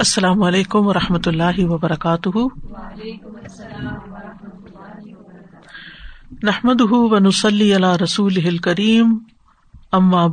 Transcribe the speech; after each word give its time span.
السلام 0.00 0.42
علیکم 0.42 0.86
و 0.86 0.92
رحمۃ 0.94 1.26
اللہ 1.26 1.58
وبرکاتہ۔ 1.58 2.38
نحمد 6.42 6.80
و 6.80 7.18
نسلی 7.18 7.74
اللہ 7.74 7.96
رسول 8.02 8.58
کریم 8.58 9.18
ام 9.92 10.14
و 10.14 10.26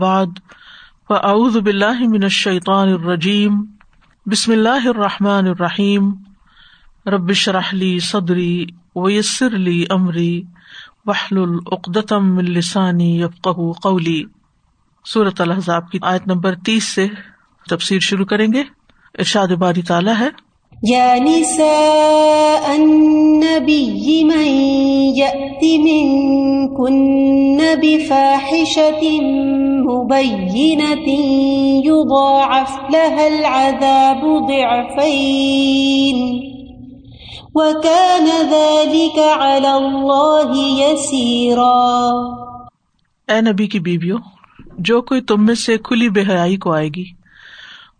اعوذ 1.10 1.58
باللہ 1.58 2.00
من 2.00 2.24
الشیطان 2.24 2.88
الرجیم، 2.90 3.66
بسم 4.26 4.52
اللہ 4.52 4.88
الرحمٰن 4.88 5.47
الرحیم۔ 5.47 6.12
ربش 7.06 7.49
رحلی 7.49 7.99
صدری 7.99 8.65
ویسر 8.96 9.56
علی 9.56 9.86
عمری 9.90 10.44
وحل 11.06 11.38
العقدم 11.38 12.38
السانی 12.38 13.22
یفق 13.22 13.60
قولی۔ 13.84 14.24
صورت 15.13 15.42
الحضاب 15.42 15.92
کی 15.92 15.99
آیت 16.02 16.27
نمبر 16.27 16.55
تیس 16.55 16.84
سے 16.84 17.08
تفسیر 17.70 17.99
شروع 17.99 18.26
کریں 18.26 18.54
گے۔ 18.54 18.77
ارشاد 19.18 19.48
باری 19.48 19.81
تعالیٰ 19.81 20.13
ہے۔ 20.20 20.27
یا 20.84 21.16
نساء 21.16 22.72
النبی 22.72 24.24
من 24.24 24.48
یأت 25.18 25.64
منکن 25.64 27.58
بفاحشة 27.82 29.05
مبینة 29.91 31.10
یضاعف 31.86 32.77
لها 32.94 33.26
العذاب 33.26 34.50
ضعفین۔ 34.52 36.48
وکان 37.55 38.30
ذلك 38.49 39.20
على 39.20 39.68
اللہ 39.68 40.52
یسیرا۔ 40.55 42.08
اے 43.27 43.41
نبی 43.41 43.68
کی 43.68 43.80
بیویوں 43.80 44.18
جو 44.80 45.02
کوئی 45.02 45.22
تم 45.22 45.46
میں 45.46 45.55
سے 45.55 45.77
کھلی 45.77 46.10
بے 46.10 46.22
حیائی 46.22 46.58
کو 46.58 46.74
آئے 46.74 46.88
گی 46.88 47.18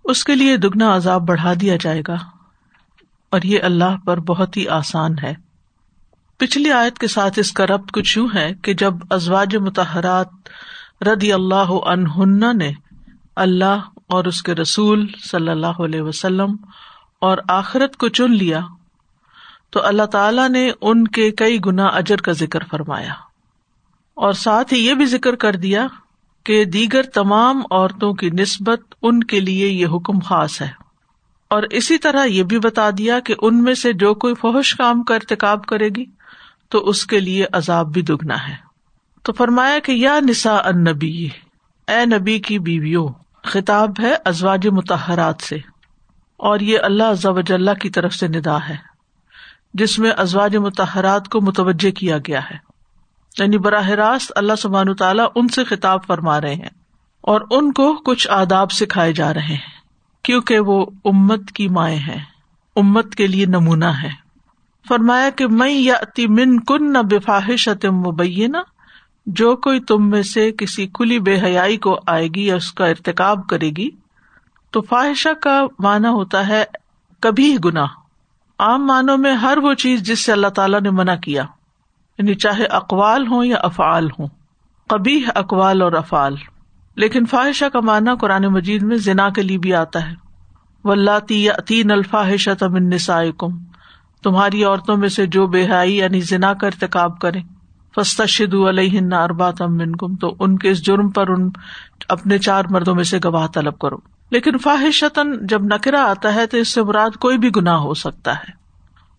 اس 0.08 0.24
کے 0.24 0.36
لیے 0.36 0.58
دگنا 0.58 0.96
عذاب 0.96 1.28
بڑھا 1.28 1.54
دیا 1.62 1.78
جائے 1.82 2.02
گا۔ 2.08 2.16
اور 3.30 3.42
یہ 3.44 3.60
اللہ 3.64 4.06
پر 4.06 4.20
بہت 4.20 4.58
ہی 4.58 4.68
آسان 4.68 5.20
ہے۔ 5.24 5.34
پچھلی 6.38 6.72
آیت 6.72 6.98
کے 6.98 7.08
ساتھ 7.08 7.40
اس 7.40 7.52
کا 7.52 7.66
ربط 7.68 7.92
کچھ 7.92 8.18
یوں 8.18 8.28
ہے 8.36 8.54
کہ 8.62 8.74
جب 8.74 8.94
ازواج 9.10 9.56
متحرات 9.56 10.28
ردی 11.02 11.34
اللہ 11.34 11.72
عنہن 11.86 12.58
نے 12.58 12.72
اللہ 13.36 13.80
اور 14.08 14.26
اس 14.26 14.44
کے 14.44 14.56
رسول 14.56 15.08
صلی 15.32 15.50
اللہ 15.50 15.82
علیہ 15.86 16.02
وسلم 16.02 16.56
اور 17.22 17.38
آخرت 17.50 17.98
کو 17.98 18.08
چن 18.08 18.32
لیا، 18.32 18.60
تو 19.70 19.86
اللہ 19.86 20.04
تعالی 20.04 20.48
نے 20.48 20.72
ان 20.82 21.08
کے 21.08 21.32
کئی 21.32 21.58
گنا 21.66 21.86
اجر 21.86 22.18
کا 22.18 22.32
ذکر 22.32 22.64
فرمایا۔ 22.64 23.14
اور 24.14 24.34
ساتھ 24.34 24.74
ہی 24.74 24.86
یہ 24.86 24.94
بھی 24.94 25.06
ذکر 25.06 25.36
کر 25.36 25.56
دیا 25.56 25.88
کہ 26.48 26.66
دیگر 26.66 27.04
تمام 27.04 27.62
عورتوں 27.72 28.14
کی 28.14 28.30
نسبت 28.30 28.82
ان 29.02 29.24
کے 29.24 29.40
لیے 29.40 29.68
یہ 29.68 29.88
حکم 29.88 30.20
خاص 30.20 30.62
ہے۔ 30.62 30.70
اور 31.50 31.64
اسی 31.64 31.98
طرح 31.98 32.26
یہ 32.26 32.44
بھی 32.44 32.60
بتا 32.60 32.90
دیا 32.98 33.20
کہ 33.20 33.36
ان 33.42 33.64
میں 33.64 33.74
سے 33.74 33.94
جو 33.94 34.14
کوئی 34.14 34.34
فوش 34.36 34.76
کام 34.76 35.04
کا 35.04 35.16
ارتقاب 35.16 35.66
کرے 35.66 35.90
گی، 35.90 36.06
تو 36.70 36.90
اس 36.90 37.06
کے 37.06 37.20
لیے 37.20 37.46
عذاب 37.54 37.94
بھی 37.94 38.02
دگنا 38.02 38.48
ہے۔ 38.48 38.56
تو 39.24 39.34
فرمایا 39.34 39.80
کہ 39.80 39.92
یا 39.92 40.20
نسا 40.20 40.56
ان 40.56 40.84
نبی 40.84 41.28
اے 41.88 42.06
نبی 42.06 42.40
کی 42.40 42.60
بیویوں، 42.60 43.08
خطاب 43.44 43.90
ہے 44.00 44.16
ازواج 44.26 44.68
متحرات 44.68 45.42
سے۔ 45.42 45.58
اور 46.38 46.60
یہ 46.60 46.80
اللہ 46.84 47.14
ضوج 47.14 47.52
اللہ 47.54 47.74
کی 47.82 47.90
طرف 47.90 48.14
سے 48.14 48.28
ندا 48.28 48.58
ہے، 48.70 48.76
جس 49.74 50.00
میں 50.00 50.12
ازواج 50.18 50.56
متحرات 50.56 51.28
کو 51.28 51.42
متوجہ 51.42 51.92
کیا 51.92 52.18
گیا 52.18 52.40
ہے۔ 52.52 52.67
یعنی 53.40 53.58
براہ 53.58 53.90
راست 53.90 54.32
اللہ 54.36 54.56
سبحان 54.58 54.94
تعالیٰ 54.96 55.28
ان 55.36 55.48
سے 55.48 55.64
خطاب 55.64 56.06
فرما 56.08 56.42
رہے 56.42 56.54
ہیں 56.54 56.76
اور 57.22 57.42
ان 57.52 57.72
کو 57.72 57.94
کچھ 57.96 58.28
آداب 58.30 58.72
سکھائے 58.72 59.14
جا 59.14 59.34
رہے 59.34 59.54
ہیں، 59.54 59.76
کیونکہ 60.24 60.60
وہ 60.60 60.86
امت 61.06 61.52
کی 61.52 61.68
مائیں 61.68 61.98
ہیں، 61.98 62.24
امت 62.76 63.16
کے 63.16 63.28
لیے 63.28 63.46
نمونہ 63.46 63.92
ہے۔ 64.04 64.10
فرمایا 64.88 65.30
کہ 65.30 65.48
میں 65.48 65.72
یا 65.72 65.96
اتی 65.96 66.28
من 66.28 66.60
کن 66.60 66.94
نہ 66.94 66.98
بفاحش 66.98 67.70
مبینہ، 67.84 68.58
جو 69.26 69.56
کوئی 69.56 69.80
تم 69.80 70.10
میں 70.10 70.24
سے 70.24 70.52
کسی 70.52 70.88
کھلی 70.88 71.20
بے 71.20 71.40
حیائی 71.42 71.78
کو 71.78 72.00
آئے 72.08 72.28
گی 72.28 72.46
یا 72.46 72.56
اس 72.56 72.72
کا 72.72 72.86
ارتقاب 72.86 73.48
کرے 73.48 73.70
گی، 73.70 73.90
تو 74.72 74.82
فاحشہ 74.82 75.34
کا 75.42 75.62
معنی 75.80 76.08
ہوتا 76.08 76.48
ہے 76.48 76.64
کبھی 77.20 77.58
گناہ۔ 77.66 77.88
عام 78.60 78.88
معنوں 78.88 79.18
میں 79.18 79.34
ہر 79.34 79.58
وہ 79.58 79.74
چیز 79.74 80.02
جس 80.02 80.26
سے 80.26 80.32
اللہ 80.32 80.48
تعالیٰ 80.48 80.82
نے 80.82 80.90
منع 80.90 81.16
کیا۔ 81.16 81.46
یعنی 82.18 82.34
چاہے 82.34 82.66
اقوال 82.66 83.28
ہوں 83.28 83.46
یا 83.46 83.58
افعال 83.64 84.10
ہوں 84.20 84.28
کبھی 84.90 85.24
اقوال 85.36 85.82
اور 85.82 85.92
افعال۔ 85.92 86.36
لیکن 86.96 87.26
فاحشہ 87.26 87.66
کا 87.74 87.80
معنی 87.80 88.10
قرآن 88.22 88.44
مجید 88.44 88.84
میں 88.84 88.98
ذنا 88.98 89.30
کے 89.30 89.42
لیے 89.42 89.58
بھی 89.58 89.74
آتا 89.74 90.10
ہے۔ 90.10 90.28
ولاتی 90.84 91.44
یا 91.44 91.54
تین 91.66 91.92
تمن 92.60 92.90
نسائے 92.90 93.32
کم 93.38 93.48
تمہاری 94.24 94.64
عورتوں 94.64 94.98
میں 94.98 95.10
سے 95.10 95.26
جو 95.26 95.48
بے 95.48 95.66
حائی 95.66 95.98
یعنی 95.98 96.22
ذنا 96.22 96.54
کا 96.54 96.68
ارتقاب 96.68 97.20
کرے 97.20 97.40
فستا 97.96 98.26
شد 98.26 98.54
علیہ 98.54 99.16
اربا 99.16 99.52
تم 99.52 99.78
بن 99.78 99.96
کم 99.96 100.16
تو 100.16 100.36
ان 100.40 100.58
کے 100.58 100.70
اس 100.70 100.86
جرم 100.86 101.10
پر 101.10 101.30
ان 101.30 101.50
اپنے 102.10 102.38
چار 102.38 102.64
مردوں 102.70 102.96
میں 102.96 103.04
سے 103.04 103.20
گواہ 103.24 103.48
طلب 103.48 103.80
کرو۔ 103.80 103.98
لیکن 104.30 104.58
فاحشتاً 104.58 105.38
جب 105.42 105.64
نکرا 105.64 106.04
آتا 106.04 106.36
ہے 106.36 106.48
تو 106.48 106.58
اس 106.58 106.68
سے 106.68 106.84
مراد 106.84 107.16
کوئی 107.16 107.38
بھی 107.38 107.50
گناہ 107.56 107.78
ہو 107.78 107.94
سکتا 107.94 108.36
ہے۔ 108.36 108.52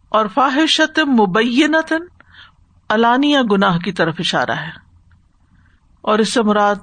اور 0.08 0.26
فاحشت 0.34 0.98
مبینتاً 0.98 2.00
الانیہ 2.88 3.38
گناہ 3.52 3.78
کی 3.78 3.92
طرف 3.92 4.14
اشارہ 4.18 4.50
ہے۔ 4.50 4.70
اور 6.00 6.18
اس 6.18 6.32
سے 6.32 6.42
مراد 6.42 6.76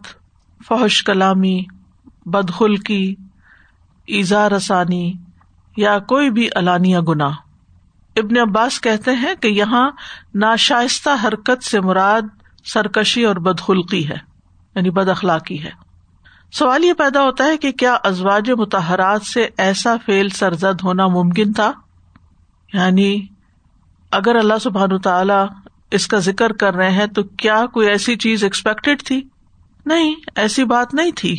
فحش 0.67 1.03
کلامی، 1.03 1.63
بدخلقی، 2.25 3.15
ایزا 4.07 4.49
رسانی 4.49 5.13
یا 5.77 5.99
کوئی 5.99 6.29
بھی 6.29 6.49
الانیہ 6.55 6.99
گناہ۔ 6.99 7.31
ابن 8.15 8.49
عباس 8.49 8.81
کہتے 8.81 9.11
ہیں 9.11 9.35
کہ 9.35 9.47
یہاں 9.47 9.91
ناشائستہ 10.35 11.09
حرکت 11.23 11.63
سے 11.63 11.81
مراد 11.81 12.21
سرکشی 12.65 13.23
اور 13.23 13.35
بدخلقی 13.35 14.09
ہے 14.09 14.17
یعنی 14.75 14.89
بد 14.89 15.09
اخلاقی 15.09 15.63
ہے۔ 15.63 15.71
سوال 16.51 16.83
یہ 16.83 16.93
پیدا 16.93 17.21
ہوتا 17.23 17.43
ہے 17.43 17.57
کہ 17.57 17.71
کیا 17.71 17.97
ازواج 18.03 18.51
متحرات 18.51 19.21
سے 19.21 19.47
ایسا 19.57 19.95
فیل 20.05 20.29
سرزد 20.29 20.81
ہونا 20.83 21.07
ممکن 21.07 21.53
تھا؟ 21.53 21.71
یعنی 22.73 23.27
اگر 24.11 24.35
اللہ 24.35 24.53
سبحان 24.61 24.97
تعالی 24.97 25.64
اس 25.91 26.07
کا 26.07 26.17
ذکر 26.19 26.53
کر 26.53 26.75
رہے 26.75 26.91
ہیں 26.91 27.05
تو 27.05 27.23
کیا 27.23 27.65
کوئی 27.65 27.87
ایسی 27.87 28.15
چیز 28.15 28.43
ایکسپیکٹڈ 28.43 29.03
تھی؟ 29.03 29.21
نہیں، 29.85 30.13
ایسی 30.35 30.63
بات 30.63 30.93
نہیں 30.93 31.11
تھی 31.15 31.35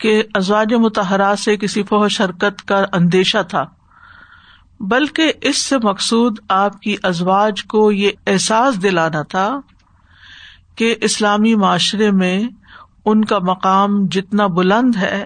کہ 0.00 0.22
ازواج 0.34 0.74
متحرات 0.74 1.38
سے 1.38 1.56
کسی 1.56 1.82
فوش 1.82 2.20
حرکت 2.20 2.62
کا 2.68 2.84
اندیشہ 2.92 3.42
تھا، 3.48 3.64
بلکہ 4.80 5.32
اس 5.40 5.58
سے 5.58 5.76
مقصود 5.82 6.38
آپ 6.48 6.80
کی 6.80 6.96
ازواج 7.02 7.64
کو 7.64 7.92
یہ 7.92 8.10
احساس 8.26 8.82
دلانا 8.82 9.22
تھا 9.22 9.48
کہ 10.76 10.94
اسلامی 11.00 11.54
معاشرے 11.54 12.10
میں 12.10 12.38
ان 13.04 13.24
کا 13.24 13.38
مقام 13.38 14.06
جتنا 14.06 14.46
بلند 14.46 14.96
ہے، 14.96 15.24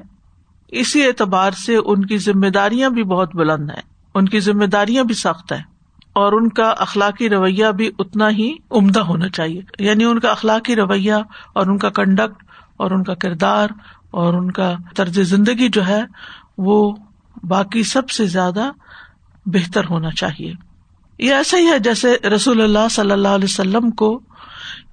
اسی 0.72 1.06
اعتبار 1.06 1.50
سے 1.50 1.76
ان 1.76 2.04
کی 2.04 2.18
ذمہ 2.18 2.46
داریاں 2.46 2.90
بھی 2.90 3.02
بہت 3.04 3.36
بلند 3.36 3.70
ہیں، 3.70 3.82
ان 4.14 4.28
کی 4.28 4.40
ذمہ 4.40 4.64
داریاں 4.64 5.04
بھی 5.04 5.14
سخت 5.14 5.52
ہیں۔ 5.52 5.62
اور 6.12 6.32
ان 6.32 6.48
کا 6.48 6.74
اخلاقی 6.78 7.28
رویہ 7.28 7.66
بھی 7.66 7.90
اتنا 7.98 8.30
ہی 8.30 8.56
عمدہ 8.70 9.00
ہونا 9.00 9.28
چاہیے۔ 9.28 9.60
یعنی 9.78 10.04
ان 10.04 10.20
کا 10.20 10.30
اخلاقی 10.30 10.76
رویہ 10.76 11.12
اور 11.52 11.66
ان 11.66 11.78
کا 11.78 11.90
کنڈکٹ 11.90 12.44
اور 12.76 12.90
ان 12.90 13.02
کا 13.02 13.14
کردار 13.14 13.68
اور 14.10 14.34
ان 14.34 14.50
کا 14.50 14.74
طرز 14.96 15.20
زندگی 15.20 15.68
جو 15.68 15.86
ہے 15.86 16.02
وہ 16.58 16.96
باقی 17.48 17.82
سب 17.82 18.10
سے 18.10 18.26
زیادہ 18.26 18.70
بہتر 19.46 19.84
ہونا 19.90 20.10
چاہیے۔ 20.10 20.52
یہ 21.18 21.34
ایسا 21.34 21.58
ہی 21.58 21.66
ہے 21.66 21.78
جیسے 21.78 22.28
رسول 22.28 22.60
اللہ 22.60 22.88
صلی 22.90 23.10
اللہ 23.10 23.28
علیہ 23.28 23.44
وسلم 23.44 23.90
کو 23.90 24.20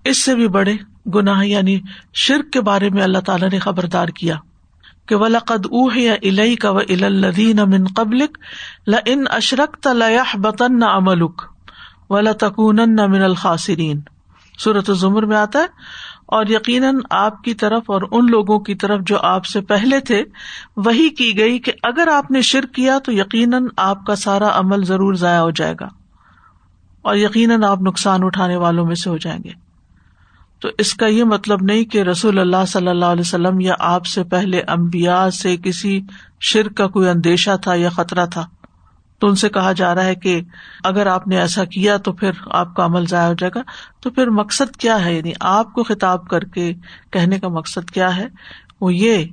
اس 0.04 0.24
سے 0.24 0.36
بھی 0.36 0.48
بڑے 0.48 0.76
گناہ 1.16 1.46
یعنی 1.46 1.80
شرک 2.14 2.54
کے 2.54 2.62
بارے 2.62 2.90
میں 2.90 3.04
اللہ 3.04 3.20
تعالیٰ 3.20 3.50
نے 3.50 3.60
خبردار 3.60 4.08
کیا۔ 4.08 4.36
کہ 5.08 5.16
ولقد 5.16 5.66
اوہ 5.72 5.98
یا 6.00 6.14
الئی 6.24 6.56
کا 6.56 6.72
و 6.72 6.78
الدین 6.80 7.60
امن 7.60 7.86
قبلک 7.96 8.38
ل 8.88 8.96
ان 9.06 9.24
اشرک 9.32 9.78
تلح 9.84 10.36
بطن 10.42 10.80
نہ 10.80 10.86
املک 10.96 11.42
و 12.10 12.22
من 13.08 13.22
الخاصرین 13.22 14.00
صورت 14.60 14.92
ظمر 14.92 15.26
میں 15.26 15.38
آتا 15.38 15.60
ہے، 15.60 15.66
اور 16.28 16.46
یقیناً 16.46 17.00
آپ 17.10 17.42
کی 17.44 17.54
طرف 17.54 17.90
اور 17.90 18.02
ان 18.12 18.30
لوگوں 18.32 18.58
کی 18.60 18.76
طرف 18.76 19.02
جو 19.08 19.18
آپ 19.24 19.46
سے 19.46 19.62
پہلے 19.64 20.00
تھے، 20.02 20.24
وہی 20.78 21.10
کی 21.10 21.38
گئی 21.38 21.60
کہ 21.60 21.72
اگر 21.84 22.08
آپ 22.08 22.32
نے 22.32 22.42
شرک 22.44 22.74
کیا 22.74 22.98
تو 23.00 23.12
یقیناً 23.12 23.68
آپ 23.84 24.06
کا 24.06 24.16
سارا 24.16 24.50
عمل 24.60 24.84
ضرور 24.86 25.14
ضائع 25.16 25.40
ہو 25.40 25.52
جائے 25.52 25.76
گا، 25.80 25.88
اور 27.06 27.16
یقیناً 27.16 27.64
آپ 27.64 27.82
نقصان 27.82 28.24
اٹھانے 28.24 28.56
والوں 28.58 28.86
میں 28.86 28.96
سے 28.96 29.10
ہو 29.10 29.18
جائیں 29.18 29.40
گے۔ 29.44 29.52
تو 30.60 30.70
اس 30.78 30.94
کا 30.94 31.08
یہ 31.08 31.24
مطلب 31.24 31.62
نہیں 31.62 31.84
کہ 31.84 32.02
رسول 32.02 32.40
اللہ 32.40 32.66
صلی 32.68 32.88
اللہ 32.88 33.06
علیہ 33.06 33.22
وسلم 33.22 33.60
یا 33.60 33.74
آپ 33.80 34.06
سے 34.06 34.24
پہلے 34.24 34.62
امبیا 34.68 35.32
سے 35.32 35.58
کسی 35.58 36.02
شرک 36.40 36.76
کا 36.76 36.88
کوئی 36.88 37.10
اندیشہ 37.10 37.58
تھا 37.62 37.76
یا 37.76 37.90
خطرہ 37.90 38.26
تھا۔ 38.26 38.48
تو 39.20 39.28
ان 39.28 39.36
سے 39.36 39.50
کہا 39.50 39.72
جا 39.72 39.96
رہا 39.96 40.04
ہے 40.04 40.16
کہ 40.16 40.42
اگر 40.84 41.08
آپ 41.08 41.28
نے 41.28 41.40
ایسا 41.40 41.66
کیا 41.66 41.98
تو 41.98 42.14
پھر 42.14 42.32
آپ 42.46 42.76
کا 42.76 42.86
عمل 42.86 43.06
ضائع 43.06 43.28
ہو 43.28 43.34
جائے 43.34 43.52
گا۔ 43.56 43.64
تو 44.00 44.10
پھر 44.10 44.28
مقصد 44.28 44.76
کیا 44.76 45.06
ہے؟ 45.06 45.14
یعنی 45.14 45.32
آپ 45.40 45.74
کو 45.74 45.84
خطاب 45.84 46.28
کر 46.28 46.40
کے 46.40 46.74
کہنے 47.12 47.40
کا 47.40 47.48
مقصد 47.48 47.90
کیا 47.90 48.18
ہے؟ 48.18 48.28
وہ 48.82 48.94
یہ 48.94 49.26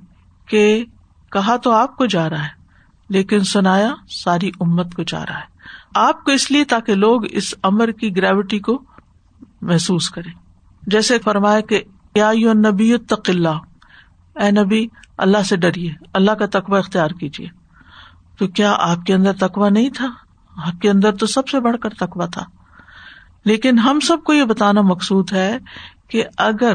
کہ 0.49 0.85
کہا 1.33 1.57
تو 1.57 1.71
آپ 1.71 1.97
کو 1.97 2.07
جا 2.07 2.31
رہا 2.31 2.43
ہے، 2.43 2.49
لیکن 3.09 3.41
سنایا 3.41 3.95
ساری 4.09 4.51
امت 4.61 4.95
کو 4.95 5.03
جا 5.03 5.21
رہا 5.21 5.39
ہے۔ 5.39 5.55
آپ 5.95 6.25
کو 6.25 6.31
اس 6.31 6.51
لیے 6.51 6.65
تاکہ 6.65 6.95
لوگ 6.95 7.21
اس 7.31 7.55
امر 7.63 7.91
کی 7.91 8.17
گریوٹی 8.17 8.59
کو 8.59 8.83
محسوس 9.63 10.11
کریں۔ 10.11 10.44
جیسے 10.87 11.19
فرمایا 11.19 11.61
کہ 11.61 11.83
یا 12.15 12.33
نبی 12.53 12.97
تقل 12.99 13.47
اے 13.47 14.51
نبی، 14.51 14.87
اللہ 15.19 15.43
سے 15.43 15.57
ڈریے، 15.57 15.93
اللہ 16.13 16.31
کا 16.31 16.47
تقوی 16.47 16.79
اختیار 16.79 17.11
کیجیے۔ 17.11 17.49
تو 18.39 18.49
کیا 18.49 18.77
آپ 18.79 19.07
کے 19.07 19.15
اندر 19.15 19.33
تقوا 19.33 19.69
نہیں 19.69 19.91
تھا؟ 19.91 20.07
آپ 20.57 20.81
کے 20.81 20.91
اندر 20.91 21.13
تو 21.13 21.27
سب 21.27 21.49
سے 21.49 21.61
بڑھ 21.61 21.77
کر 21.83 21.89
تقوا 21.89 22.27
تھا۔ 22.27 22.45
لیکن 23.45 23.79
ہم 23.79 24.01
سب 24.01 24.25
کو 24.25 24.33
یہ 24.33 24.45
بتانا 24.45 24.81
مقصود 24.81 25.33
ہے 25.33 25.59
کہ 26.09 26.25
اگر 26.39 26.73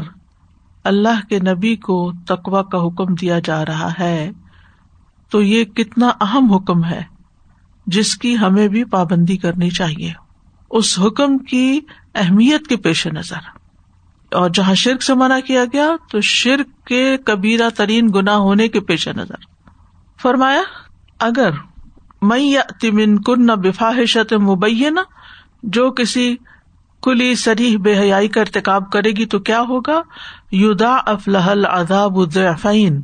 اللہ 0.84 1.26
کے 1.28 1.38
نبی 1.38 1.76
کو 1.76 2.12
تقوا 2.26 2.62
کا 2.62 2.78
حکم 2.78 3.14
دیا 3.14 3.38
جا 3.38 3.64
رہا 3.64 3.92
ہے، 3.98 4.30
تو 5.30 5.42
یہ 5.42 5.64
کتنا 5.64 6.08
اہم 6.20 6.52
حکم 6.52 6.84
ہے 6.84 7.02
جس 7.86 8.16
کی 8.16 8.38
ہمیں 8.38 8.68
بھی 8.68 8.84
پابندی 8.84 9.36
کرنی 9.36 9.70
چاہیے۔ 9.70 10.12
اس 10.70 10.98
حکم 10.98 11.38
کی 11.38 11.80
اہمیت 12.14 12.66
کے 12.66 12.76
پیش 12.76 13.06
نظر۔ 13.06 13.59
اور 14.32 14.50
جہاں 14.50 14.74
شرک 14.74 15.02
سے 15.02 15.14
منع 15.14 15.40
کیا 15.40 15.64
گیا 15.64 15.90
تو 16.10 16.20
شرک 16.20 16.86
کے 16.86 17.16
کبیرہ 17.16 17.68
ترین 17.68 18.08
گنا 18.14 18.36
ہونے 18.36 18.68
کے 18.68 18.80
پیش 18.80 19.08
نظر۔ 19.08 19.34
فرمایا، 20.22 20.62
اگر 21.20 21.50
میں 22.22 22.56
تمن 22.80 23.22
کن 23.22 23.46
نہ 23.46 23.52
بفاحشت 23.52 24.32
مبینہ، 24.32 25.00
جو 25.62 25.90
کسی 25.90 26.36
کلی 27.02 27.34
سریح 27.34 27.78
بے 27.78 27.98
حیائی 27.98 28.28
کا 28.28 28.40
ارتقاب 28.40 28.90
کرے 28.90 29.10
گی 29.10 29.26
تو 29.26 29.38
کیا 29.38 29.60
ہوگا؟ 29.60 30.00
یودا 30.52 30.94
افلح 30.94 31.52
عذاب 31.68 32.18
الضعفین 32.18 33.00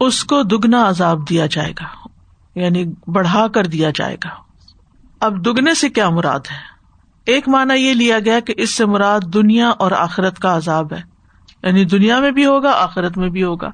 اس 0.00 0.24
کو 0.24 0.42
دگنا 0.42 0.88
عذاب 0.88 1.28
دیا 1.28 1.46
جائے 1.46 1.72
گا 1.72 2.08
یعنی 2.54 2.84
بڑھا 3.06 3.48
کر 3.48 3.66
دیا 3.66 3.90
جائے 3.94 4.16
گا۔ 4.24 4.28
اب 5.20 5.46
دگنے 5.46 5.74
سے 5.74 5.88
کیا 5.88 6.08
مراد 6.10 6.40
ہے؟ 6.40 6.71
ایک 7.26 7.48
مانا 7.48 7.74
یہ 7.74 7.94
لیا 7.94 8.18
گیا 8.18 8.40
کہ 8.40 8.54
اس 8.56 8.74
سے 8.74 8.86
مراد 8.86 9.20
دنیا 9.20 9.68
اور 9.68 9.90
آخرت 9.90 10.38
کا 10.38 10.56
عذاب 10.56 10.92
ہے۔ 10.92 11.00
یعنی 11.62 11.84
دنیا 11.84 12.20
میں 12.20 12.30
بھی 12.30 12.46
ہوگا، 12.46 12.70
آخرت 12.70 13.18
میں 13.18 13.28
بھی 13.28 13.42
ہوگا۔ 13.42 13.70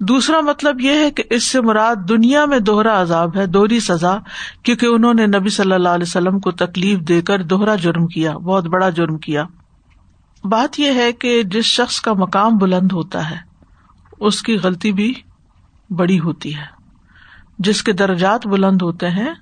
دوسرا 0.00 0.40
مطلب 0.40 0.80
یہ 0.80 0.90
ہے 0.90 1.10
کہ 1.10 1.22
اس 1.30 1.44
سے 1.44 1.60
مراد 1.60 1.96
دنیا 2.08 2.44
میں 2.44 2.58
دوہرا 2.58 3.02
عذاب 3.02 3.36
ہے، 3.36 3.46
دوہری 3.46 3.80
سزا، 3.80 4.16
کیونکہ 4.62 4.86
انہوں 4.86 5.14
نے 5.14 5.26
نبی 5.26 5.48
صلی 5.48 5.72
اللہ 5.72 5.88
علیہ 5.88 6.04
وسلم 6.06 6.40
کو 6.40 6.50
تکلیف 6.50 6.98
دے 6.98 7.22
کر 7.22 7.42
دوہرا 7.42 7.74
جرم 7.74 8.06
کیا، 8.06 8.36
بہت 8.36 8.66
بڑا 8.66 8.90
جرم 8.90 9.18
کیا۔ 9.18 9.44
بات 10.44 10.80
یہ 10.80 10.92
ہے 10.92 11.12
کہ 11.12 11.42
جس 11.42 11.64
شخص 11.64 12.00
کا 12.00 12.12
مقام 12.12 12.58
بلند 12.58 12.92
ہوتا 12.92 13.30
ہے، 13.30 13.36
اس 14.20 14.42
کی 14.42 14.56
غلطی 14.56 14.92
بھی 14.92 15.14
بڑی 15.90 16.20
ہوتی 16.20 16.56
ہے۔ 16.56 16.64
جس 17.58 17.82
کے 17.82 17.92
درجات 17.92 18.46
بلند 18.46 18.82
ہوتے 18.82 19.10
ہیں، 19.10 19.34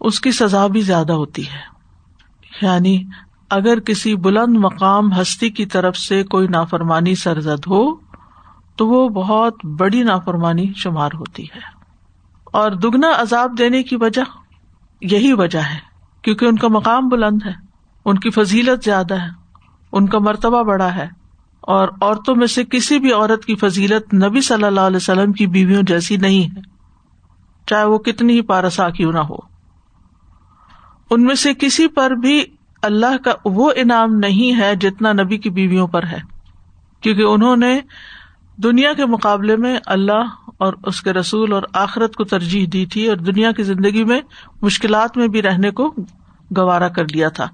اس 0.00 0.20
کی 0.20 0.32
سزا 0.32 0.66
بھی 0.66 0.80
زیادہ 0.80 1.12
ہوتی 1.12 1.42
ہے۔ 1.42 1.77
یعنی 2.62 3.04
اگر 3.50 3.80
کسی 3.80 4.16
بلند 4.16 4.56
مقام 4.56 5.20
ہستی 5.20 5.50
کی 5.50 5.66
طرف 5.66 5.96
سے 5.96 6.22
کوئی 6.22 6.48
نافرمانی 6.48 7.14
سرزد 7.14 7.66
ہو، 7.66 7.94
تو 8.76 8.86
وہ 8.88 9.08
بہت 9.08 9.64
بڑی 9.64 10.02
نافرمانی 10.02 10.72
شمار 10.76 11.10
ہوتی 11.14 11.42
ہے۔ 11.42 11.58
اور 12.44 12.70
دگنا 12.70 13.08
عذاب 13.18 13.58
دینے 13.58 13.82
کی 13.82 13.96
وجہ 13.96 14.22
یہی 15.00 15.32
وجہ 15.32 15.58
ہے، 15.58 15.78
کیونکہ 16.22 16.44
ان 16.44 16.56
کا 16.56 16.68
مقام 16.68 17.08
بلند 17.08 17.38
ہے، 17.46 17.52
ان 18.04 18.18
کی 18.18 18.30
فضیلت 18.30 18.84
زیادہ 18.84 19.14
ہے، 19.14 19.28
ان 19.92 20.06
کا 20.06 20.18
مرتبہ 20.18 20.62
بڑا 20.62 20.94
ہے۔ 20.94 21.08
اور 21.60 21.88
عورتوں 22.00 22.34
میں 22.34 22.46
سے 22.46 22.64
کسی 22.64 22.98
بھی 22.98 23.12
عورت 23.12 23.44
کی 23.44 23.56
فضیلت 23.56 24.14
نبی 24.14 24.40
صلی 24.40 24.64
اللہ 24.64 24.80
علیہ 24.80 24.96
وسلم 24.96 25.32
کی 25.32 25.46
بیویوں 25.46 25.82
جیسی 25.82 26.16
نہیں 26.16 26.56
ہے، 26.56 26.60
چاہے 27.66 27.84
وہ 27.84 27.98
کتنی 27.98 28.32
ہی 28.32 28.42
پارسا 28.42 28.90
کیوں 28.90 29.12
نہ 29.12 29.18
ہو۔ 29.18 29.47
ان 31.10 31.24
میں 31.24 31.34
سے 31.34 31.54
کسی 31.54 31.88
پر 31.88 32.10
بھی 32.10 32.44
اللہ 32.82 33.16
کا 33.24 33.32
وہ 33.44 33.72
انعام 33.76 34.14
نہیں 34.14 34.60
ہے 34.60 34.76
جتنا 34.76 35.12
نبی 35.12 35.38
کی 35.38 35.50
بیویوں 35.50 35.86
پر 35.86 36.06
ہے۔ 36.06 36.18
کیونکہ 37.00 37.22
انہوں 37.22 37.56
نے 37.56 37.80
دنیا 38.56 38.92
کے 38.92 39.06
مقابلے 39.06 39.56
میں 39.56 39.78
اللہ 39.86 40.24
اور 40.58 40.72
اس 40.84 41.00
کے 41.00 41.12
رسول 41.12 41.52
اور 41.52 41.62
آخرت 41.72 42.14
کو 42.14 42.24
ترجیح 42.24 42.66
دی 42.72 42.86
تھی 42.86 43.06
اور 43.06 43.16
دنیا 43.16 43.52
کی 43.52 43.62
زندگی 43.62 44.04
میں 44.04 44.20
مشکلات 44.62 45.16
میں 45.16 45.28
بھی 45.28 45.42
رہنے 45.42 45.70
کو 45.70 45.94
گوارا 46.56 46.88
کر 46.88 47.04
لیا 47.04 47.28
تھا 47.28 47.48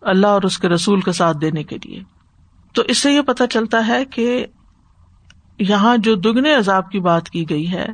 اللہ 0.00 0.26
اور 0.26 0.42
اس 0.42 0.58
کے 0.58 0.68
رسول 0.68 1.00
کا 1.00 1.12
ساتھ 1.12 1.38
دینے 1.40 1.62
کے 1.62 1.76
لیے۔ 1.84 2.02
تو 2.72 2.82
اس 2.82 2.98
سے 2.98 3.12
یہ 3.12 3.20
پتا 3.20 3.46
چلتا 3.46 3.86
ہے 3.86 4.04
کہ 4.04 4.46
یہاں 5.58 5.96
جو 5.96 6.14
دگنے 6.14 6.54
عذاب 6.54 6.90
کی 6.90 7.00
بات 7.00 7.30
کی 7.30 7.50
گئی 7.50 7.72
ہے 7.72 7.86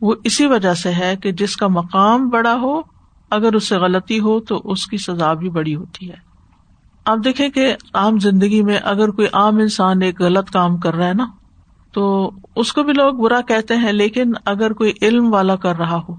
وہ 0.00 0.14
اسی 0.24 0.46
وجہ 0.46 0.74
سے 0.74 0.92
ہے 0.92 1.14
کہ 1.22 1.32
جس 1.32 1.56
کا 1.56 1.66
مقام 1.66 2.28
بڑا 2.28 2.54
ہو 2.54 2.99
اگر 3.30 3.54
اس 3.54 3.68
سے 3.68 3.76
غلطی 3.76 4.20
ہو 4.20 4.40
تو 4.40 4.60
اس 4.64 4.86
کی 4.86 4.96
سزا 4.96 5.32
بھی 5.34 5.48
بڑی 5.48 5.74
ہوتی 5.74 6.10
ہے۔ 6.10 6.16
آپ 7.04 7.18
دیکھیں 7.24 7.48
کہ 7.48 7.76
عام 7.94 8.18
زندگی 8.18 8.62
میں 8.62 8.78
اگر 8.84 9.08
کوئی 9.08 9.28
عام 9.32 9.56
انسان 9.56 10.02
ایک 10.02 10.20
غلط 10.20 10.50
کام 10.50 10.76
کر 10.76 10.94
رہا 10.94 11.06
ہے 11.06 11.14
نا، 11.14 11.26
تو 11.92 12.30
اس 12.56 12.72
کو 12.72 12.82
بھی 12.82 12.92
لوگ 12.92 13.14
برا 13.14 13.40
کہتے 13.40 13.76
ہیں، 13.76 13.92
لیکن 13.92 14.32
اگر 14.44 14.72
کوئی 14.72 14.92
علم 15.02 15.32
والا 15.32 15.56
کر 15.56 15.76
رہا 15.76 15.96
ہو، 15.96 16.14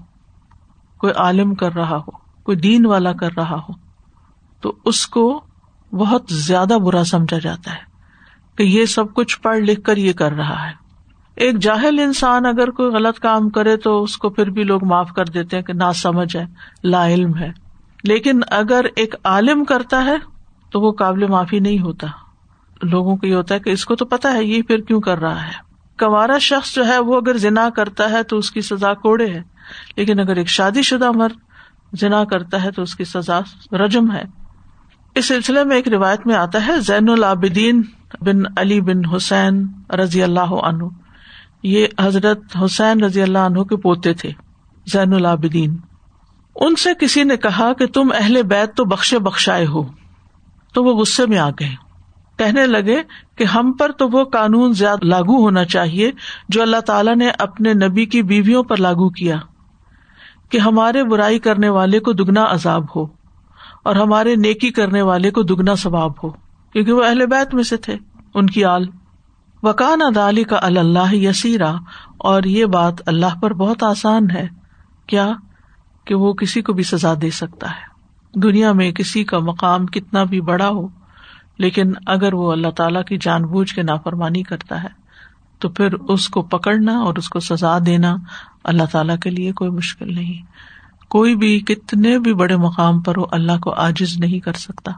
کوئی 0.98 1.12
عالم 1.12 1.54
کر 1.54 1.74
رہا 1.74 1.96
ہو، 1.96 2.10
کوئی 2.42 2.56
دین 2.56 2.86
والا 2.86 3.12
کر 3.12 3.30
رہا 3.36 3.56
ہو، 3.56 3.72
تو 4.60 4.72
اس 4.84 5.06
کو 5.06 5.44
بہت 5.92 6.22
زیادہ 6.28 6.78
برا 6.84 7.04
سمجھا 7.04 7.38
جاتا 7.38 7.72
ہے 7.72 7.92
کہ 8.56 8.62
یہ 8.62 8.84
سب 8.84 9.14
کچھ 9.14 9.40
پڑھ 9.40 9.58
لکھ 9.58 9.82
کر 9.82 9.96
یہ 9.96 10.12
کر 10.12 10.32
رہا 10.32 10.66
ہے۔ 10.66 10.81
ایک 11.36 11.58
جاہل 11.58 11.98
انسان 11.98 12.46
اگر 12.46 12.70
کوئی 12.70 12.90
غلط 12.90 13.18
کام 13.18 13.50
کرے 13.50 13.76
تو 13.76 14.02
اس 14.02 14.16
کو 14.16 14.30
پھر 14.30 14.50
بھی 14.50 14.62
لوگ 14.62 14.84
معاف 14.84 15.12
کر 15.12 15.24
دیتے 15.24 15.56
ہیں 15.56 15.64
کہ 15.64 15.72
نا 15.72 15.92
سمجھ 15.92 16.36
ہے، 16.36 16.46
لا 16.84 17.08
علم 17.08 17.38
ہے۔ 17.38 17.52
لیکن 18.04 18.40
اگر 18.50 18.84
ایک 18.96 19.14
عالم 19.24 19.64
کرتا 19.64 20.04
ہے 20.04 20.16
تو 20.72 20.80
وہ 20.80 20.92
قابل 20.92 21.26
معافی 21.26 21.58
نہیں 21.58 21.80
ہوتا۔ 21.80 22.06
لوگوں 22.82 23.16
کو 23.16 23.26
یہ 23.26 23.34
ہوتا 23.34 23.54
ہے 23.54 23.60
کہ 23.60 23.70
اس 23.70 23.84
کو 23.84 23.96
تو 23.96 24.04
پتا 24.04 24.32
ہے 24.32 24.44
یہ 24.44 24.62
پھر 24.62 24.78
کیوں 24.78 25.00
کر 25.00 25.18
رہا 25.18 25.46
ہے۔ 25.46 25.52
کمارا 25.96 26.38
شخص 26.38 26.74
جو 26.74 26.86
ہے 26.86 26.98
وہ 26.98 27.16
اگر 27.16 27.36
جنا 27.36 27.70
کرتا 27.70 28.10
ہے 28.10 28.22
تو 28.22 28.38
اس 28.38 28.50
کی 28.50 28.60
سزا 28.60 28.94
کوڑے 28.94 29.26
ہے۔ 29.26 29.42
لیکن 29.96 30.20
اگر 30.20 30.36
ایک 30.36 30.48
شادی 30.48 30.82
شدہ 30.82 31.10
مرد 31.10 31.36
جنا 31.92 32.24
کرتا 32.24 32.64
ہے 32.64 32.70
تو 32.70 32.82
اس 32.82 32.94
کی 32.94 33.04
سزا 33.04 33.40
رجم 33.72 34.12
ہے۔ 34.12 34.22
اس 35.14 35.28
سلسلے 35.28 35.64
میں 35.64 35.76
ایک 35.76 35.88
روایت 35.88 36.26
میں 36.26 36.34
آتا 36.34 36.66
ہے، 36.66 36.80
زین 36.80 37.08
العابدین 37.08 37.82
بن 38.20 38.42
علی 38.56 38.80
بن 38.80 39.04
حسین 39.14 39.66
رضی 39.90 40.22
اللہ 40.22 40.40
عنہ۔ 40.40 40.84
یہ 41.62 41.86
حضرت 42.00 42.40
حسین 42.64 43.04
رضی 43.04 43.22
اللہ 43.22 43.38
عنہ 43.38 43.62
کے 43.62 43.76
پوتے 43.76 44.14
تھے، 44.14 44.30
زین 44.86 45.14
العابدین۔ 45.14 45.76
ان 46.56 46.74
سے 46.76 46.90
کسی 47.00 47.24
نے 47.24 47.36
کہا 47.36 47.72
کہ 47.72 47.86
تم 47.86 48.08
اہل 48.14 48.42
بیت 48.42 48.76
تو 48.76 48.84
بخشے 48.84 49.18
بخشائے 49.18 49.66
ہو۔ 49.66 49.82
تو 50.74 50.84
وہ 50.84 50.94
غصے 50.94 51.26
میں 51.26 51.38
آ 51.38 51.50
گئے۔ 51.50 51.74
کہنے 52.38 52.66
لگے 52.66 53.02
کہ 53.36 53.44
ہم 53.44 53.72
پر 53.72 53.92
تو 53.92 54.08
وہ 54.08 54.24
قانون 54.24 54.72
زیادہ 54.72 55.04
لاگو 55.04 55.36
ہونا 55.36 55.64
چاہیے 55.64 56.10
جو 56.48 56.62
اللہ 56.62 56.80
تعالیٰ 56.80 57.16
نے 57.16 57.30
اپنے 57.38 57.72
نبی 57.72 58.06
کی 58.06 58.22
بیویوں 58.22 58.62
پر 58.62 58.76
لاگو 58.76 59.08
کیا، 59.08 59.36
کہ 60.48 60.58
ہمارے 60.58 61.04
برائی 61.04 61.38
کرنے 61.38 61.68
والے 61.68 61.98
کو 61.98 62.12
دگنا 62.12 62.44
عذاب 62.48 62.84
ہو 62.96 63.06
اور 63.84 63.96
ہمارے 63.96 64.36
نیکی 64.36 64.70
کرنے 64.70 65.02
والے 65.02 65.30
کو 65.30 65.42
دگنا 65.42 65.74
ثواب 65.74 66.12
ہو، 66.22 66.30
کیونکہ 66.72 66.92
وہ 66.92 67.04
اہل 67.04 67.26
بیت 67.26 67.54
میں 67.54 67.62
سے 67.62 67.76
تھے، 67.76 67.96
ان 68.34 68.46
کی 68.46 68.64
آل۔ 68.64 68.84
وکان 69.62 70.02
ادالی 70.02 70.44
کا 70.44 70.58
اللہ 70.62 71.14
یسیرا۔ 71.14 71.74
اور 72.18 72.42
یہ 72.42 72.64
بات 72.64 72.94
اللہ 73.06 73.40
پر 73.42 73.54
بہت 73.54 73.82
آسان 73.82 74.30
ہے۔ 74.30 74.48
کیا؟ 75.06 75.32
کہ 76.04 76.14
وہ 76.14 76.32
کسی 76.32 76.62
کو 76.62 76.72
بھی 76.72 76.82
سزا 76.82 77.14
دے 77.22 77.30
سکتا 77.30 77.70
ہے۔ 77.70 77.92
دنیا 78.40 78.72
میں 78.72 78.92
کسی 78.92 79.24
کا 79.24 79.38
مقام 79.38 79.86
کتنا 79.86 80.24
بھی 80.24 80.40
بڑا 80.40 80.68
ہو، 80.68 80.88
لیکن 81.58 81.92
اگر 82.06 82.34
وہ 82.34 82.52
اللہ 82.52 82.68
تعالی 82.68 83.00
کی 83.08 83.18
جان 83.20 83.42
بوجھ 83.42 83.74
کے 83.74 83.82
نافرمانی 83.82 84.42
کرتا 84.42 84.82
ہے، 84.82 84.88
تو 85.58 85.68
پھر 85.68 85.92
اس 85.92 86.28
کو 86.28 86.42
پکڑنا 86.42 86.98
اور 86.98 87.14
اس 87.16 87.28
کو 87.28 87.40
سزا 87.40 87.78
دینا 87.86 88.16
اللہ 88.64 88.82
تعالی 88.92 89.12
کے 89.22 89.30
لیے 89.30 89.52
کوئی 89.52 89.70
مشکل 89.70 90.14
نہیں۔ 90.14 90.42
کوئی 91.08 91.36
بھی 91.36 91.60
کتنے 91.60 92.18
بھی 92.18 92.34
بڑے 92.34 92.56
مقام 92.56 93.00
پر 93.00 93.18
وہ 93.18 93.26
اللہ 93.30 93.58
کو 93.62 93.72
آجز 93.72 94.18
نہیں 94.18 94.40
کر 94.40 94.52
سکتا۔ 94.52 94.92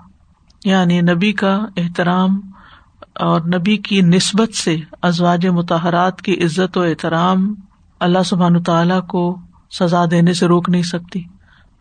یعنی 0.64 1.00
نبی 1.00 1.32
کا 1.32 1.60
احترام 1.76 2.40
اور 3.14 3.40
نبی 3.40 3.76
کی 3.76 4.00
نسبت 4.00 4.54
سے 4.54 4.76
ازواج 5.02 5.46
متحرات 5.46 6.22
کی 6.22 6.44
عزت 6.44 6.78
و 6.78 6.82
احترام 6.82 7.54
اللہ 8.00 8.22
سبحان 8.26 8.62
تعالیٰ 8.62 9.06
کو 9.06 9.38
سزا 9.70 10.04
دینے 10.10 10.32
سے 10.32 10.46
روک 10.46 10.68
نہیں 10.68 10.82
سکتی۔ 10.82 11.22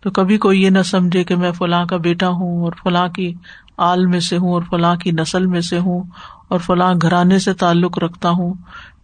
تو 0.02 0.12
کبھی 0.12 0.38
کوئی 0.38 0.63
یہ 0.63 0.70
نہ 0.70 0.82
سمجھے 0.82 1.24
کہ 1.24 1.36
میں 1.36 1.52
فلاں 1.52 1.86
کا 1.86 1.98
بیٹا 1.98 2.28
ہوں 2.28 2.63
اور 2.63 2.72
فلاں 2.84 3.08
کی 3.08 3.34
آل 3.78 4.06
میں 4.06 4.20
سے 4.20 4.38
ہوں 4.38 4.54
اور 4.54 4.62
فلاں 4.70 4.96
کی 4.96 5.12
نسل 5.12 5.46
میں 5.46 5.62
سے 5.62 5.80
ہوں 5.80 6.04
اور 6.48 6.60
فلاں 6.60 6.94
گھرانے 7.02 7.40
سے 7.40 7.54
تعلق 7.54 8.00
رکھتا 8.00 8.30
ہوں 8.30 8.54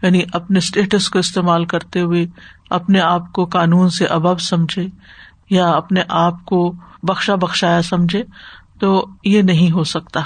یعنی 0.01 0.21
اپنے 0.33 0.57
اسٹیٹس 0.57 1.09
کو 1.09 1.19
استعمال 1.19 1.65
کرتے 1.65 2.01
ہوئے 2.01 2.25
اپنے 2.69 2.99
آپ 2.99 3.33
کو 3.33 3.45
قانون 3.45 3.89
سے 3.89 4.05
ابب 4.05 4.39
سمجھے 4.39 4.87
یا 5.49 5.69
اپنے 5.69 6.01
آپ 6.09 6.45
کو 6.45 6.73
بخشا 7.03 7.35
بخشایا 7.35 7.81
سمجھے، 7.81 8.23
تو 8.79 9.05
یہ 9.23 9.41
نہیں 9.41 9.71
ہو 9.71 9.83
سکتا۔ 9.83 10.21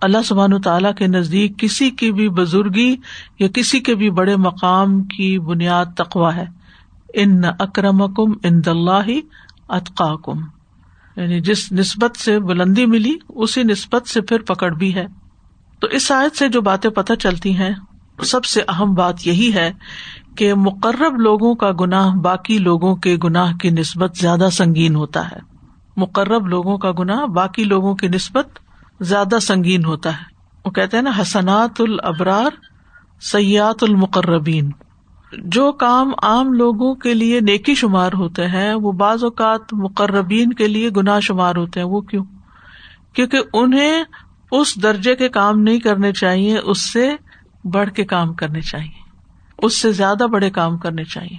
اللہ 0.00 0.22
سبحان 0.24 0.60
تعالیٰ 0.60 0.94
کے 0.94 1.06
نزدیک 1.06 1.58
کسی 1.58 1.90
کی 1.90 2.12
بھی 2.12 2.28
بزرگی 2.28 2.96
یا 3.38 3.48
کسی 3.48 3.80
کے 3.80 3.94
بھی 3.94 4.10
بڑے 4.10 4.36
مقام 4.36 5.02
کی 5.02 5.38
بنیاد 5.38 5.86
تقوا 5.96 6.36
ہے۔ 6.36 6.44
ان 7.14 7.42
اکرم 7.58 8.14
کم 8.14 8.32
ان 8.42 8.64
دلہ 8.64 9.08
اطقا 9.68 10.16
کم 10.16 10.38
یعنی 11.16 11.40
جس 11.40 11.72
نسبت 11.72 12.16
سے 12.16 12.40
بلندی 12.40 12.86
ملی، 12.86 13.14
اسی 13.28 13.62
نسبت 13.62 14.08
سے 14.08 14.20
پھر 14.20 14.38
پکڑ 14.38 14.74
بھی 14.74 14.94
ہے۔ 14.94 15.06
تو 15.80 15.86
اس 15.86 16.12
آیت 16.12 16.36
سے 16.36 16.48
جو 16.48 16.60
باتیں 16.60 16.90
پتہ 16.90 17.12
چلتی 17.12 17.56
ہیں، 17.56 17.70
سب 18.22 18.44
سے 18.44 18.60
اہم 18.68 18.94
بات 18.94 19.26
یہی 19.26 19.54
ہے 19.54 19.72
کہ 20.36 20.54
مقرب 20.54 21.20
لوگوں 21.20 21.54
کا 21.54 21.70
گناہ 21.80 22.14
باقی 22.14 22.58
لوگوں 22.58 22.96
کے 22.96 23.16
گناہ 23.24 23.56
کی 23.56 23.70
نسبت 23.70 24.16
زیادہ 24.16 24.48
سنگین 24.52 24.96
ہوتا 24.96 25.30
ہے۔ 25.30 25.38
مقرب 25.96 26.46
لوگوں 26.46 26.78
کا 26.78 26.92
گناہ 26.98 27.26
باقی 27.26 27.64
لوگوں 27.64 27.94
کی 27.94 28.08
نسبت 28.08 28.58
زیادہ 29.00 29.38
سنگین 29.38 29.84
ہوتا 29.84 30.12
ہے۔ 30.12 30.22
وہ 30.64 30.70
کہتے 30.70 30.96
ہیں 30.96 31.04
نا، 31.04 31.10
حسنات 31.20 31.80
الابرار 31.80 32.50
سیاحت 33.20 33.82
المقربین۔ 33.82 34.70
جو 35.32 35.72
کام 35.72 36.12
عام 36.22 36.52
لوگوں 36.52 36.94
کے 36.94 37.14
لیے 37.14 37.40
نیکی 37.40 37.74
شمار 37.74 38.12
ہوتے 38.12 38.46
ہیں، 38.46 38.74
وہ 38.74 38.92
بعض 38.92 39.24
اوقات 39.24 39.60
مقربین 39.72 40.52
کے 40.52 40.68
لیے 40.68 40.90
گناہ 40.96 41.20
شمار 41.20 41.56
ہوتے 41.56 41.80
ہیں۔ 41.80 41.86
وہ 41.86 42.00
کیوں؟ 42.00 42.24
کیونکہ 43.12 43.38
انہیں 43.52 44.04
اس 44.50 44.82
درجے 44.82 45.16
کے 45.16 45.28
کام 45.28 45.60
نہیں 45.60 45.78
کرنے 45.78 46.12
چاہیے، 46.12 46.58
اس 46.58 46.92
سے 46.92 47.16
بڑھ 47.64 47.90
کے 47.90 48.04
کام 48.04 48.34
کرنے 48.34 48.60
چاہیے۔ 48.60 49.10
اس 49.58 49.80
سے 49.80 49.92
زیادہ 49.92 50.26
بڑے 50.32 50.50
کام 50.50 50.78
کرنے 50.78 51.04
چاہیے۔ 51.04 51.36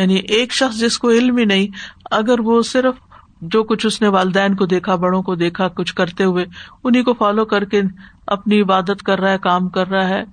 یعنی 0.00 0.14
ایک 0.14 0.52
شخص 0.52 0.78
جس 0.78 0.98
کو 0.98 1.10
علم 1.10 1.36
ہی 1.36 1.44
نہیں، 1.44 1.66
اگر 2.10 2.40
وہ 2.40 2.62
صرف 2.62 2.94
جو 3.40 3.64
کچھ 3.64 3.86
اس 3.86 4.02
نے 4.02 4.08
والدین 4.08 4.54
کو 4.54 4.66
دیکھا، 4.66 4.94
بڑوں 4.94 5.22
کو 5.22 5.34
دیکھا، 5.34 5.68
کچھ 5.68 5.94
کرتے 5.94 6.24
ہوئے 6.24 6.44
انہیں 6.84 7.02
کو 7.02 7.12
فالو 7.12 7.44
کر 7.44 7.64
کے 7.64 7.82
اپنی 8.26 8.60
عبادت 8.60 9.02
کر 9.02 9.20
رہا 9.20 9.30
ہے، 9.30 9.38
کام 9.38 9.68
کر 9.68 9.88
رہا 9.88 10.08
ہے، 10.08 10.24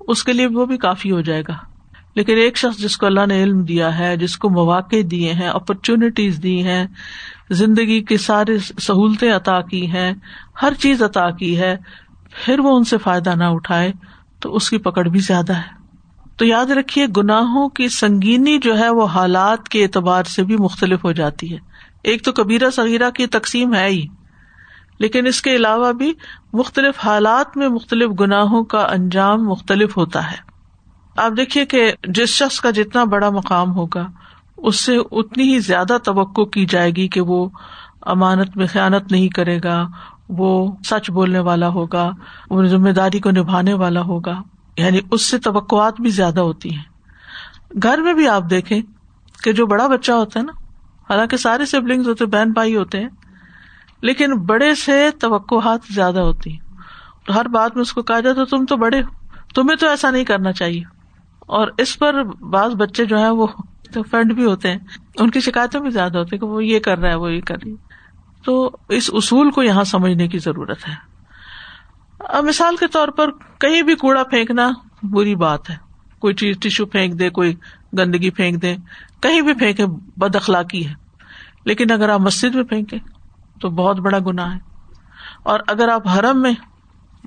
اس 0.00 0.24
کے 0.24 0.32
لیے 0.32 0.46
وہ 0.46 0.66
بھی 0.66 0.76
کافی 0.76 1.10
ہو 1.10 1.20
جائے 1.20 1.42
گا۔ 1.48 1.54
لیکن 2.14 2.36
ایک 2.36 2.56
شخص 2.56 2.78
جس 2.78 2.96
کو 2.96 3.06
اللہ 3.06 3.26
نے 3.26 3.42
علم 3.42 3.62
دیا 3.62 3.98
ہے، 3.98 4.16
جس 4.16 4.36
کو 4.36 4.50
مواقع 4.50 4.96
دیے 5.10 5.32
ہیں 5.32 5.48
اپرچونیٹیز 5.48 6.42
دی 6.42 6.62
ہیں، 6.62 6.86
زندگی 7.50 8.00
کی 8.00 8.16
ساری 8.16 8.58
سہولتیں 8.58 9.32
عطا 9.32 9.60
کی 9.60 9.86
ہیں، 9.86 10.12
ہر 10.62 10.72
چیز 10.78 11.02
عطا 11.02 11.30
کی 11.30 11.58
ہے، 11.58 11.76
پھر 12.30 12.60
وہ 12.60 12.76
ان 12.76 12.84
سے 12.84 12.98
فائدہ 12.98 13.34
نہ 13.34 13.44
اٹھائے، 13.44 13.92
تو 14.40 14.56
اس 14.56 14.70
کی 14.70 14.78
پکڑ 14.78 15.08
بھی 15.08 15.20
زیادہ 15.20 15.52
ہے۔ 15.52 15.84
تو 16.36 16.44
یاد 16.44 16.66
رکھیے، 16.66 17.06
گناہوں 17.16 17.68
کی 17.68 17.88
سنگینی 17.88 18.58
جو 18.58 18.78
ہے، 18.78 18.88
وہ 18.88 19.06
حالات 19.06 19.68
کے 19.68 19.82
اعتبار 19.82 20.24
سے 20.24 20.42
بھی 20.42 20.56
مختلف 20.56 21.04
ہو 21.04 21.12
جاتی 21.12 21.52
ہے۔ 21.52 21.73
ایک 22.04 22.24
تو 22.24 22.32
کبیرہ 22.32 22.70
سغیرہ 22.70 23.10
کی 23.10 23.26
تقسیم 23.26 23.74
ہے 23.74 23.86
ہی، 23.86 24.06
لیکن 24.98 25.26
اس 25.26 25.42
کے 25.42 25.56
علاوہ 25.56 25.92
بھی 25.92 26.12
مختلف 26.52 26.94
حالات 27.06 27.56
میں 27.56 27.68
مختلف 27.68 28.10
گناہوں 28.20 28.64
کا 28.64 28.78
انجام 28.78 29.44
مختلف 29.44 29.96
ہوتا 29.96 30.32
ہے۔ 30.32 30.36
آپ 31.16 31.32
دیکھیے 31.36 31.66
کہ 31.66 31.92
جس 32.08 32.28
شخص 32.28 32.60
کا 32.60 32.70
جتنا 32.70 33.04
بڑا 33.04 33.30
مقام 33.30 33.74
ہوگا، 33.74 34.06
اس 34.56 34.80
سے 34.80 34.96
اتنی 34.96 35.54
ہی 35.54 35.58
زیادہ 35.58 35.96
توقع 36.04 36.42
کی 36.42 36.66
جائے 36.66 36.90
گی 36.90 37.08
کہ 37.08 37.20
وہ 37.20 37.48
امانت 38.00 38.56
میں 38.56 38.66
خیالت 38.66 39.12
نہیں 39.12 39.28
کرے 39.28 39.60
گا، 39.64 39.86
وہ 40.28 40.72
سچ 40.84 41.10
بولنے 41.10 41.38
والا 41.38 41.68
ہوگا، 41.68 42.10
وہ 42.50 42.64
ذمہ 42.64 42.90
داری 42.90 43.20
کو 43.20 43.30
نبھانے 43.30 43.74
والا 43.74 44.00
ہوگا۔ 44.00 44.42
یعنی 44.76 45.00
اس 45.10 45.22
سے 45.22 45.38
توقعات 45.38 46.00
بھی 46.00 46.10
زیادہ 46.10 46.40
ہوتی 46.40 46.74
ہیں۔ 46.76 46.82
گھر 47.82 47.98
میں 47.98 48.14
بھی 48.14 48.28
آپ 48.28 48.42
دیکھیں 48.50 48.80
کہ 49.44 49.52
جو 49.52 49.66
بڑا 49.66 49.86
بچہ 49.86 50.12
ہوتا 50.12 50.40
ہے 50.40 50.44
نا 50.44 50.63
حالانکہ 51.10 51.36
سارے 51.36 51.66
سبلنگ 51.66 52.02
ہوتے 52.06 52.26
بہن 52.26 52.52
بھائی 52.52 52.76
ہوتے 52.76 53.00
ہیں، 53.00 53.08
لیکن 54.00 54.34
بڑے 54.34 54.74
سے 54.74 55.10
توقعات 55.20 55.80
زیادہ 55.94 56.20
ہوتی 56.20 56.52
ہیں۔ 56.52 56.64
ہر 57.32 57.48
بات 57.48 57.74
میں 57.74 57.82
اس 57.82 57.92
کو 57.92 58.02
کہا 58.02 58.20
جاتا 58.20 58.44
تم 58.44 58.66
تو 58.66 58.76
بڑے 58.76 59.02
ہو، 59.02 59.28
تمہیں 59.54 59.76
تو 59.76 59.88
ایسا 59.88 60.10
نہیں 60.10 60.24
کرنا 60.24 60.52
چاہیے۔ 60.52 60.82
اور 61.40 61.68
اس 61.78 61.98
پر 61.98 62.24
بعض 62.24 62.74
بچے 62.74 63.04
جو 63.04 63.18
ہے 63.18 63.30
وہ 63.30 63.46
فرینڈ 64.10 64.32
بھی 64.32 64.44
ہوتے 64.44 64.70
ہیں۔ 64.70 64.78
ان 65.18 65.30
کی 65.30 65.40
شکایتیں 65.40 65.80
بھی 65.80 65.90
زیادہ 65.90 66.18
ہوتی 66.18 66.38
کہ 66.38 66.46
وہ 66.46 66.64
یہ 66.64 66.78
کر 66.78 66.98
رہا 66.98 67.08
ہے، 67.08 67.14
وہ 67.14 67.32
یہ 67.32 67.40
کر 67.40 67.56
رہی 67.64 67.74
تو 68.44 68.76
اس 68.88 69.10
اصول 69.12 69.50
کو 69.50 69.62
یہاں 69.62 69.84
سمجھنے 69.84 70.28
کی 70.28 70.38
ضرورت 70.38 70.88
ہے۔ 70.88 70.94
اب 72.18 72.44
مثال 72.44 72.76
کے 72.76 72.86
طور 72.86 73.08
پر 73.08 73.30
کہیں 73.60 73.82
بھی 73.82 73.94
کوڑا 73.94 74.22
پھینکنا 74.22 74.70
بری 75.02 75.34
بات 75.34 75.70
ہے۔ 75.70 75.76
کوئی 76.18 76.34
چیز 76.34 76.56
ٹیشو 76.58 76.86
پھینک 76.86 77.18
دے، 77.18 77.30
کوئی 77.30 77.54
گندگی 77.98 78.30
پھینک 78.30 78.62
دے 78.62 78.76
کہیں 79.22 79.40
بھی 79.40 79.54
پھینکے 79.54 79.86
بد 80.16 80.36
اخلاقی 80.36 80.88
ہے۔ 80.88 80.94
لیکن 81.64 81.90
اگر 81.90 82.08
آپ 82.08 82.20
مسجد 82.20 82.54
میں 82.54 82.64
پھینکے 82.64 82.96
تو 83.60 83.70
بہت 83.70 83.96
بڑا 83.96 84.18
گنا 84.26 84.54
ہے۔ 84.54 84.58
اور 85.44 85.60
اگر 85.68 85.88
آپ 85.88 86.08
حرم 86.08 86.42
میں، 86.42 86.52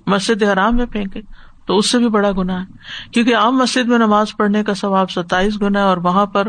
مسجد 0.07 0.43
حرام 0.43 0.75
میں 0.75 0.86
پھینکے 0.86 1.21
تو 1.67 1.77
اس 1.77 1.91
سے 1.91 1.97
بھی 1.97 2.09
بڑا 2.09 2.31
گنا 2.31 2.62
ہے۔ 2.62 2.65
کیونکہ 3.13 3.36
عام 3.36 3.57
مسجد 3.57 3.88
میں 3.88 3.97
نماز 3.97 4.27
پڑھنے 4.38 4.63
کا 4.63 4.74
ثواب 4.74 5.12
ستائیس 5.12 5.62
گنا 5.62 5.79
ہے 5.79 5.83
اور 5.83 5.97
وہاں 5.97 6.25
پر 6.25 6.47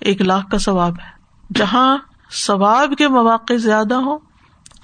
ایک 0.00 0.22
لاکھ 0.22 0.50
کا 0.50 0.58
ثواب 0.58 0.92
ہے۔ 0.92 1.16
جہاں 1.54 1.98
ثواب 2.46 2.92
کے 2.98 3.08
مواقع 3.08 3.54
زیادہ 3.54 3.94
ہو 3.94 4.18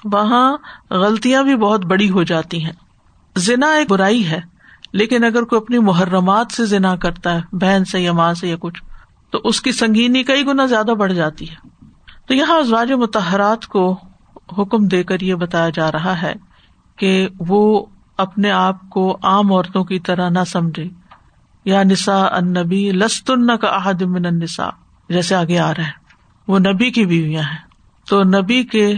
وہاں 0.04 0.56
غلطیاں 0.90 1.42
بھی 1.42 1.56
بہت 1.56 1.84
بڑی 1.84 2.10
ہو 2.10 2.22
جاتی 2.22 2.64
ہیں۔ 2.64 2.72
زنا 3.36 3.66
ایک 3.66 3.90
برائی 3.90 4.30
ہے۔ 4.30 4.51
لیکن 4.92 5.24
اگر 5.24 5.42
کوئی 5.42 5.62
اپنی 5.62 5.78
محرمات 5.78 6.46
سے 6.52 6.64
زنا 6.64 6.96
کرتا 6.96 7.34
ہے، 7.34 7.40
بہن 7.52 7.84
سے 7.84 8.00
یا 8.00 8.12
ماں 8.12 8.34
سے 8.34 8.48
یا 8.48 8.56
کچھ، 8.60 8.82
تو 9.30 9.40
اس 9.44 9.60
کی 9.60 9.72
سنگینی 9.72 10.22
کئی 10.22 10.46
گنا 10.46 10.66
زیادہ 10.66 10.90
بڑھ 10.98 11.12
جاتی 11.12 11.50
ہے۔ 11.50 11.54
تو 12.26 12.34
یہاں 12.34 12.58
ازواج 12.58 12.92
متحرات 12.92 13.66
کو 13.66 13.98
حکم 14.58 14.88
دے 14.88 15.02
کر 15.02 15.20
یہ 15.20 15.34
بتایا 15.34 15.70
جا 15.70 15.92
رہا 15.92 16.22
ہے 16.22 16.32
کہ 16.96 17.28
وہ 17.38 17.86
اپنے 18.18 18.50
آپ 18.50 18.90
کو 18.90 19.18
عام 19.22 19.52
عورتوں 19.52 19.84
کی 19.84 19.98
طرح 19.98 20.28
نہ 20.28 20.38
سمجھے۔ 20.46 20.84
یا 21.64 21.82
نسا 21.82 22.26
ان 22.26 22.52
نبی 22.52 22.90
لستن 22.90 23.56
کا 23.56 23.90
من 24.06 24.26
النساء۔ 24.26 24.68
جیسے 25.08 25.34
آگے 25.34 25.58
آ 25.58 25.74
رہا 25.74 25.86
ہے 25.86 25.92
وہ 26.48 26.58
نبی 26.58 26.90
کی 26.90 27.06
بیویاں 27.06 27.42
ہیں۔ 27.42 27.58
تو 28.08 28.22
نبی 28.22 28.64
کے 28.64 28.94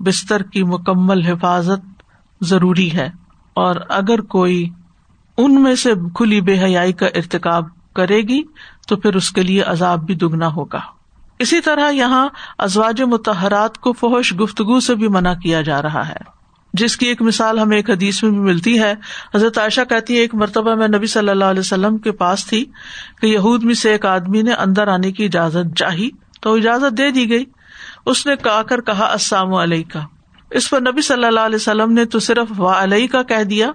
بستر 0.00 0.42
کی 0.42 0.62
مکمل 0.62 1.22
حفاظت 1.22 2.02
ضروری 2.40 2.92
ہے۔ 2.92 3.10
اور 3.54 3.76
اگر 3.88 4.20
کوئی 4.20 4.68
ان 5.38 5.62
میں 5.62 5.74
سے 5.74 5.92
کھلی 6.14 6.40
بے 6.40 6.62
حیائی 6.62 6.92
کا 6.92 7.06
ارتقاب 7.06 7.64
کرے 7.94 8.20
گی 8.20 8.42
تو 8.88 8.96
پھر 8.96 9.14
اس 9.14 9.30
کے 9.30 9.42
لیے 9.42 9.62
عذاب 9.62 10.06
بھی 10.06 10.14
دگنا 10.14 10.46
ہوگا۔ 10.46 10.80
اسی 11.38 11.60
طرح 11.60 11.90
یہاں 11.90 12.28
ازواج 12.58 13.02
متحرات 13.02 13.78
کو 13.78 13.92
فوش 13.92 14.34
گفتگو 14.40 14.80
سے 14.80 14.94
بھی 14.94 15.08
منع 15.08 15.34
کیا 15.34 15.62
جا 15.62 15.82
رہا 15.82 16.08
ہے۔ 16.08 16.38
جس 16.72 16.96
کی 16.96 17.06
ایک 17.06 17.22
مثال 17.22 17.58
ہمیں 17.58 17.76
ایک 17.76 17.90
حدیث 17.90 18.22
میں 18.22 18.30
بھی 18.30 18.40
ملتی 18.40 18.78
ہے۔ 18.78 18.94
حضرت 19.34 19.58
عائشہ 19.58 19.80
کہتی 19.88 20.14
ہے 20.14 20.18
ایک 20.18 20.34
مرتبہ 20.34 20.74
میں 20.74 20.88
نبی 20.88 21.06
صلی 21.06 21.28
اللہ 21.28 21.44
علیہ 21.44 21.60
وسلم 21.60 21.98
کے 21.98 22.12
پاس 22.12 22.46
تھی 22.46 22.64
کہ 23.20 23.26
یہود 23.26 23.64
میں 23.64 23.74
سے 23.74 23.90
ایک 23.90 24.06
آدمی 24.06 24.42
نے 24.42 24.52
اندر 24.52 24.88
آنے 24.88 25.12
کی 25.12 25.24
اجازت 25.24 25.76
چاہی 25.76 26.10
تو 26.40 26.54
اجازت 26.54 26.98
دے 26.98 27.10
دی 27.10 27.30
گئی۔ 27.30 27.44
اس 28.06 28.26
نے 28.26 28.48
آ 28.48 28.62
کر 28.62 28.80
کہا، 28.80 29.04
السلام 29.04 29.54
علیہ 29.54 29.84
کا 29.92 30.00
اس 30.50 30.70
پر 30.70 30.80
نبی 30.80 31.00
صلی 31.00 31.24
اللہ 31.24 31.40
علیہ 31.40 31.56
وسلم 31.56 31.92
نے 31.92 32.04
تو 32.04 32.18
صرف 32.18 32.60
و 32.60 32.66
علیہ 32.66 33.06
کا 33.06 33.22
کہہ 33.22 33.42
دیا۔ 33.42 33.70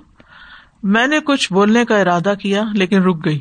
میں 0.84 1.08
نے 1.08 1.20
کچھ 1.20 1.54
بولنے 1.54 1.86
کا 1.86 1.98
ارادہ 1.98 2.34
کیا 2.42 2.64
لیکن 2.74 3.04
رک 3.04 3.26
گئی۔ 3.26 3.40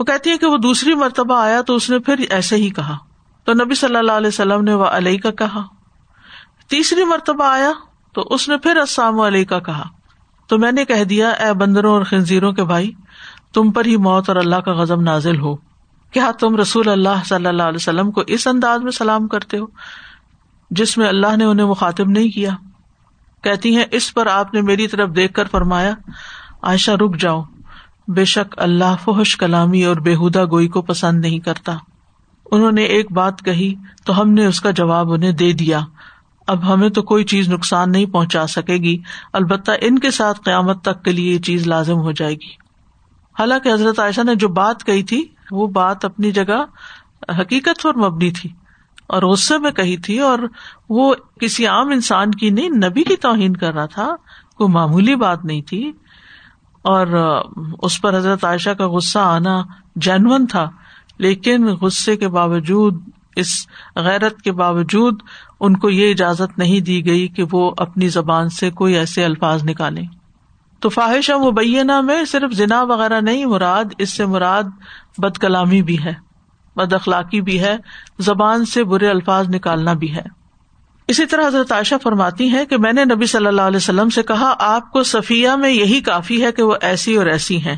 وہ 0.00 0.04
کہتی 0.04 0.30
ہے 0.30 0.38
کہ 0.38 0.46
وہ 0.46 0.56
دوسری 0.56 0.94
مرتبہ 0.94 1.34
آیا 1.34 1.62
تو 1.62 1.74
اس 1.74 1.90
نے 1.90 1.98
پھر 1.98 2.24
ایسے 2.30 2.56
ہی 2.56 2.70
کہا۔ 2.70 2.96
تو 3.44 3.52
نبی 3.52 3.74
صلی 3.74 3.96
اللہ 3.96 4.12
علیہ 4.12 4.28
وسلم 4.28 4.64
نے 4.64 4.74
وہ 4.74 4.84
علیہ 4.84 5.18
کا 5.18 5.30
کہا۔ 5.30 5.62
تیسری 6.68 7.04
مرتبہ 7.04 7.44
آیا 7.44 7.70
تو 8.12 8.20
اس 8.20 8.48
نے 8.48 8.56
پھر 8.56 8.76
السلام 8.76 9.20
علیہ 9.20 9.44
کا 9.44 9.58
کہا۔ 9.58 9.88
تو 10.46 10.58
میں 10.58 10.72
نے 10.72 10.84
کہہ 10.84 11.04
دیا، 11.04 11.30
اے 11.30 11.52
بندروں 11.52 11.92
اور 11.92 12.04
خنزیروں 12.04 12.52
کے 12.52 12.64
بھائی، 12.64 12.92
تم 13.52 13.70
پر 13.70 13.84
ہی 13.84 13.96
موت 13.96 14.28
اور 14.28 14.36
اللہ 14.36 14.56
کا 14.56 14.72
غزم 14.72 15.00
نازل 15.00 15.40
ہو۔ 15.40 15.56
کیا 16.10 16.30
تم 16.38 16.56
رسول 16.56 16.88
اللہ 16.88 17.24
صلی 17.24 17.46
اللہ 17.46 17.62
علیہ 17.62 17.76
وسلم 17.76 18.10
کو 18.10 18.22
اس 18.26 18.46
انداز 18.46 18.82
میں 18.82 18.92
سلام 18.92 19.28
کرتے 19.28 19.58
ہو 19.58 19.64
جس 20.70 20.98
میں 20.98 21.08
اللہ 21.08 21.36
نے 21.36 21.44
انہیں 21.44 21.66
مخاطب 21.66 22.08
نہیں 22.08 22.28
کیا؟ 22.28 22.50
کہتی 23.42 23.76
ہیں، 23.76 23.84
اس 23.90 24.14
پر 24.14 24.26
آپ 24.26 24.54
نے 24.54 24.60
میری 24.60 24.88
طرف 24.88 25.16
دیکھ 25.16 25.32
کر 25.32 25.44
فرمایا 25.44 25.94
عائشہ 26.62 26.90
رک 26.90 27.20
جاؤ۔ 27.20 27.42
بے 28.08 28.24
شک 28.24 28.54
اللہ 28.58 28.96
فحش 29.04 29.36
کلامی 29.36 29.84
اور 29.84 29.96
بےحدہ 29.96 30.44
گوئی 30.50 30.68
کو 30.68 30.82
پسند 30.82 31.20
نہیں 31.20 31.38
کرتا۔ 31.38 31.76
انہوں 32.50 32.72
نے 32.72 32.82
ایک 32.82 33.12
بات 33.12 33.42
کہی 33.44 33.74
تو 34.04 34.20
ہم 34.20 34.30
نے 34.30 34.46
اس 34.46 34.60
کا 34.60 34.70
جواب 34.70 35.12
انہیں 35.12 35.32
دے 35.32 35.52
دیا۔ 35.52 35.80
اب 36.46 36.72
ہمیں 36.72 36.88
تو 36.88 37.02
کوئی 37.02 37.24
چیز 37.24 37.48
نقصان 37.48 37.92
نہیں 37.92 38.06
پہنچا 38.06 38.46
سکے 38.46 38.74
گی۔ 38.74 39.02
البتہ 39.32 39.70
ان 39.80 39.98
کے 39.98 40.10
ساتھ 40.10 40.40
قیامت 40.44 40.82
تک 40.82 41.04
کے 41.04 41.12
لیے 41.12 41.34
یہ 41.34 41.38
چیز 41.38 41.66
لازم 41.66 41.98
ہو 41.98 42.12
جائے 42.12 42.34
گی۔ 42.34 42.50
حالانکہ 43.38 43.72
حضرت 43.72 43.98
عائشہ 43.98 44.20
نے 44.20 44.34
جو 44.34 44.48
بات 44.48 44.84
کہی 44.84 45.02
تھی، 45.02 45.26
وہ 45.50 45.66
بات 45.66 46.04
اپنی 46.04 46.30
جگہ 46.30 46.64
حقیقت 47.40 47.82
پر 47.82 47.94
مبنی 47.94 48.30
تھی۔ 48.30 48.50
اور 49.06 49.22
غصے 49.22 49.58
میں 49.58 49.70
کہی 49.70 49.96
تھی 49.96 50.18
اور 50.18 50.38
وہ 50.88 51.14
کسی 51.40 51.66
عام 51.66 51.88
انسان 51.88 52.30
کی 52.30 52.50
نہیں، 52.50 52.68
نبی 52.68 53.04
کی 53.04 53.16
توہین 53.16 53.56
کر 53.56 53.74
رہا 53.74 53.86
تھا۔ 53.86 54.16
کوئی 54.56 54.72
معمولی 54.72 55.14
بات 55.14 55.44
نہیں 55.44 55.62
تھی۔ 55.62 55.92
اور 56.82 57.06
اس 57.82 58.02
پر 58.02 58.16
حضرت 58.16 58.44
عائشہ 58.44 58.70
کا 58.70 58.88
غصہ 58.88 59.18
آنا 59.18 59.62
جینون 59.96 60.46
تھا، 60.46 60.70
لیکن 61.18 61.64
غصے 61.64 62.16
کے 62.16 62.28
باوجود، 62.28 63.02
اس 63.36 63.66
غیرت 63.96 64.42
کے 64.42 64.52
باوجود 64.52 65.22
ان 65.60 65.76
کو 65.76 65.90
یہ 65.90 66.10
اجازت 66.10 66.58
نہیں 66.58 66.80
دی 66.80 67.06
گئی 67.06 67.28
کہ 67.28 67.44
وہ 67.52 67.70
اپنی 67.78 68.08
زبان 68.08 68.48
سے 68.48 68.70
کوئی 68.70 68.94
ایسے 68.94 69.24
الفاظ 69.24 69.64
نکالیں۔ 69.64 70.04
تو 70.80 70.88
فواہش 70.88 71.30
مبینہ 71.30 72.00
میں 72.00 72.24
صرف 72.24 72.52
زنا 72.52 72.82
وغیرہ 72.82 73.20
نہیں، 73.20 73.44
مراد، 73.44 73.84
اس 73.98 74.12
سے 74.12 74.26
مراد 74.26 74.62
بد 75.18 75.38
کلامی 75.38 75.82
بھی 75.82 76.04
ہے 76.04 76.14
بد 76.76 76.92
اخلاقی 76.92 77.40
بھی 77.40 77.60
ہے، 77.60 77.76
زبان 78.18 78.64
سے 78.64 78.84
برے 78.84 79.08
الفاظ 79.08 79.48
نکالنا 79.48 79.92
بھی 79.92 80.14
ہے۔ 80.14 80.41
اسی 81.12 81.26
طرح 81.26 81.46
حضرت 81.46 81.72
عائشہ 81.72 81.94
فرماتی 82.02 82.52
ہے 82.52 82.66
کہ 82.66 82.76
میں 82.76 82.92
نے 82.92 83.04
نبی 83.04 83.26
صلی 83.26 83.46
اللہ 83.46 83.62
علیہ 83.62 83.76
وسلم 83.76 84.08
سے 84.08 84.22
کہا، 84.22 84.54
آپ 84.58 84.92
کو 84.92 85.02
صفیہ 85.02 85.50
میں 85.50 85.70
یہی 85.70 86.00
کافی 86.00 86.44
ہے 86.44 86.52
کہ 86.52 86.62
وہ 86.62 86.74
ایسی 86.80 87.16
اور 87.16 87.26
ایسی 87.26 87.64
ہیں۔ 87.64 87.76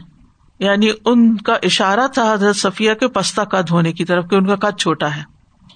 یعنی 0.58 0.90
ان 1.04 1.36
کا 1.36 1.54
اشارہ 1.62 2.06
تھا 2.14 2.32
حضرت 2.32 2.56
صفیہ 2.56 2.94
کے 2.94 3.08
پستہ 3.08 3.40
قد 3.40 3.70
ہونے 3.70 3.92
کی 3.92 4.04
طرف 4.04 4.30
کہ 4.30 4.36
ان 4.36 4.46
کا 4.46 4.56
قد 4.56 4.78
چھوٹا 4.78 5.16
ہے۔ 5.16 5.22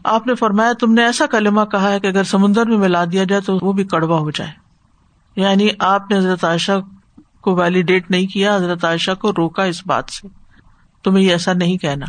آپ 0.04 0.26
نے 0.26 0.34
فرمایا، 0.34 0.72
تم 0.80 0.92
نے 0.92 1.04
ایسا 1.04 1.26
کلمہ 1.26 1.60
کہا 1.60 1.92
ہے 1.92 2.00
کہ 2.00 2.06
اگر 2.06 2.24
سمندر 2.24 2.66
میں 2.66 2.78
ملا 2.78 3.04
دیا 3.12 3.24
جائے 3.24 3.42
تو 3.42 3.58
وہ 3.62 3.72
بھی 3.72 3.84
کڑوا 3.84 4.18
ہو 4.18 4.30
جائے۔ 4.30 4.50
یعنی 5.36 5.68
آپ 5.78 6.10
نے 6.10 6.18
حضرت 6.18 6.44
عائشہ 6.44 6.80
کو 7.40 7.54
ویلیڈیٹ 7.54 8.10
نہیں 8.10 8.26
کیا، 8.26 8.56
حضرت 8.56 8.84
عائشہ 8.84 9.10
کو 9.20 9.32
روکا 9.32 9.64
اس 9.64 9.86
بات 9.86 10.04
سے۔ 10.08 10.28
تمہیں 11.04 11.24
یہ 11.24 11.30
ایسا 11.30 11.52
نہیں 11.52 11.76
کہنا۔ 11.76 12.06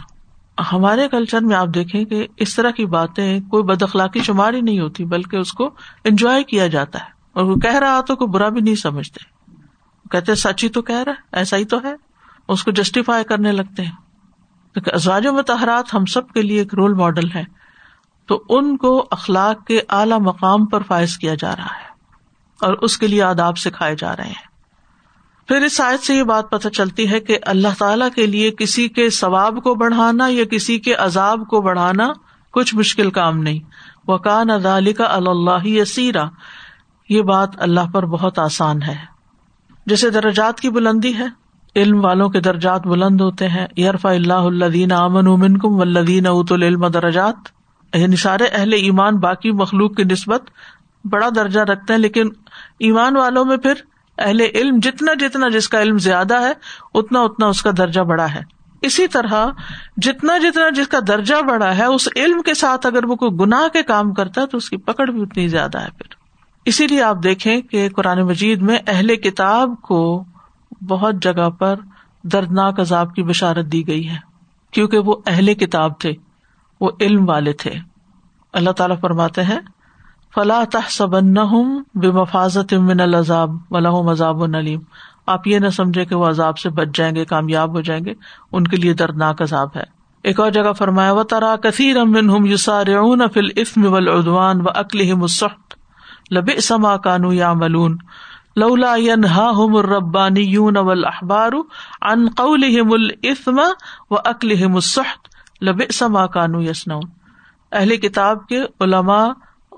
ہمارے 0.72 1.08
کلچر 1.08 1.42
میں 1.42 1.56
آپ 1.56 1.68
دیکھیں 1.74 2.06
کہ 2.06 2.28
اس 2.38 2.56
طرح 2.56 2.72
کی 2.72 2.86
باتیں 2.86 3.40
کوئی 3.40 3.64
بد 3.64 3.82
اخلاقی 3.82 4.20
شمار 4.20 4.54
ہی 4.54 4.62
نہیں 4.62 4.80
ہوتی، 4.80 5.06
بلکہ 5.06 5.38
اس 5.38 5.54
کو 5.54 5.70
انجوائے 6.04 6.44
کیا 6.44 6.68
جاتا 6.68 7.00
ہے۔ 7.00 7.10
اور 7.34 7.44
وہ 7.44 7.56
کہہ 7.56 7.76
رہا 7.76 8.02
تو 8.02 8.16
کوئی 8.16 8.28
برا 8.28 8.50
بھی 8.50 8.62
نہیں 8.62 8.76
سمجھتے۔ 8.76 9.20
کہتے 10.12 10.36
سچ 10.36 10.64
ہی 10.64 10.70
تو 10.70 10.82
کہہ 10.82 11.04
رہا 11.04 11.14
ایسا 11.32 11.58
ہی 11.58 11.66
تو 11.66 11.84
ہے۔ 11.84 11.94
اس 12.48 12.64
کو 12.64 12.72
جسٹیفائی 12.72 13.24
کرنے 13.24 13.52
لگتے 13.52 13.86
ہیں۔ 13.86 13.92
ازواج 14.76 15.28
متحرات 15.28 15.94
ہم 15.94 16.06
سب 16.06 16.30
کے 16.30 16.42
لیے 16.42 16.60
ایک 16.60 16.76
رول 16.76 16.94
ماڈل 16.94 17.32
ہے۔ 17.36 17.44
تو 18.26 18.44
ان 18.50 18.78
کو 18.78 19.08
اخلاق 19.12 19.66
کے 19.66 19.82
اعلی 19.90 20.20
مقام 20.20 20.66
پر 20.66 20.84
فائز 20.84 21.18
کیا 21.18 21.36
جا 21.36 21.56
رہا 21.56 21.66
ہے 21.66 21.90
اور 22.62 22.74
اس 22.74 22.98
کے 22.98 23.08
لیے 23.08 23.24
آداب 23.24 23.58
سکھائے 23.58 23.96
جا 23.96 24.16
رہے 24.16 24.28
ہیں۔ 24.28 24.49
پھر 25.50 25.62
اس 25.62 25.72
شاید 25.72 26.00
سے 26.00 26.16
یہ 26.16 26.24
بات 26.24 26.50
پتہ 26.50 26.68
چلتی 26.68 27.12
ہے 27.12 27.20
کہ 27.20 27.38
اللہ 27.42 27.68
تعالی 27.80 28.06
کے 28.16 28.26
لیے 28.26 28.52
کسی 28.52 28.88
کے 28.88 29.10
ثواب 29.10 29.64
کو 29.64 29.76
بڑھانا 29.76 30.28
یا 30.30 30.44
کسی 30.46 30.80
کے 30.80 30.94
عذاب 30.94 31.48
کو 31.48 31.62
بڑھانا 31.62 32.12
کچھ 32.52 32.76
مشکل 32.76 33.12
کام 33.12 33.38
نہیں۔ 33.38 33.60
وہ 34.08 34.18
کان 34.18 34.50
ادالی 34.50 34.94
کا 34.94 35.04
اللہ 35.04 35.68
یسیرا 35.68 36.24
یہ 37.10 37.22
بات 37.22 37.50
اللہ 37.58 37.80
پر 37.94 38.06
بہت 38.06 38.40
آسان 38.40 38.82
ہے۔ 38.82 38.96
جیسے 39.86 40.10
درجات 40.10 40.60
کی 40.60 40.70
بلندی 40.70 41.16
ہے، 41.16 41.26
علم 41.76 42.06
والوں 42.06 42.30
کے 42.30 42.40
درجات 42.40 42.88
بلند 42.88 43.22
ہوتے 43.22 43.48
ہیں۔ 43.48 43.68
یرفا 43.78 44.12
اللہ 44.12 44.34
الدین 44.34 44.92
امن 44.92 45.28
امن 45.28 45.58
کم 45.58 45.76
ولدین 45.76 46.28
ات 46.28 46.52
العلم 46.52 46.88
درجات۔ 46.88 47.36
یعنی 47.94 48.16
سارے 48.16 48.44
اہل 48.44 48.74
ایمان، 48.74 49.18
باقی 49.18 49.52
مخلوق 49.52 49.96
کی 49.96 50.04
نسبت 50.04 50.44
بڑا 51.06 51.30
درجہ 51.36 51.60
رکھتے 51.60 51.94
ہیں، 51.94 52.00
لیکن 52.00 52.30
ایمان 52.80 53.18
والوں 53.18 53.46
میں 53.46 53.58
پھر 53.58 53.74
اہل 54.20 54.42
علم 54.42 54.80
جتنا 54.82 55.14
جتنا 55.14 55.50
جس 55.50 55.70
کا 55.70 55.82
علم 55.82 55.98
زیادہ 55.98 56.42
ہے، 56.42 56.54
اتنا 56.94 57.22
اتنا 57.22 57.46
اس 57.46 57.62
کا 57.62 57.70
درجہ 57.78 58.02
بڑا 58.02 58.34
ہے۔ 58.34 58.40
اسی 58.82 59.08
طرح 59.08 59.46
جتنا 59.98 60.38
جتنا 60.38 60.70
جس 60.70 60.88
کا 60.88 60.98
درجہ 61.08 61.42
بڑا 61.42 61.78
ہے، 61.78 61.86
اس 61.86 62.10
علم 62.16 62.42
کے 62.42 62.54
ساتھ 62.54 62.88
اگر 62.88 63.06
وہ 63.06 63.16
کوئی 63.16 63.32
گناہ 63.40 63.68
کے 63.68 63.84
کام 63.84 64.14
کرتا 64.14 64.42
ہے، 64.42 64.48
تو 64.48 64.58
اس 64.58 64.70
کی 64.70 64.78
پکڑ 64.78 65.12
بھی 65.12 65.22
اتنی 65.22 65.48
زیادہ 65.48 65.82
ہے 65.82 65.90
پھر۔ 65.98 66.16
اسی 66.66 66.88
لیے 66.88 67.02
آپ 67.02 67.18
دیکھیں 67.24 67.62
کہ 67.62 67.90
قرآن 67.90 68.22
مجید 68.22 68.62
میں 68.62 68.78
اہل 68.88 69.16
کتاب 69.16 69.82
کو 69.82 70.24
بہت 70.88 71.16
جگہ 71.22 71.50
پر 71.50 71.76
دردناک 72.24 72.80
عذاب 72.80 73.16
کی 73.16 73.24
بشارت 73.24 73.66
دی 73.66 73.88
گئی 73.88 74.10
ہے۔ 74.10 74.18
کیونکہ 74.72 74.98
وہ 74.98 75.16
اہل 75.26 75.54
کتاب 75.54 76.00
تھے، 76.00 76.12
وہ 76.82 76.92
علم 77.02 77.30
والے 77.30 77.54
تھے۔ 77.54 77.72
اللہ 78.54 78.70
تعالیٰ 78.70 79.00
فرماتے 79.00 79.44
ہیں 79.44 79.60
فلاح 80.40 80.64
تحسبن 80.64 81.34
بے 81.96 82.12
مفاظت 82.12 82.74
من 82.74 83.00
الزاب 83.00 83.50
ولاح 83.72 83.92
مذاب 83.92 84.44
العلیم 84.44 84.80
آپ 85.28 85.48
یہ 85.48 85.60
نہ 85.60 85.70
سمجھے 85.70 86.06
کہ 86.06 86.16
وہ 86.16 86.28
عذاب 86.28 86.58
سے 86.58 86.70
بچ 86.70 86.88
جائیں 86.94 87.16
گے، 87.16 87.26
کامیاب 87.26 87.76
ہو 87.76 87.82
جائیں 87.82 88.06
گے، 88.06 88.14
ان 88.52 88.68
کے 88.68 88.78
لیے 88.78 88.94
دردناک 88.94 89.42
عذاب 89.42 89.70
ہے۔ 89.76 89.84
ایک 90.24 90.40
اور 90.40 90.52
جگہ 90.52 90.74
فرمایا 90.74 91.12
و 91.12 91.24
ترا 91.24 91.56
کثیر 91.56 91.98
امن 91.98 92.30
ہم 92.30 92.46
یوسار 92.46 92.86
فل 93.34 93.48
اسم 93.56 93.94
ودوان 93.94 94.62
و 94.62 94.70
اکل 94.76 95.14
مسخت 95.14 95.74
لب 96.32 96.60
سما 96.60 96.98
کانو 96.98 97.34
یا 97.34 97.54
ملون 97.54 97.98
لولا 98.56 98.96
ينهاهم 98.96 99.76
الربانيون 99.76 100.78
والاحبار 100.78 101.52
عن 102.02 102.28
قولهم 102.38 102.94
الاثم 102.94 103.60
واكلهم 104.12 104.76
السحت۔ 104.76 105.30
لبئس 105.64 106.02
ما 106.02 106.28
كانوا 106.28 106.64
يصنعون۔ 106.64 107.10
اہل 107.72 107.98
کتاب 107.98 108.48
کے 108.48 108.62
علماء 108.80 109.28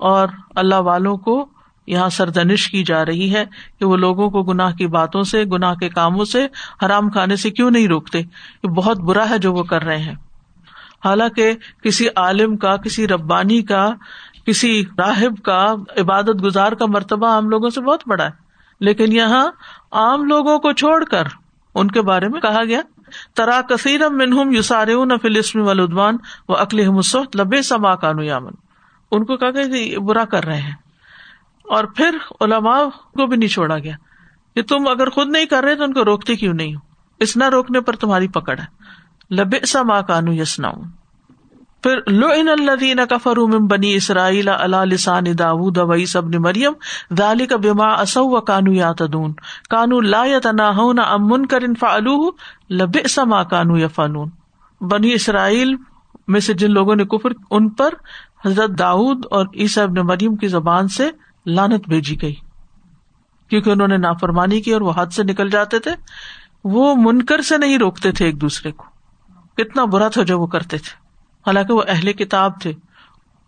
اور 0.02 0.28
اللہ 0.56 0.74
والوں 0.74 1.16
کو 1.16 1.48
یہاں 1.86 2.08
سردنش 2.08 2.70
کی 2.70 2.84
جا 2.84 3.04
رہی 3.04 3.34
ہے 3.34 3.44
کہ 3.78 3.84
وہ 3.84 3.96
لوگوں 3.96 4.30
کو 4.30 4.42
گناہ 4.42 4.74
کی 4.74 4.86
باتوں 4.86 5.22
سے، 5.22 5.44
گناہ 5.44 5.74
کے 5.74 5.88
کاموں 5.88 6.24
سے 6.24 6.46
حرام 6.84 7.10
کھانے 7.10 7.36
سے 7.36 7.50
کیوں 7.50 7.70
نہیں 7.70 7.88
روکتے؟ 7.88 8.18
یہ 8.62 8.68
بہت 8.68 8.98
برا 8.98 9.30
ہے 9.30 9.38
جو 9.38 9.52
وہ 9.52 9.62
کر 9.62 9.82
رہے 9.82 9.98
ہیں۔ 9.98 10.14
حالانکہ 11.04 11.52
کسی 11.82 12.06
عالم 12.16 12.56
کا، 12.56 12.76
کسی 12.76 13.08
ربانی 13.08 13.62
کا، 13.62 13.90
کسی 14.46 14.84
راہب 14.98 15.42
کا 15.42 15.74
عبادت 16.00 16.44
گزار 16.44 16.72
کا 16.72 16.86
مرتبہ 16.86 17.26
عام 17.26 17.50
لوگوں 17.50 17.70
سے 17.70 17.80
بہت 17.80 18.02
بڑا 18.06 18.24
ہے۔ 18.24 18.30
لیکن 18.80 19.12
یہاں 19.12 19.46
عام 19.92 20.24
لوگوں 20.24 20.58
کو 20.58 20.72
چھوڑ 20.72 21.04
کر 21.04 21.24
ان 21.74 21.90
کے 21.90 22.02
بارے 22.02 22.28
میں 22.28 22.40
کہا 22.40 22.64
گیا، 22.64 22.80
ترا 23.34 23.60
کثیر 23.68 24.08
منہم 24.08 24.52
یوسار 24.52 24.88
فلسم 25.22 25.60
ولادوان 25.60 26.16
و 26.48 26.56
اکل 26.56 26.88
مسخت 26.88 27.36
لبے 27.36 27.62
سما 27.62 27.94
کانو 27.94 28.22
یامن 28.22 28.52
ان 29.12 29.24
کو 29.24 29.36
کہا 29.36 29.50
کہ 29.50 29.64
جی، 29.64 29.96
برا 29.96 30.24
کر 30.24 30.44
رہے 30.44 30.60
ہیں۔ 30.60 30.74
اور 31.70 31.84
پھر 31.84 32.18
علماء 32.40 32.84
کو 32.88 33.26
بھی 33.26 33.36
نہیں 33.36 33.48
چھوڑا 33.48 33.78
گیا۔ 33.78 33.94
کہ 34.54 34.62
تم 34.62 34.88
اگر 34.88 35.10
خود 35.10 35.28
نہیں 35.28 35.46
کر 35.46 35.64
رہے 35.64 35.76
تو 35.76 35.84
ان 35.84 35.92
کو 35.92 36.04
روکتے 36.04 36.36
کیوں 36.36 36.54
نہیں 36.54 36.74
ہو؟ 36.74 36.80
اس 37.20 37.36
نہ 37.36 37.44
روکنے 37.44 37.80
پر 37.80 37.96
تمہاری 37.96 38.28
پکڑ 38.28 38.58
ہے۔ 38.58 38.82
لبے 39.34 39.66
سا 39.66 39.82
ماں 39.82 40.02
کانو 40.02 40.32
یسنا 40.32 40.70
پھر 41.82 41.98
لو 42.06 42.26
ان 42.26 42.48
اللہ 42.48 43.04
کفر 43.04 43.36
بنی 43.58 43.94
اسرائیل 43.94 44.48
اللہ 44.48 44.84
لسان 44.84 45.24
داود 45.38 45.78
وئی 45.78 46.06
سب 46.06 46.28
نے 46.28 46.38
مریم 46.38 46.72
دالی 47.10 47.46
کا 47.46 47.56
بیما 47.56 47.92
اصو 47.92 48.24
و 48.24 48.40
کانو 48.40 48.72
یا 48.72 48.92
تدون 48.92 49.32
کانو 49.70 50.00
لا 50.00 50.24
یا 50.24 50.38
تنا 50.38 50.72
نہ 50.92 51.00
امن 51.00 51.46
کر 51.46 51.62
انفا 51.62 53.42
کانو 53.42 53.78
یا 53.78 53.88
فنون 53.88 54.30
بنی 54.80 55.12
اسرائیل 55.12 55.76
میں 56.28 56.40
سے 56.40 56.54
جن 56.54 56.72
لوگوں 56.72 56.96
نے 56.96 57.04
کفر، 57.04 57.30
ان 57.50 57.68
پر 57.68 57.94
حضرت 58.46 58.78
داؤد 58.78 59.26
اور 59.30 59.46
عیسیٰ 59.54 59.84
ابن 59.84 59.94
مریم 59.94 60.36
کی 60.36 60.48
زبان 60.48 60.88
سے 60.88 61.10
لانت 61.46 61.88
بھیجی 61.88 62.22
گئی۔ 62.22 62.34
کیونکہ 63.48 63.70
انہوں 63.70 63.88
نے 63.88 63.96
نافرمانی 63.96 64.60
کی 64.60 64.72
اور 64.72 64.80
وہ 64.80 64.92
حد 64.96 65.06
سے 65.06 65.22
نکل 65.22 65.50
جاتے 65.50 65.78
تھے، 65.78 65.90
وہ 66.64 66.94
منکر 66.96 67.40
سے 67.40 67.58
نہیں 67.58 67.78
روکتے 67.78 68.12
تھے 68.12 68.24
ایک 68.24 68.40
دوسرے 68.40 68.72
کو۔ 68.72 68.84
کتنا 69.56 69.84
برا 69.84 70.08
تھا 70.08 70.22
جو 70.22 70.40
وہ 70.40 70.46
کرتے 70.46 70.78
تھے۔ 70.78 70.96
حالانکہ 71.46 71.74
وہ 71.74 71.82
اہل 71.88 72.12
کتاب 72.12 72.60
تھے۔ 72.60 72.72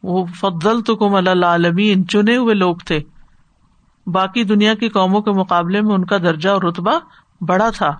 وہ 0.02 0.26
فضل 0.26 0.82
تو 0.82 0.96
کم 0.96 1.44
عالمین 1.44 2.08
چنے 2.08 2.36
ہوئے 2.36 2.54
لوگ 2.54 2.76
تھے۔ 2.76 3.00
باقی 4.06 4.44
دنیا 4.44 4.74
کی 4.74 4.88
قوموں 4.88 5.20
کے 5.20 5.30
مقابلے 5.30 5.80
میں 5.80 5.94
ان 5.94 6.04
کا 6.04 6.18
درجہ 6.18 6.48
اور 6.48 6.62
رتبہ 6.62 6.98
بڑا 7.40 7.70
تھا۔ 7.70 7.96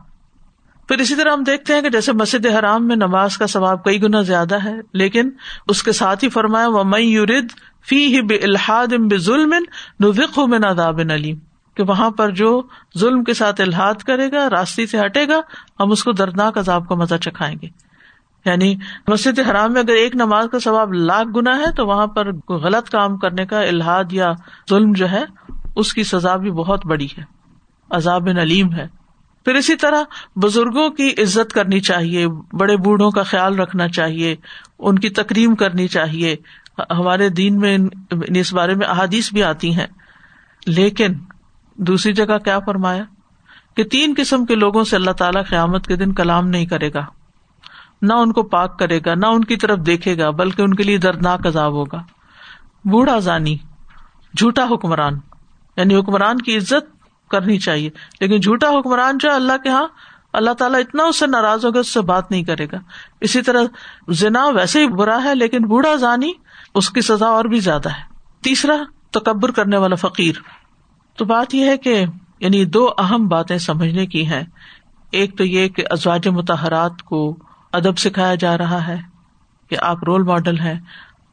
پھر 0.89 0.99
اسی 0.99 1.15
طرح 1.15 1.33
ہم 1.33 1.43
دیکھتے 1.43 1.75
ہیں 1.75 1.83
کہ 1.83 1.89
جیسے 1.89 2.13
مسجد 2.13 2.47
حرام 2.47 2.87
میں 2.87 2.97
نماز 2.97 3.39
کا 3.39 3.47
ثواب 3.47 3.85
کئی 3.85 4.03
گنا 4.03 4.21
زیادہ 4.21 4.65
ہے، 4.65 4.75
لیکن 4.93 5.31
اس 5.69 5.83
کے 5.83 5.93
ساتھ 5.93 6.25
ہی 6.25 6.29
فرمایا 6.29 6.69
وہ 6.69 6.85
میں 6.85 7.01
یورد 7.01 7.47
فی 7.89 8.17
ہی 8.17 8.23
بے 8.23 8.37
الحاد 8.37 8.87
بے 8.87 9.19
ظلم 9.19 9.55
نوک 10.01 10.39
علیم 11.11 11.37
کہ 11.75 11.83
وہاں 11.83 12.11
پر 12.11 12.31
جو 12.31 12.63
ظلم 12.99 13.25
کے 13.25 13.35
ساتھ 13.35 13.61
الحاد 13.61 13.95
کرے 13.95 14.33
گا، 14.33 14.51
راستے 14.51 14.87
سے 14.87 15.01
ہٹے 15.01 15.29
گا، 15.29 15.41
ہم 15.81 15.91
اس 15.91 16.05
کو 16.05 16.13
دردناک 16.13 16.59
عذاب 16.59 16.89
کا 16.89 16.95
مزہ 16.95 17.15
چکھائیں 17.15 17.57
گے۔ 17.63 17.69
یعنی 18.45 18.77
مسجد 19.09 19.39
حرام 19.51 19.73
میں 19.73 19.81
اگر 19.81 19.93
ایک 19.93 20.17
نماز 20.17 20.47
کا 20.53 20.59
ثواب 20.59 20.93
لاکھ 20.93 21.29
گنا 21.37 21.59
ہے، 21.59 21.73
تو 21.77 21.87
وہاں 21.87 22.07
پر 22.07 22.33
غلط 22.49 22.89
کام 22.89 23.17
کرنے 23.17 23.47
کا 23.47 23.61
الحاد 23.61 24.05
یا 24.11 24.33
ظلم 24.71 24.93
جو 24.93 25.11
ہے، 25.11 25.25
اس 25.77 25.95
کی 25.95 26.03
سزا 26.03 26.37
بھی 26.37 26.51
بہت 26.51 26.87
بڑی 26.87 27.09
ہے۔ 27.19 27.23
عذاب 27.91 28.27
نلیم 28.27 28.73
ہے۔ 28.73 29.04
پھر 29.45 29.55
اسی 29.55 29.77
طرح 29.77 30.03
بزرگوں 30.37 30.91
کی 30.91 31.09
عزت 31.19 31.53
کرنی 31.53 31.81
چاہیے، 31.81 32.27
بڑے 32.29 32.77
بوڑھوں 32.77 33.11
کا 33.11 33.23
خیال 33.23 33.59
رکھنا 33.59 33.89
چاہیے، 33.89 34.37
ان 34.79 34.99
کی 34.99 35.09
تکریم 35.09 35.55
کرنی 35.55 35.89
چاہیے۔ 35.89 36.37
ہمارے 36.91 37.29
دین 37.29 37.59
میں 37.59 37.79
اس 38.11 38.55
بارے 38.55 38.75
میں 38.75 38.87
احادیث 38.87 39.33
بھی 39.33 39.43
آتی 39.43 39.75
ہیں۔ 39.75 39.87
لیکن 40.67 41.15
دوسری 41.75 42.13
جگہ 42.13 42.39
کیا 42.39 42.59
فرمایا؟ 42.59 43.05
کہ 43.77 43.85
تین 43.85 44.15
قسم 44.17 44.45
کے 44.45 44.55
لوگوں 44.55 44.85
سے 44.85 44.97
اللہ 44.97 45.11
تعالیٰ 45.11 45.43
قیامت 45.49 45.87
کے 45.87 45.97
دن 45.97 46.15
کلام 46.15 46.49
نہیں 46.49 46.67
کرے 46.67 46.93
گا۔ 46.95 47.07
نہ 48.03 48.13
ان 48.13 48.33
کو 48.33 48.43
پاک 48.43 48.79
کرے 48.79 49.01
گا، 49.07 49.15
نہ 49.15 49.27
ان 49.27 49.45
کی 49.45 49.57
طرف 49.57 49.79
دیکھے 49.79 50.19
گا، 50.19 50.31
بلکہ 50.31 50.63
ان 50.63 50.75
کے 50.75 50.83
لیے 50.83 50.99
دردناک 50.99 51.47
عذاب 51.47 51.73
ہوگا۔ 51.73 52.03
بوڑھا 52.85 53.19
زانی، 53.19 53.57
جھوٹا 54.37 54.67
حکمران 54.71 55.15
یعنی 55.77 55.97
حکمران 55.97 56.39
کی 56.39 56.57
عزت 56.57 57.04
کرنی 57.31 57.59
چاہیے۔ 57.59 57.91
لیکن 58.21 58.41
جھوٹا 58.41 58.69
حکمران 58.69 59.19
جو 59.19 59.33
اللہ 59.33 59.57
کے 59.63 59.69
یہاں 59.69 59.87
اللہ 60.33 60.51
تعالیٰ 60.51 60.81
اتنا 60.81 61.05
اس 61.05 61.19
سے 61.19 61.27
ناراض 61.27 61.65
ہوگا، 61.65 61.81
اس 61.81 61.95
سے 61.95 62.01
بات 62.01 62.31
نہیں 62.31 62.43
کرے 62.43 62.67
گا۔ 62.73 62.77
اسی 63.21 63.43
طرح 63.43 63.63
زنا 64.09 64.47
ویسے 64.47 64.81
ہی 64.81 64.89
برا 64.89 65.25
ہے، 65.25 65.35
لیکن 65.35 65.65
بوڑھا 65.65 65.95
زانی 65.95 66.33
اس 66.75 66.91
کی 66.91 67.01
سزا 67.01 67.27
اور 67.27 67.45
بھی 67.45 67.61
زیادہ 67.61 67.89
ہے۔ 67.89 68.03
تیسرا، 68.43 68.77
تکبر 69.11 69.51
کرنے 69.51 69.77
والا 69.77 69.95
فقیر۔ 69.95 70.35
تو 71.17 71.25
بات 71.25 71.55
یہ 71.55 71.65
ہے 71.65 71.79
کہ 71.79 72.05
یعنی 72.41 72.65
دو 72.65 72.89
اہم 72.99 73.29
باتیں 73.29 73.59
سمجھنے 73.59 74.07
کی 74.07 74.27
ہیں۔ 74.27 74.43
ایک 75.11 75.39
تو 75.39 75.45
یہ 75.45 75.69
کہ 75.69 75.85
ازواج 75.91 76.29
متحرات 76.29 77.03
کو 77.03 77.37
ادب 77.73 77.99
سکھایا 77.99 78.35
جا 78.35 78.59
رہا 78.59 78.87
ہے، 78.87 78.97
کہ 79.71 79.77
آپ 79.83 80.05
رول 80.05 80.23
ماڈل 80.23 80.61
ہیں۔ 80.61 80.81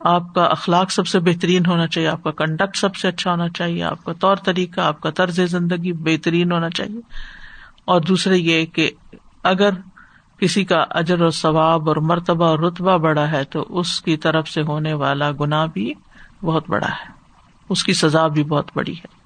آپ 0.04 0.34
کا 0.36 0.44
اخلاق 0.44 0.92
سب 0.92 1.08
سے 1.08 1.20
بہترین 1.20 1.66
ہونا 1.66 1.88
چاہیے، 1.88 2.08
آپ 2.08 2.24
کا 2.24 2.32
کنڈکٹ 2.32 2.78
سب 2.78 2.96
سے 2.96 3.08
اچھا 3.08 3.32
ہونا 3.32 3.50
چاہیے، 3.50 3.84
آپ 3.84 4.04
کا 4.04 4.14
طور 4.14 4.36
طریقہ، 4.36 4.82
آپ 4.82 5.02
کا 5.02 5.10
طرز 5.10 5.40
زندگی 5.46 5.92
بہترین 5.92 6.52
ہونا 6.52 6.70
چاہیے۔ 6.70 7.00
اور 7.86 8.02
دوسرے 8.02 8.38
یہ 8.38 8.66
کہ 8.66 8.90
اگر 9.44 9.70
کسی 10.40 10.64
کا 10.64 10.86
اجر 10.90 11.22
اور 11.22 11.30
ثواب 11.30 11.88
اور 11.88 11.96
مرتبہ 11.96 12.46
اور 12.46 12.60
رتبہ 12.60 12.98
بڑا 12.98 13.32
ہے 13.32 13.44
تو 13.44 13.66
اس 13.70 14.02
کی 14.02 14.18
طرف 14.18 14.50
سے 14.50 14.62
ہونے 14.62 14.94
والا 14.94 15.32
گنا 15.32 15.66
بھی 15.66 15.94
بہت 16.44 16.64
بڑا 16.70 16.88
ہے۔ 16.88 17.12
اس 17.70 17.84
کی 17.84 17.94
سزا 17.94 18.28
بھی 18.28 18.44
بہت 18.44 18.72
بڑی 18.76 18.94
ہے۔ 18.94 19.22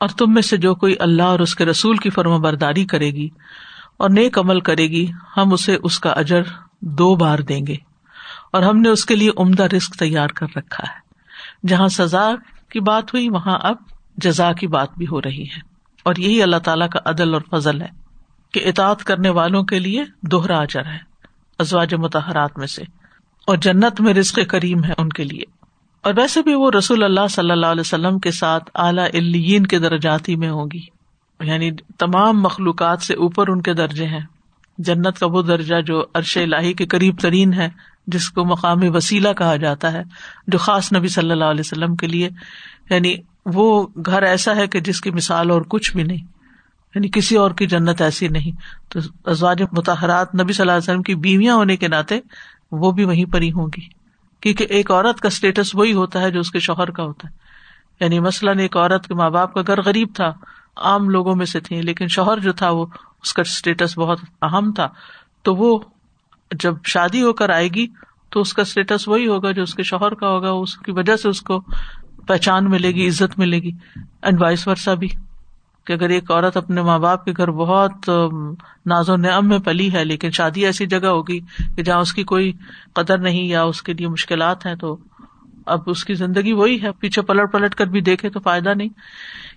اور 0.00 0.08
تم 0.18 0.32
میں 0.32 0.42
سے 0.42 0.56
جو 0.56 0.74
کوئی 0.74 0.94
اللہ 1.00 1.22
اور 1.22 1.38
اس 1.38 1.54
کے 1.54 1.64
رسول 1.64 1.96
کی 1.96 2.10
فرم 2.10 2.40
برداری 2.40 2.84
کرے 2.84 3.10
گی 3.10 3.28
اور 3.98 4.10
نیک 4.10 4.38
عمل 4.38 4.60
کرے 4.60 4.86
گی، 4.86 5.06
ہم 5.36 5.52
اسے 5.52 5.76
اس 5.82 5.98
کا 5.98 6.10
اجر 6.10 6.42
دو 6.80 7.16
بار 7.16 7.38
دیں 7.38 7.66
گے۔ 7.66 7.76
اور 8.52 8.62
ہم 8.62 8.80
نے 8.80 8.88
اس 8.88 9.04
کے 9.04 9.16
لیے 9.16 9.30
عمدہ 9.36 9.62
رسک 9.62 9.94
تیار 9.98 10.28
کر 10.28 10.46
رکھا 10.56 10.84
ہے۔ 10.88 11.06
جہاں 11.66 11.88
سزا 11.88 12.30
کی 12.70 12.80
بات 12.80 13.14
ہوئی، 13.14 13.28
وہاں 13.28 13.58
اب 13.62 13.76
جزا 14.16 14.52
کی 14.52 14.66
بات 14.66 14.88
بھی 14.96 15.06
ہو 15.06 15.22
رہی 15.22 15.42
ہے۔ 15.42 15.58
اور 16.02 16.14
یہی 16.16 16.42
اللہ 16.42 16.56
تعالیٰ 16.56 16.88
کا 16.88 16.98
عدل 17.04 17.34
اور 17.34 17.60
فضل 17.60 17.82
ہے 17.82 17.88
کہ 18.52 18.68
اطاط 18.68 19.02
کرنے 19.02 19.28
والوں 19.28 19.62
کے 19.62 19.78
لیے 19.78 20.04
دوہرا 20.22 20.58
اجر 20.58 20.84
ہے 20.86 20.98
ازواج 21.58 21.94
متحرات 21.94 22.58
میں 22.58 22.66
سے۔ 22.66 22.82
اور 23.46 23.56
جنت 23.56 24.00
میں 24.00 24.14
رزق 24.14 24.38
کریم 24.48 24.84
ہے 24.84 24.92
ان 24.98 25.08
کے 25.08 25.24
لیے۔ 25.24 25.42
اور 26.02 26.14
ویسے 26.16 26.42
بھی 26.42 26.54
وہ 26.54 26.70
رسول 26.78 27.02
اللہ 27.02 27.26
صلی 27.30 27.50
اللہ 27.50 27.66
علیہ 27.66 27.80
وسلم 27.80 28.18
کے 28.18 28.30
ساتھ 28.30 28.70
اعلیٰ 28.74 29.06
الین 29.12 29.66
کے 29.66 29.78
درجاتی 29.78 30.36
میں 30.36 30.48
ہوگی 30.48 30.80
یعنی 31.40 31.70
تمام 31.98 32.42
مخلوقات 32.42 33.02
سے 33.02 33.14
اوپر 33.14 33.48
ان 33.48 33.62
کے 33.62 33.74
درجے 33.74 34.06
ہیں۔ 34.06 34.20
جنت 34.78 35.18
کا 35.18 35.26
وہ 35.26 35.42
درجہ 35.42 35.80
جو 35.80 36.04
عرش 36.14 36.36
الہی 36.36 36.72
کے 36.72 36.86
قریب 36.86 37.18
ترین 37.18 37.52
ہے، 37.52 37.68
جس 38.06 38.30
کو 38.30 38.44
مقامی 38.44 38.88
وسیلہ 38.88 39.28
کہا 39.32 39.56
جاتا 39.56 39.92
ہے، 39.92 40.02
جو 40.46 40.58
خاص 40.58 40.92
نبی 40.92 41.08
صلی 41.08 41.30
اللہ 41.30 41.44
علیہ 41.44 41.60
وسلم 41.60 41.96
کے 41.96 42.06
لیے 42.06 42.28
یعنی 42.90 43.16
وہ 43.54 43.86
گھر 44.06 44.22
ایسا 44.22 44.56
ہے 44.56 44.66
کہ 44.66 44.80
جس 44.80 45.00
کی 45.00 45.10
مثال 45.10 45.50
اور 45.50 45.62
کچھ 45.62 45.92
بھی 45.92 46.02
نہیں 46.02 46.24
یعنی 46.94 47.08
کسی 47.08 47.36
اور 47.36 47.50
کی 47.50 47.66
جنت 47.66 48.02
ایسی 48.02 48.28
نہیں۔ 48.28 48.52
تو 48.88 49.00
ازواج 49.24 49.62
متحرات 49.72 50.34
نبی 50.34 50.52
صلی 50.52 50.62
اللہ 50.62 50.72
علیہ 50.72 50.82
وسلم 50.82 51.02
کی 51.02 51.14
بیویاں 51.14 51.54
ہونے 51.54 51.76
کے 51.76 51.88
ناطے 51.88 52.20
وہ 52.72 52.90
بھی 52.90 53.04
وہیں 53.04 53.24
پر 53.24 53.40
ہی 53.40 53.52
ہوں 53.52 53.66
گی۔ 53.66 53.88
کیونکہ 54.40 54.66
ایک 54.70 54.90
عورت 54.90 55.20
کا 55.20 55.28
اسٹیٹس 55.28 55.74
وہی 55.74 55.92
ہوتا 55.92 56.20
ہے 56.20 56.30
جو 56.30 56.40
اس 56.40 56.50
کے 56.50 56.58
شوہر 56.58 56.90
کا 56.90 57.02
ہوتا 57.02 57.28
ہے۔ 57.28 57.34
یعنی 58.00 58.20
مثلاً 58.20 58.58
ایک 58.58 58.76
عورت 58.76 59.06
کے 59.06 59.14
ماں 59.14 59.30
باپ 59.30 59.54
کا 59.54 59.60
گھر 59.66 59.82
غریب 59.82 60.08
تھا، 60.14 60.32
عام 60.76 61.10
لوگوں 61.10 61.36
میں 61.36 61.46
سے 61.46 61.60
تھی 61.60 61.82
لیکن 61.82 62.08
شوہر 62.08 62.38
جو 62.38 62.52
تھا 62.52 62.70
وہ 62.70 62.86
اس 63.22 63.32
کا 63.32 63.42
اسٹیٹس 63.42 63.98
بہت 63.98 64.18
اہم 64.42 64.72
تھا۔ 64.72 64.88
تو 65.42 65.54
وہ 65.54 65.78
جب 66.62 66.74
شادی 66.84 67.22
ہو 67.22 67.32
کر 67.32 67.50
آئے 67.50 67.68
گی 67.68 67.86
تو 68.30 68.40
اس 68.40 68.54
کا 68.54 68.62
اسٹیٹس 68.62 69.08
وہی 69.08 69.26
ہوگا 69.26 69.52
جو 69.52 69.62
اس 69.62 69.74
کے 69.74 69.82
شوہر 69.82 70.14
کا 70.14 70.28
ہوگا، 70.28 70.50
اس 70.50 70.76
کی 70.76 70.92
وجہ 70.92 71.16
سے 71.16 71.28
اس 71.28 71.42
کو 71.42 71.64
پہچان 72.26 72.70
ملے 72.70 72.90
گی، 72.90 73.08
عزت 73.08 73.38
ملے 73.38 73.58
گی 73.58 73.70
اینڈ 73.96 74.40
وائس 74.42 74.66
ورثہ 74.68 74.90
بھی، 74.90 75.08
کہ 75.86 75.92
اگر 75.92 76.08
ایک 76.08 76.30
عورت 76.30 76.56
اپنے 76.56 76.82
ماں 76.82 76.98
باپ 76.98 77.24
کے 77.24 77.32
گھر 77.36 77.50
بہت 77.50 78.08
ناز 78.86 79.10
و 79.10 79.16
نعم 79.16 79.48
میں 79.48 79.58
پلی 79.58 79.92
ہے، 79.92 80.04
لیکن 80.04 80.30
شادی 80.30 80.64
ایسی 80.66 80.86
جگہ 80.86 81.06
ہوگی 81.06 81.40
کہ 81.76 81.82
جہاں 81.82 82.00
اس 82.00 82.12
کی 82.12 82.24
کوئی 82.24 82.52
قدر 82.94 83.18
نہیں 83.18 83.44
یا 83.44 83.62
اس 83.62 83.82
کے 83.82 83.92
لیے 83.92 84.08
مشکلات 84.08 84.66
ہیں، 84.66 84.74
تو 84.74 84.96
اب 85.66 85.80
اس 85.86 86.04
کی 86.04 86.14
زندگی 86.14 86.52
وہی 86.52 86.82
ہے، 86.82 86.90
پیچھے 86.92 87.22
پلٹ 87.22 87.52
پلٹ 87.52 87.74
کر 87.74 87.86
بھی 87.86 88.00
دیکھے 88.00 88.30
تو 88.30 88.40
فائدہ 88.40 88.74
نہیں۔ 88.74 88.88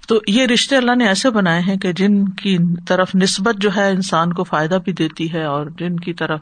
تو 0.07 0.19
یہ 0.27 0.45
رشتے 0.45 0.77
اللہ 0.77 0.95
نے 0.95 1.07
ایسے 1.07 1.29
بنائے 1.29 1.61
ہیں 1.61 1.75
کہ 1.77 1.91
جن 1.93 2.23
کی 2.29 2.57
طرف 2.87 3.15
نسبت 3.15 3.61
جو 3.61 3.69
ہے 3.75 3.89
انسان 3.89 4.33
کو 4.33 4.43
فائدہ 4.43 4.77
بھی 4.85 4.93
دیتی 4.93 5.31
ہے 5.33 5.43
اور 5.43 5.67
جن 5.77 5.99
کی 5.99 6.13
طرف 6.13 6.39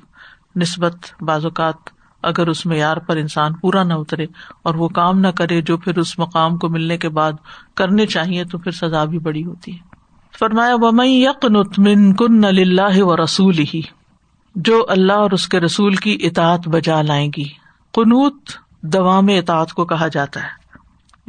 نسبت 0.56 0.96
بعض 1.22 1.46
اوقات 1.46 1.90
اگر 2.24 2.48
اس 2.48 2.66
معیار 2.66 2.98
پر 2.98 3.18
انسان 3.18 3.54
پورا 3.54 3.84
نہ 3.84 3.94
اترے 3.94 4.26
اور 4.64 4.76
وہ 4.76 4.88
کام 4.88 5.20
نہ 5.20 5.28
کرے 5.28 5.62
جو 5.62 5.78
پھر 5.78 5.98
اس 5.98 6.20
مقام 6.20 6.58
کو 6.58 6.70
ملنے 6.70 6.98
کے 6.98 7.10
بعد 7.10 7.32
کرنے 7.76 8.06
چاہیے 8.06 8.44
تو 8.44 8.58
پھر 8.58 8.72
سزا 8.72 9.04
بھی 9.04 9.20
بڑی 9.20 9.46
ہوتی 9.46 9.74
ہے۔ 9.74 9.78
فرمایا 10.40 10.76
ومئی 10.76 11.26
من 11.78 12.16
کن 12.16 12.46
اللہ 12.46 13.04
و 13.04 13.24
رسول 13.24 13.58
ہی 13.58 13.82
جو 14.56 14.86
اللہ 14.90 15.14
اور 15.14 15.32
اس 15.32 15.48
کے 15.48 15.60
رسول 15.60 15.96
کی 15.96 16.18
اطاعت 16.22 16.68
بجا 16.68 17.02
لائیں 17.02 17.32
گی۔ 17.38 17.46
قنوت 17.94 18.36
دوام 18.82 19.26
اطاعت 19.28 19.74
کو 19.74 19.86
کہا 19.86 20.08
جاتا 20.08 20.40
ہے۔ 20.40 20.68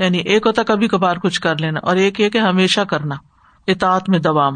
یعنی 0.02 0.18
ایک 0.18 0.46
ہوتا 0.46 0.62
کبھی 0.62 0.88
کبھار 0.88 1.16
کچھ 1.16 1.40
کر 1.40 1.58
لینا 1.58 1.80
اور 1.82 1.96
ایک 1.96 2.20
یہ 2.20 2.28
کہ 2.28 2.38
ہمیشہ 2.38 2.80
کرنا، 2.80 3.14
اطاعت 3.66 4.08
میں 4.08 4.18
دوام۔ 4.18 4.54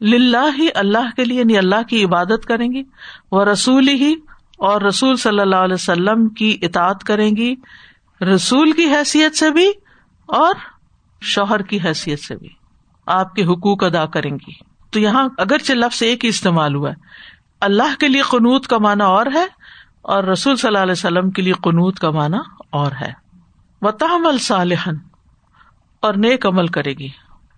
للہ 0.00 0.58
ہی 0.58 0.68
اللہ 0.74 1.10
کے 1.16 1.24
لیے 1.24 1.38
یعنی 1.38 1.58
اللہ 1.58 1.82
کی 1.88 2.04
عبادت 2.04 2.46
کریں 2.46 2.72
گی۔ 2.72 2.82
وہ 3.32 3.44
رسول 3.44 3.88
ہی 3.88 4.14
اور 4.62 4.80
رسول 4.80 5.16
صلی 5.16 5.40
اللہ 5.40 5.56
علیہ 5.56 5.74
وسلم 5.74 6.28
کی 6.28 6.58
اطاط 6.62 7.04
کریں 7.04 7.30
گی، 7.36 7.54
رسول 8.20 8.72
کی 8.72 8.84
حیثیت 8.84 9.36
سے 9.36 9.50
بھی 9.50 9.70
اور 10.26 10.54
شوہر 11.20 11.62
کی 11.62 11.78
حیثیت 11.84 12.20
سے 12.20 12.36
بھی۔ 12.36 12.48
آپ 13.06 13.34
کے 13.34 13.44
حقوق 13.44 13.84
ادا 13.84 14.06
کریں 14.06 14.30
گی۔ 14.30 14.52
تو 14.90 15.00
یہاں 15.00 15.28
اگرچہ 15.38 15.72
لفظ 15.72 16.02
ایک 16.02 16.24
ہی 16.24 16.28
استعمال 16.28 16.74
ہوا 16.74 16.90
ہے، 16.90 16.94
اللہ 17.60 18.00
کے 18.00 18.08
لیے 18.08 18.22
قنوت 18.22 18.66
کا 18.66 18.78
معنی 18.78 19.04
اور 19.04 19.26
ہے 19.34 19.46
اور 20.02 20.24
رسول 20.24 20.56
صلی 20.56 20.68
اللہ 20.68 20.78
علیہ 20.78 20.92
وسلم 20.92 21.30
کے 21.30 21.42
لیے 21.42 21.52
قنوت 21.52 21.98
کا 21.98 22.10
معنی 22.10 22.36
اور 22.70 22.92
ہے۔ 23.00 23.12
و 23.82 23.90
تحمل 23.90 24.38
صالحن 24.38 24.94
اور 26.00 26.14
نیک 26.14 26.46
عمل 26.46 26.66
کرے 26.66 26.92
گی۔ 26.92 27.08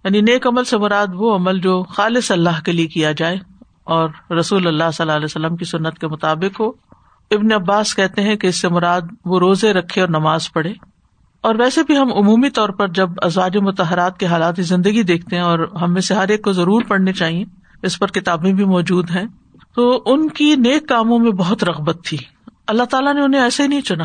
یعنی 0.04 0.20
نیک 0.20 0.46
عمل 0.46 0.64
سے 0.64 0.78
مراد 0.78 1.06
وہ 1.14 1.36
عمل 1.36 1.60
جو 1.60 1.82
خالص 1.82 2.30
اللہ 2.30 2.62
کے 2.64 2.72
لیے 2.72 2.86
کیا 2.86 3.12
جائے 3.12 3.36
اور 3.84 4.32
رسول 4.32 4.66
اللہ 4.66 4.90
صلی 4.92 5.02
اللہ 5.02 5.12
علیہ 5.12 5.24
وسلم 5.24 5.56
کی 5.56 5.64
سنت 5.64 5.98
کے 5.98 6.08
مطابق 6.08 6.60
ہو۔ 6.60 6.93
ابن 7.30 7.52
عباس 7.52 7.94
کہتے 7.94 8.22
ہیں 8.22 8.36
کہ 8.36 8.46
اس 8.46 8.60
سے 8.60 8.68
مراد 8.68 9.00
وہ 9.24 9.38
روزے 9.38 9.72
رکھے 9.72 10.00
اور 10.00 10.08
نماز 10.08 10.52
پڑھے۔ 10.52 10.72
اور 11.40 11.54
ویسے 11.54 11.82
بھی 11.82 11.98
ہم 11.98 12.12
عمومی 12.12 12.50
طور 12.50 12.68
پر 12.68 12.88
جب 12.88 13.08
ازواج 13.22 13.56
متحرات 13.56 14.18
کے 14.18 14.26
حالات 14.26 14.54
زندگی 14.58 15.02
دیکھتے 15.02 15.36
ہیں 15.36 15.42
اور 15.42 15.58
ہم 15.82 15.92
میں 15.92 16.00
سے 16.00 16.14
ہر 16.14 16.28
ایک 16.28 16.42
کو 16.42 16.52
ضرور 16.52 16.82
پڑھنے 16.88 17.12
چاہیے، 17.12 17.44
اس 17.82 17.98
پر 17.98 18.06
کتابیں 18.06 18.52
بھی 18.52 18.64
موجود 18.64 19.10
ہیں، 19.10 19.24
تو 19.74 20.02
ان 20.06 20.28
کی 20.28 20.56
نیک 20.56 20.88
کاموں 20.88 21.18
میں 21.18 21.30
بہت 21.30 21.64
رغبت 21.64 22.04
تھی۔ 22.04 22.18
اللہ 22.66 22.82
تعالیٰ 22.82 23.14
نے 23.14 23.20
انہیں 23.20 23.40
ایسے 23.40 23.62
ہی 23.62 23.68
نہیں 23.68 23.80
چنا۔ 23.80 24.04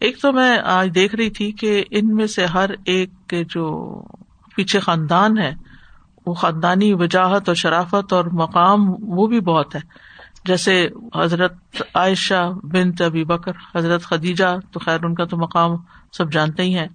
ایک 0.00 0.22
تو 0.22 0.32
میں 0.32 0.58
آج 0.64 0.90
دیکھ 0.94 1.14
رہی 1.14 1.30
تھی 1.30 1.52
کہ 1.52 1.84
ان 1.90 2.14
میں 2.14 2.26
سے 2.26 2.46
ہر 2.46 2.70
ایک 2.84 3.10
کے 3.28 3.44
جو 3.44 4.00
پیچھے 4.56 4.80
خاندان 4.80 5.38
ہے 5.38 5.54
وہ 6.26 6.34
خاندانی 6.34 6.92
وجاہت 6.92 7.48
اور 7.48 7.54
شرافت 7.54 8.12
اور 8.12 8.24
مقام 8.24 8.94
وہ 9.00 9.26
بھی 9.26 9.40
بہت 9.40 9.74
ہے۔ 9.74 9.80
جیسے 10.46 10.88
حضرت 11.14 11.54
عائشہ 11.94 12.50
بنت 12.62 13.02
ابی 13.02 13.24
بکر، 13.24 13.52
حضرت 13.74 14.02
خدیجہ، 14.02 14.56
تو 14.72 14.80
خیر 14.80 15.04
ان 15.04 15.14
کا 15.14 15.24
تو 15.24 15.36
مقام 15.36 15.70
سب 16.12 16.32
جانتے 16.32 16.62
ہی 16.62 16.78
ہیں۔ 16.78 16.88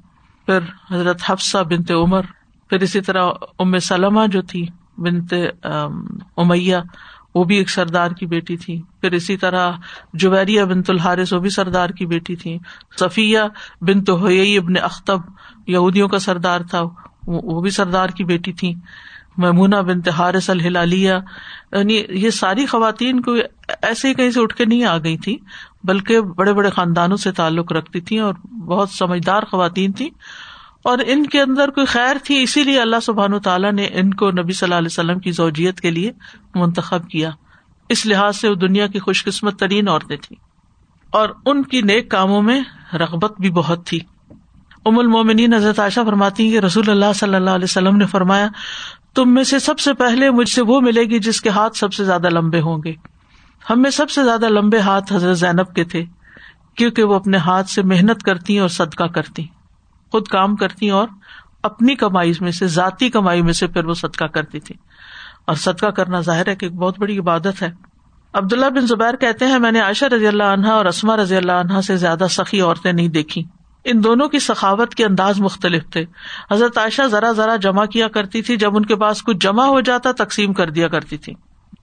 پھر 0.46 0.60
حضرت 0.92 1.22
حفصہ 1.30 1.58
بنت 1.58 1.92
عمر، 1.92 2.22
پھر 2.70 2.82
اسی 2.82 3.02
طرح 3.02 3.30
ام 3.60 3.80
سلمہ 3.80 4.28
جو 4.28 4.42
تھی، 4.42 4.66
بنت 4.98 5.34
امیہ، 6.38 6.76
وہ 7.36 7.44
بھی 7.44 7.58
ایک 7.58 7.70
سردار 7.70 8.12
کی 8.12 8.26
بیٹی 8.26 8.58
تھی۔ 8.58 8.82
پھر 9.02 9.12
اسی 9.12 9.38
طرح 9.38 9.72
جویریہ 10.14 10.64
بنت 10.64 10.90
الحارث، 10.90 11.34
وہ 11.34 11.40
بھی 11.40 11.50
سردار 11.50 11.90
کی 11.90 12.06
بیٹی 12.06 12.36
تھی۔ 12.36 12.58
صفیہ 13.00 13.40
بنت 13.82 14.10
ہوئی 14.10 14.58
ابن 14.58 14.74
اختب، 14.82 15.20
یہودیوں 15.68 16.08
کا 16.08 16.20
سردار 16.20 16.62
تھا، 16.62 16.82
وہ 17.28 17.62
بھی 17.62 17.70
سردار 17.70 18.10
کی 18.10 18.24
بیٹی 18.24 18.54
تھی۔ 18.54 18.74
میمونہ 19.38 19.76
بن 19.76 20.02
تہارس 20.02 20.50
الحلالیہ 20.50 21.14
یعنی 21.72 22.04
یہ 22.10 22.30
ساری 22.30 22.66
خواتین 22.66 23.22
کو 23.22 23.36
ایسے 23.82 24.08
ہی 24.10 24.14
کہیں 24.14 24.32
سے 24.32 24.42
اٹھ 24.42 24.56
کے 24.56 24.66
نہیں 24.66 24.84
آ 24.84 24.98
گئی 24.98 25.18
تھی 25.18 25.38
بلکہ 25.84 26.22
بڑے 26.22 26.54
بڑے 26.54 26.70
خاندانوں 26.70 27.18
سے 27.18 27.32
تعلق 27.32 27.72
رکھتی 27.72 28.02
تھی 28.02 28.20
اور 28.20 28.34
بہت 28.68 28.90
سمجھدار 28.90 29.44
خواتین 29.44 29.92
تھی 29.92 30.10
اور 30.84 30.98
ان 31.08 31.26
کے 31.26 31.42
اندر 31.42 31.70
کوئی 31.70 31.86
خیر 31.86 32.16
تھی، 32.24 32.44
اسی 32.44 32.64
لیے 32.64 32.82
اللہ 32.82 32.96
سبحان 33.04 33.40
تعالیٰ 33.40 33.72
نے 33.72 33.88
ان 33.92 34.14
کو 34.14 34.32
نبی 34.32 34.54
صلی 34.54 34.66
اللہ 34.66 34.76
علیہ 34.76 34.88
وسلم 34.88 35.20
کی 35.20 35.32
زوجیت 35.32 35.82
کے 35.82 35.92
لیے 35.92 36.12
منتخب 36.56 37.10
کیا۔ 37.10 37.30
اس 37.90 38.06
لحاظ 38.06 38.36
سے 38.36 38.50
وہ 38.50 38.56
دنیا 38.56 38.88
کی 38.88 39.00
خوش 39.00 39.26
قسمت 39.26 39.60
ترین 39.60 39.88
عورتیں 39.88 40.18
تھیں۔ 40.22 40.44
اور 41.12 41.30
ان 41.46 41.64
کی 41.64 41.82
نیک 41.82 42.12
کاموں 42.12 42.42
میں 42.42 42.62
رغبت 42.94 43.42
بھی 43.42 43.50
بہت 43.50 43.86
تھی۔ 43.86 44.00
ام 44.86 45.00
المومنین، 45.00 45.54
حضرت 45.54 45.80
عائشہ 45.80 46.00
فرماتی 46.06 46.52
کہ 46.52 46.60
رسول 46.60 46.90
اللہ 46.90 47.14
صلی 47.16 47.36
اللہ 47.36 47.50
علیہ 47.50 47.64
وسلم 47.64 47.98
نے 47.98 48.06
فرمایا 48.06 48.48
تم 49.16 49.34
میں 49.34 49.44
سے 49.44 49.60
سب 49.60 49.80
سے 49.80 49.94
پہلے 49.94 50.30
مجھ 50.30 50.50
سے 50.50 50.62
وہ 50.62 50.82
ملے 50.82 51.04
گی 51.04 51.20
جس 51.20 51.42
کے 51.42 51.50
ہاتھ 51.50 51.78
سب 51.78 51.94
سے 51.94 52.04
زیادہ 52.04 52.30
لمبے 52.30 52.62
ہوں 52.62 52.78
گے۔ 52.86 52.94
ہم 53.70 53.82
میں 53.82 53.92
سب 53.92 54.10
سے 54.10 54.24
زیادہ 54.24 54.46
لمبے 54.50 54.80
ہاتھ 54.80 55.14
حضرت 55.14 55.38
زینب 55.38 55.76
کے 55.76 55.84
تھے، 55.84 56.06
کیونکہ 56.76 57.04
وہ 57.04 57.14
اپنے 57.14 57.38
ہاتھ 57.38 57.70
سے 57.70 57.82
محنت 57.82 58.24
کرتی 58.24 58.60
اور 58.60 58.68
صدقہ 58.68 59.04
کرتی، 59.04 59.46
خود 60.12 60.28
کام 60.28 60.56
کرتی 60.56 60.90
اور 60.90 61.08
اپنی 61.64 61.96
کمائی 61.96 62.34
میں 62.40 62.52
سے، 62.52 62.68
ذاتی 62.68 63.10
کمائی 63.10 63.42
میں 63.42 63.54
سے 63.54 63.68
پھر 63.68 63.86
وہ 63.86 63.94
صدقہ 63.94 64.26
کرتی 64.26 64.60
تھی۔ 64.60 64.76
اور 65.46 65.56
صدقہ 65.56 65.86
کرنا 65.86 66.20
ظاہر 66.20 66.48
ہے 66.48 66.56
کہ 66.56 66.66
ایک 66.66 66.76
بہت 66.76 67.00
بڑی 67.00 67.20
عبادت 67.20 67.62
ہے۔ 67.62 67.72
عبداللہ 68.34 68.66
بن 68.66 68.88
زبیر 68.88 69.16
کہتے 69.16 69.48
ہیں، 69.48 69.60
میں 69.60 69.72
نے 69.72 69.80
عائشہ 69.80 70.06
رضی 70.06 70.28
اللہ 70.28 70.44
عنہا 70.44 70.72
اور 70.72 70.86
اسما 70.86 71.18
رضی 71.18 71.38
اللہ 71.38 71.52
عنہا 71.52 71.82
سے 71.82 71.96
زیادہ 71.96 72.26
سخی 72.30 72.62
عورتیں 72.62 72.94
نہیں 72.94 73.08
دیکھی 73.08 73.44
ان 73.84 74.04
دونوں 74.04 74.28
کی 74.28 74.40
سخاوت 74.40 74.96
کے 74.96 75.06
انداز 75.06 75.40
مختلف 75.40 75.84
تھے۔ 75.90 76.06
حضرت 76.52 76.78
عائشہ 76.78 77.02
ذرا 77.02 77.32
ذرا 77.32 77.56
جمع 77.56 77.86
کیا 77.86 78.08
کرتی 78.08 78.42
تھی، 78.42 78.58
جب 78.58 78.78
ان 78.78 78.86
کے 78.86 78.96
پاس 78.96 79.24
کچھ 79.24 79.38
جمع 79.38 79.66
ہو 79.66 79.82
جاتا، 79.82 80.12
تقسیم 80.12 80.54
کر 80.54 80.70
دیا 80.70 80.88
کرتی 80.88 81.18
تھی۔ 81.18 81.34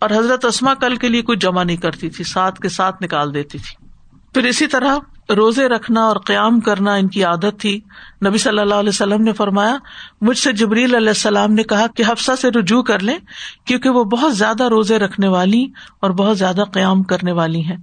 اور 0.01 0.11
حضرت 0.11 0.45
اسما 0.45 0.75
کل 0.75 0.97
کے 0.97 1.09
لیے 1.09 1.23
کچھ 1.23 1.39
جمع 1.39 1.63
نہیں 1.63 1.77
کرتی 1.77 2.11
تھی، 2.11 2.25
ساتھ 2.25 2.61
کے 2.61 2.69
ساتھ 2.69 3.03
نکال 3.03 3.35
دیتی 3.35 3.59
تھی۔ 3.59 3.89
پھر 4.35 4.45
اسی 4.45 4.67
طرح 4.67 4.97
روزے 5.37 5.69
رکھنا 5.69 6.01
اور 6.01 6.17
قیام 6.17 6.61
کرنا 6.61 6.95
ان 6.95 7.09
کی 7.09 7.25
عادت 7.25 7.61
تھی۔ 7.61 7.81
نبی 8.27 8.39
صلی 8.39 8.59
اللہ 8.59 8.75
علیہ 8.75 8.89
وسلم 8.89 9.23
نے 9.23 9.33
فرمایا، 9.33 9.77
مجھ 10.21 10.39
سے 10.39 10.53
جبریل 10.53 10.95
علیہ 10.95 11.09
السلام 11.09 11.53
نے 11.53 11.63
کہا 11.63 11.87
کہ 11.87 12.05
حفصہ 12.09 12.33
سے 12.41 12.51
رجوع 12.51 12.83
کر 12.83 12.99
لیں، 12.99 13.19
کیونکہ 13.65 13.91
وہ 13.91 14.05
بہت 14.05 14.37
زیادہ 14.37 14.63
روزے 14.63 14.99
رکھنے 14.99 15.29
والی 15.29 15.67
اور 16.01 16.11
بہت 16.11 16.39
زیادہ 16.39 16.63
قیام 16.73 17.03
کرنے 17.03 17.33
والی 17.33 17.65
ہیں 17.65 17.77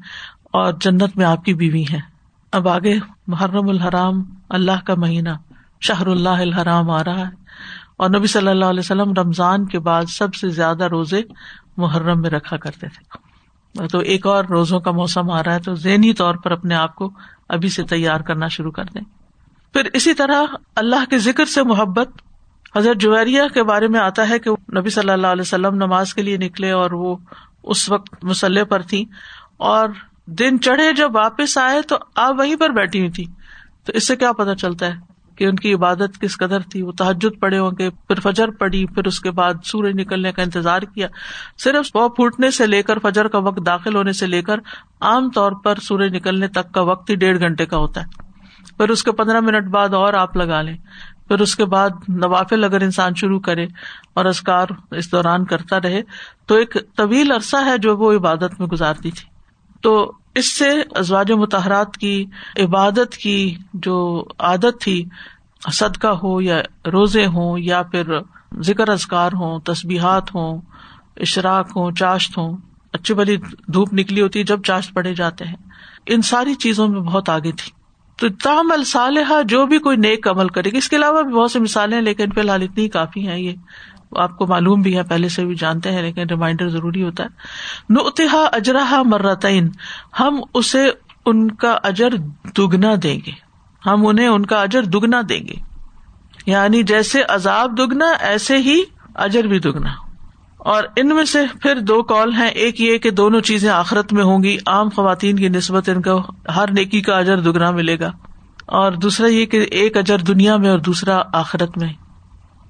اور 0.45 0.73
جنت 0.81 1.17
میں 1.17 1.25
آپ 1.25 1.45
کی 1.45 1.53
بیوی 1.53 1.83
ہیں۔ 1.83 2.14
اب 2.55 2.67
آگے 2.67 2.99
محرم 3.27 3.69
الحرام 3.69 4.23
اللہ 4.49 4.85
کا 4.85 4.95
مہینہ 4.95 5.29
شہر 5.81 6.07
اللہ 6.07 6.29
الحرام 6.29 6.89
آ 6.89 7.03
رہا 7.03 7.19
ہے 7.19 7.33
اور 7.97 8.09
نبی 8.09 8.27
صلی 8.27 8.47
اللہ 8.47 8.65
علیہ 8.65 8.79
وسلم 8.79 9.13
رمضان 9.13 9.65
کے 9.65 9.79
بعد 9.79 10.03
سب 10.03 10.35
سے 10.35 10.49
زیادہ 10.49 10.83
روزے 10.83 11.21
محرم 11.77 12.21
میں 12.21 12.29
رکھا 12.29 12.57
کرتے 12.57 12.87
تھے۔ 12.87 13.87
تو 13.87 13.99
ایک 13.99 14.27
اور 14.27 14.45
روزوں 14.45 14.79
کا 14.79 14.91
موسم 14.91 15.31
آ 15.31 15.43
رہا 15.43 15.53
ہے 15.53 15.59
تو 15.59 15.75
ذہنی 15.75 16.13
طور 16.13 16.35
پر 16.35 16.51
اپنے 16.51 16.75
آپ 16.75 16.95
کو 16.95 17.09
ابھی 17.49 17.69
سے 17.69 17.83
تیار 17.83 18.19
کرنا 18.19 18.47
شروع 18.47 18.71
کر 18.71 18.83
دیں۔ 18.83 19.01
پھر 19.73 19.89
اسی 19.93 20.13
طرح 20.13 20.43
اللہ 20.75 21.09
کے 21.09 21.17
ذکر 21.17 21.45
سے 21.45 21.63
محبت 21.63 22.09
حضرت 22.75 22.97
جویریہ 22.97 23.41
کے 23.53 23.63
بارے 23.63 23.87
میں 23.87 23.99
آتا 23.99 24.29
ہے 24.29 24.39
کہ 24.39 24.51
نبی 24.51 24.89
صلی 24.89 25.09
اللہ 25.09 25.27
علیہ 25.27 25.41
وسلم 25.41 25.75
نماز 25.75 26.13
کے 26.13 26.21
لیے 26.21 26.37
نکلے 26.37 26.71
اور 26.71 26.91
وہ 26.91 27.15
اس 27.63 27.91
وقت 27.91 28.23
مسلح 28.23 28.63
پر 28.63 28.81
تھی 28.81 29.05
اور 29.57 29.89
دن 30.27 30.61
چڑھے، 30.61 30.93
جب 30.93 31.15
واپس 31.15 31.57
آئے 31.57 31.81
تو 31.81 31.97
آپ 32.15 32.35
وہیں 32.39 32.55
پر 32.55 32.69
بیٹھی 32.69 32.99
ہوئی 32.99 33.11
تھی۔ 33.11 33.25
تو 33.85 33.91
اس 33.93 34.07
سے 34.07 34.15
کیا 34.15 34.31
پتا 34.31 34.55
چلتا 34.55 34.85
ہے 34.85 35.15
کہ 35.35 35.45
ان 35.45 35.55
کی 35.55 35.73
عبادت 35.73 36.21
کس 36.21 36.37
قدر 36.37 36.59
تھی؟ 36.59 36.81
وہ 36.81 36.91
تحجد 36.91 37.39
پڑے 37.39 37.59
ہوں 37.59 37.71
گے، 37.79 37.89
پھر 37.89 38.19
فجر 38.19 38.49
پڑی 38.51 38.85
پھر 38.85 39.05
اس 39.05 39.19
کے 39.19 39.31
بعد 39.31 39.53
سورج 39.65 39.95
نکلنے 39.95 40.31
کا 40.31 40.41
انتظار 40.41 40.81
کیا۔ 40.81 41.07
صرف 41.63 41.87
وہ 41.95 42.09
پھوٹنے 42.09 42.51
سے 42.51 42.67
لے 42.67 42.83
کر 42.83 42.99
فجر 42.99 43.27
کا 43.27 43.37
وقت 43.37 43.65
داخل 43.65 43.95
ہونے 43.95 44.13
سے 44.13 44.27
لے 44.27 44.41
کر 44.41 44.55
عام 45.01 45.29
طور 45.29 45.51
پر 45.51 45.75
سورج 45.75 46.15
نکلنے 46.15 46.47
تک 46.47 46.73
کا 46.73 46.81
وقت 46.81 47.09
ہی 47.09 47.15
ڈیڑھ 47.15 47.39
گھنٹے 47.39 47.65
کا 47.65 47.77
ہوتا 47.77 48.01
ہے۔ 48.01 48.23
پھر 48.77 48.89
اس 48.89 49.03
کے 49.03 49.11
پندرہ 49.11 49.39
منٹ 49.39 49.67
بعد 49.67 49.93
اور 49.93 50.13
آپ 50.13 50.37
لگا 50.37 50.61
لیں۔ 50.61 50.77
پھر 51.27 51.39
اس 51.39 51.55
کے 51.55 51.65
بعد 51.65 51.89
نوافل 52.07 52.63
اگر 52.63 52.81
انسان 52.81 53.15
شروع 53.15 53.39
کرے 53.39 53.63
اور 54.13 54.25
ازکار 54.25 54.67
اس 54.91 55.11
دوران 55.11 55.45
کرتا 55.45 55.81
رہے 55.81 56.01
تو 56.45 56.55
ایک 56.55 56.77
طویل 56.97 57.31
عرصہ 57.31 57.57
ہے 57.65 57.77
جو 57.77 57.97
وہ 57.97 58.13
عبادت 58.13 58.59
میں 58.59 58.67
گزارتی 58.67 59.11
تھی۔ 59.11 59.34
تو 59.85 60.11
اس 60.35 60.57
سے 60.57 60.69
ازواج 60.95 61.31
متحرات 61.31 61.97
کی 61.97 62.25
عبادت 62.59 63.17
کی 63.17 63.55
جو 63.73 64.23
عادت 64.39 64.81
تھی، 64.81 65.05
صدقہ 65.73 66.07
ہو 66.07 66.41
یا 66.41 66.61
روزے 66.91 67.25
ہوں 67.25 67.59
یا 67.59 67.83
پھر 67.83 68.03
ذکر 68.59 68.89
ازکار 68.89 69.31
ہوں، 69.33 69.59
تسبیحات 69.59 70.35
ہوں 70.35 70.61
اشراک 71.17 71.67
ہوں، 71.75 71.91
چاشت 71.91 72.37
ہوں، 72.37 72.57
اچھی 72.93 73.13
بلی 73.13 73.37
دھوپ 73.73 73.93
نکلی 73.93 74.21
ہوتی 74.21 74.39
ہے 74.39 74.43
جب 74.43 74.61
چاشت 74.63 74.93
پڑے 74.93 75.13
جاتے 75.13 75.45
ہیں۔ 75.45 75.55
ان 76.05 76.21
ساری 76.21 76.55
چیزوں 76.55 76.87
میں 76.87 77.01
بہت 77.01 77.29
آگے 77.29 77.51
تھی۔ 77.51 77.71
تو 78.17 78.27
تام 78.43 78.71
الصالحہ 78.71 79.43
جو 79.43 79.65
بھی 79.65 79.77
کوئی 79.77 79.97
نیک 79.97 80.27
عمل 80.27 80.47
کرے 80.47 80.69
گی 80.69 80.77
اس 80.77 80.89
کے 80.89 80.95
علاوہ 80.95 81.21
بھی 81.21 81.33
بہت 81.33 81.51
سی 81.51 81.59
مثالیں 81.59 82.01
لیکن 82.01 82.31
فی 82.31 82.39
الحال 82.39 82.61
اتنی 82.61 82.89
کافی 82.89 83.27
ہیں۔ 83.27 83.39
یہ 83.39 83.53
آپ 84.17 84.37
کو 84.37 84.47
معلوم 84.47 84.81
بھی 84.81 84.97
ہے، 84.97 85.03
پہلے 85.03 85.29
سے 85.29 85.45
بھی 85.45 85.55
جانتے 85.55 85.91
ہیں، 85.91 86.01
لیکن 86.01 86.21
ریمائنڈر 86.29 86.69
ضروری 86.69 87.03
ہوتا 87.03 87.23
ہے۔ 87.23 87.29
نتہا 87.89 88.49
اجراہ 88.51 89.03
مرتعین 89.03 89.69
ہم 90.19 90.41
اسے 90.53 90.85
ان 91.25 91.51
کا 91.51 91.77
اجر 91.83 92.09
دگنا 92.57 92.91
دیں 93.03 93.19
گے۔ 93.25 93.31
ہم 93.85 94.07
انہیں 94.07 94.27
ان 94.27 94.45
کا 94.45 94.61
اجر 94.61 94.83
دگنا 94.83 95.21
دیں 95.29 95.47
گے۔ 95.47 95.53
یعنی 96.45 96.83
جیسے 96.83 97.21
عذاب 97.29 97.77
دگنا، 97.77 98.05
ایسے 98.05 98.57
ہی 98.57 98.83
اجر 99.15 99.43
بھی 99.43 99.59
دگنا۔ 99.59 99.89
اور 100.57 100.83
ان 100.95 101.07
میں 101.07 101.25
سے 101.25 101.39
پھر 101.61 101.79
دو 101.79 102.03
کال 102.03 102.33
ہیں۔ 102.33 102.47
ایک 102.47 102.81
یہ 102.81 102.97
کہ 102.97 103.11
دونوں 103.11 103.41
چیزیں 103.41 103.69
آخرت 103.69 104.13
میں 104.13 104.23
ہوں 104.23 104.43
گی۔ 104.43 104.57
عام 104.65 104.89
خواتین 104.89 105.35
کی 105.35 105.49
نسبت 105.49 105.89
ان 105.89 106.01
کو 106.01 106.23
ہر 106.55 106.71
نیکی 106.71 107.01
کا 107.01 107.17
اجر 107.17 107.39
دگنا 107.39 107.71
ملے 107.71 107.99
گا۔ 107.99 108.11
اور 108.65 108.91
دوسرا 108.91 109.27
یہ 109.27 109.45
کہ 109.45 109.67
ایک 109.71 109.97
اجر 109.97 110.17
دنیا 110.17 110.57
میں 110.57 110.69
اور 110.69 110.79
دوسرا 110.79 111.21
آخرت 111.33 111.77
میں۔ 111.77 111.93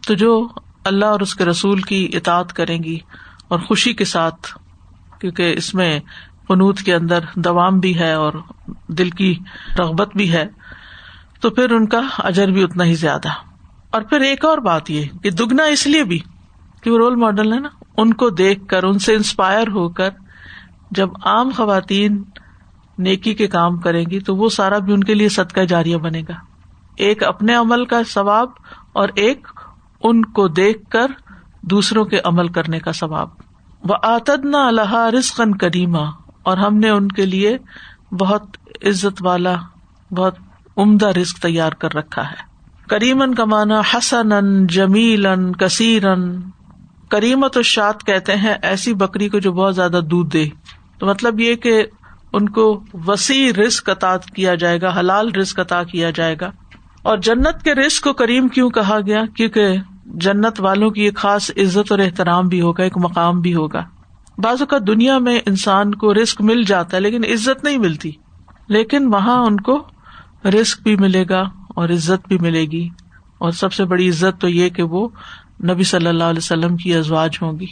تو 0.07 0.13
جو 0.13 0.47
اللہ 0.85 1.05
اور 1.05 1.19
اس 1.19 1.35
کے 1.35 1.45
رسول 1.45 1.81
کی 1.81 2.09
اطاعت 2.13 2.53
کریں 2.53 2.83
گی 2.83 2.99
اور 3.47 3.59
خوشی 3.59 3.93
کے 3.93 4.05
ساتھ، 4.05 4.57
کیونکہ 5.19 5.53
اس 5.57 5.73
میں 5.73 5.99
فنوت 6.47 6.79
کے 6.79 6.95
اندر 6.95 7.19
دوام 7.35 7.79
بھی 7.79 7.99
ہے 7.99 8.13
اور 8.13 8.33
دل 8.87 9.09
کی 9.09 9.35
رغبت 9.79 10.15
بھی 10.15 10.31
ہے، 10.31 10.45
تو 11.41 11.49
پھر 11.49 11.71
ان 11.71 11.87
کا 11.87 12.01
اجر 12.17 12.47
بھی 12.47 12.63
اتنا 12.63 12.83
ہی 12.83 12.95
زیادہ۔ 12.95 13.29
اور 13.89 14.01
پھر 14.01 14.19
ایک 14.19 14.45
اور 14.45 14.57
بات 14.57 14.91
یہ 14.91 15.03
کہ 15.23 15.29
دگنا 15.29 15.63
اس 15.63 15.87
لیے 15.87 16.03
بھی 16.03 16.19
کہ 16.81 16.91
وہ 16.91 16.97
رول 16.97 17.15
ماڈل 17.15 17.53
ہے 17.53 17.59
نا، 17.59 17.69
ان 17.97 18.13
کو 18.13 18.29
دیکھ 18.29 18.67
کر، 18.67 18.83
ان 18.83 18.99
سے 18.99 19.15
انسپائر 19.15 19.67
ہو 19.67 19.89
کر 19.89 20.09
جب 20.91 21.09
عام 21.23 21.49
خواتین 21.49 22.23
نیکی 22.97 23.33
کے 23.33 23.47
کام 23.47 23.77
کریں 23.77 24.05
گی 24.11 24.19
تو 24.19 24.35
وہ 24.35 24.49
سارا 24.49 24.77
بھی 24.77 24.93
ان 24.93 25.03
کے 25.03 25.13
لیے 25.13 25.29
صدقہ 25.29 25.61
جاریہ 25.61 25.97
بنے 25.97 26.21
گا۔ 26.21 26.33
ایک 26.95 27.23
اپنے 27.23 27.55
عمل 27.55 27.85
کا 27.85 28.01
ثواب 28.07 28.49
اور 28.93 29.09
ایک 29.15 29.47
ان 30.05 30.25
کو 30.25 30.47
دیکھ 30.47 30.89
کر 30.89 31.07
دوسروں 31.61 32.05
کے 32.05 32.19
عمل 32.23 32.47
کرنے 32.47 32.79
کا 32.79 32.91
ثواب۔ 32.91 33.29
وہ 33.83 33.95
آتدنا 34.03 34.67
اللہ 34.67 35.09
رسقن 35.19 35.55
کریما 35.55 36.03
اور 36.43 36.57
ہم 36.57 36.77
نے 36.77 36.89
ان 36.89 37.07
کے 37.07 37.25
لیے 37.25 37.57
بہت 38.11 38.43
عزت 38.85 39.21
والا، 39.21 39.55
بہت 40.11 40.35
عمدہ 40.77 41.07
رسک 41.07 41.37
تیار 41.37 41.71
کر 41.71 41.93
رکھا 41.93 42.29
ہے۔ 42.29 42.55
کریمن 42.89 43.35
کا 43.35 43.45
مانا 43.45 43.81
حسن 43.93 44.67
جمیل 44.67 45.27
کثیرن 45.59 46.41
کریمت 47.09 47.57
الشاد 47.57 47.93
کہتے 48.05 48.35
ہیں 48.35 48.53
ایسی 48.61 48.93
بکری 48.93 49.29
کو 49.29 49.39
جو 49.39 49.53
بہت 49.53 49.75
زیادہ 49.75 49.99
دودھ 50.11 50.33
دے۔ 50.33 50.49
تو 50.99 51.05
مطلب 51.05 51.39
یہ 51.39 51.55
کہ 51.55 51.85
ان 52.33 52.49
کو 52.49 52.83
وسیع 52.93 53.51
رسک 53.53 53.89
عطا 53.89 54.17
کیا 54.17 54.55
جائے 54.55 54.81
گا، 54.81 54.99
حلال 54.99 55.31
رسک 55.31 55.59
عطا 55.59 55.83
کیا 55.83 56.09
جائے 56.09 56.35
گا۔ 56.41 56.51
اور 57.01 57.17
جنت 57.17 57.63
کے 57.63 57.73
رسک 57.75 58.03
کو 58.03 58.13
کریم 58.13 58.47
کیوں 58.47 58.69
کہا 58.69 58.99
گیا؟ 59.05 59.23
کیونکہ 59.35 59.67
جنت 60.05 60.61
والوں 60.61 60.89
کی 60.89 61.01
ایک 61.01 61.15
خاص 61.15 61.51
عزت 61.57 61.91
اور 61.91 61.99
احترام 61.99 62.47
بھی 62.47 62.61
ہوگا، 62.61 62.83
ایک 62.83 62.97
مقام 62.97 63.41
بھی 63.41 63.55
ہوگا۔ 63.55 63.83
بعض 64.37 64.61
اوقات 64.61 64.87
دنیا 64.87 65.17
میں 65.17 65.39
انسان 65.45 65.95
کو 65.95 66.13
رسک 66.13 66.41
مل 66.41 66.63
جاتا 66.63 66.97
ہے 66.97 67.01
لیکن 67.01 67.23
عزت 67.23 67.63
نہیں 67.63 67.77
ملتی۔ 67.77 68.11
لیکن 68.67 69.07
وہاں 69.07 69.45
ان 69.45 69.59
کو 69.59 69.83
رسک 70.45 70.83
بھی 70.83 70.95
ملے 70.95 71.25
گا 71.29 71.41
اور 71.67 71.89
عزت 71.89 72.27
بھی 72.27 72.37
ملے 72.37 72.65
گی۔ 72.65 72.89
اور 73.37 73.51
سب 73.51 73.73
سے 73.73 73.85
بڑی 73.85 74.09
عزت 74.09 74.41
تو 74.41 74.49
یہ 74.49 74.69
کہ 74.69 74.83
وہ 74.83 75.07
نبی 75.63 75.83
صلی 75.83 76.07
اللہ 76.07 76.23
علیہ 76.23 76.37
وسلم 76.37 76.77
کی 76.77 76.95
ازواج 76.95 77.37
ہوں 77.41 77.59
گی۔ 77.59 77.67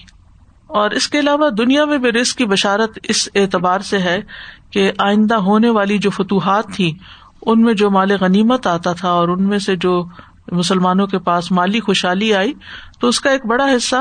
اور 0.67 0.91
اس 0.91 1.07
کے 1.07 1.19
علاوہ 1.19 1.49
دنیا 1.49 1.85
میں 1.85 1.97
بھی 1.97 2.11
رسک 2.11 2.37
کی 2.37 2.45
بشارت 2.45 2.99
اس 3.03 3.29
اعتبار 3.35 3.79
سے 3.79 3.97
ہے 3.97 4.21
کہ 4.69 4.91
آئندہ 4.97 5.35
ہونے 5.35 5.69
والی 5.69 5.97
جو 5.97 6.09
فتوحات 6.09 6.65
تھی 6.67 6.97
ان 7.45 7.61
میں 7.61 7.73
جو 7.73 7.91
مال 7.91 8.11
غنیمت 8.21 8.67
آتا 8.67 8.93
تھا 8.93 9.09
اور 9.09 9.27
ان 9.27 9.43
میں 9.43 9.59
سے 9.59 9.75
جو 9.75 10.03
مسلمانوں 10.51 11.07
کے 11.07 11.19
پاس 11.19 11.51
مالی 11.51 11.79
خوشحالی 11.79 12.33
آئی 12.33 12.53
تو 12.99 13.07
اس 13.07 13.19
کا 13.19 13.29
ایک 13.29 13.45
بڑا 13.45 13.65
حصہ 13.75 13.95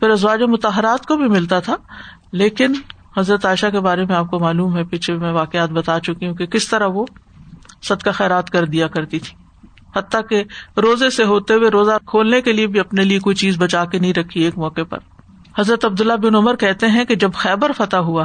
پھر 0.00 0.10
ازواج 0.10 0.42
متحرات 0.42 1.06
کو 1.06 1.16
بھی 1.16 1.28
ملتا 1.28 1.60
تھا۔ 1.60 1.76
لیکن 2.32 2.72
حضرت 3.16 3.46
عائشہ 3.46 3.66
کے 3.66 3.80
بارے 3.80 4.04
میں 4.04 4.16
آپ 4.16 4.26
کو 4.26 4.38
معلوم 4.38 4.76
ہے، 4.76 4.84
پیچھے 4.84 5.14
میں 5.14 5.32
واقعات 5.32 5.70
بتا 5.70 6.00
چکی 6.00 6.26
ہوں 6.26 6.34
کہ 6.34 6.46
کس 6.46 6.68
طرح 6.68 6.86
وہ 6.86 7.06
سد 7.82 8.02
کا 8.02 8.12
خیرات 8.12 8.50
کر 8.50 8.64
دیا 8.64 8.86
کرتی 8.86 9.18
تھی۔ 9.18 9.36
حتیٰ 9.96 10.20
کہ 10.28 10.44
روزے 10.76 11.10
سے 11.10 11.24
ہوتے 11.24 11.54
ہوئے 11.54 11.70
روزہ 11.70 11.92
کھولنے 12.06 12.40
کے 12.40 12.52
لیے 12.52 12.66
بھی 12.66 12.80
اپنے 12.80 13.04
لیے 13.04 13.18
کوئی 13.18 13.36
چیز 13.36 13.56
بچا 13.58 13.84
کے 13.84 13.98
نہیں 13.98 14.14
رکھی 14.14 14.42
ایک 14.42 14.58
موقع 14.58 14.80
پر۔ 14.90 14.98
حضرت 15.58 15.84
عبداللہ 15.84 16.12
بن 16.12 16.34
عمر 16.34 16.56
کہتے 16.56 16.86
ہیں 16.86 17.04
کہ 17.04 17.14
جب 17.14 17.32
خیبر 17.34 17.72
فتح 17.76 17.96
ہوا 17.96 18.24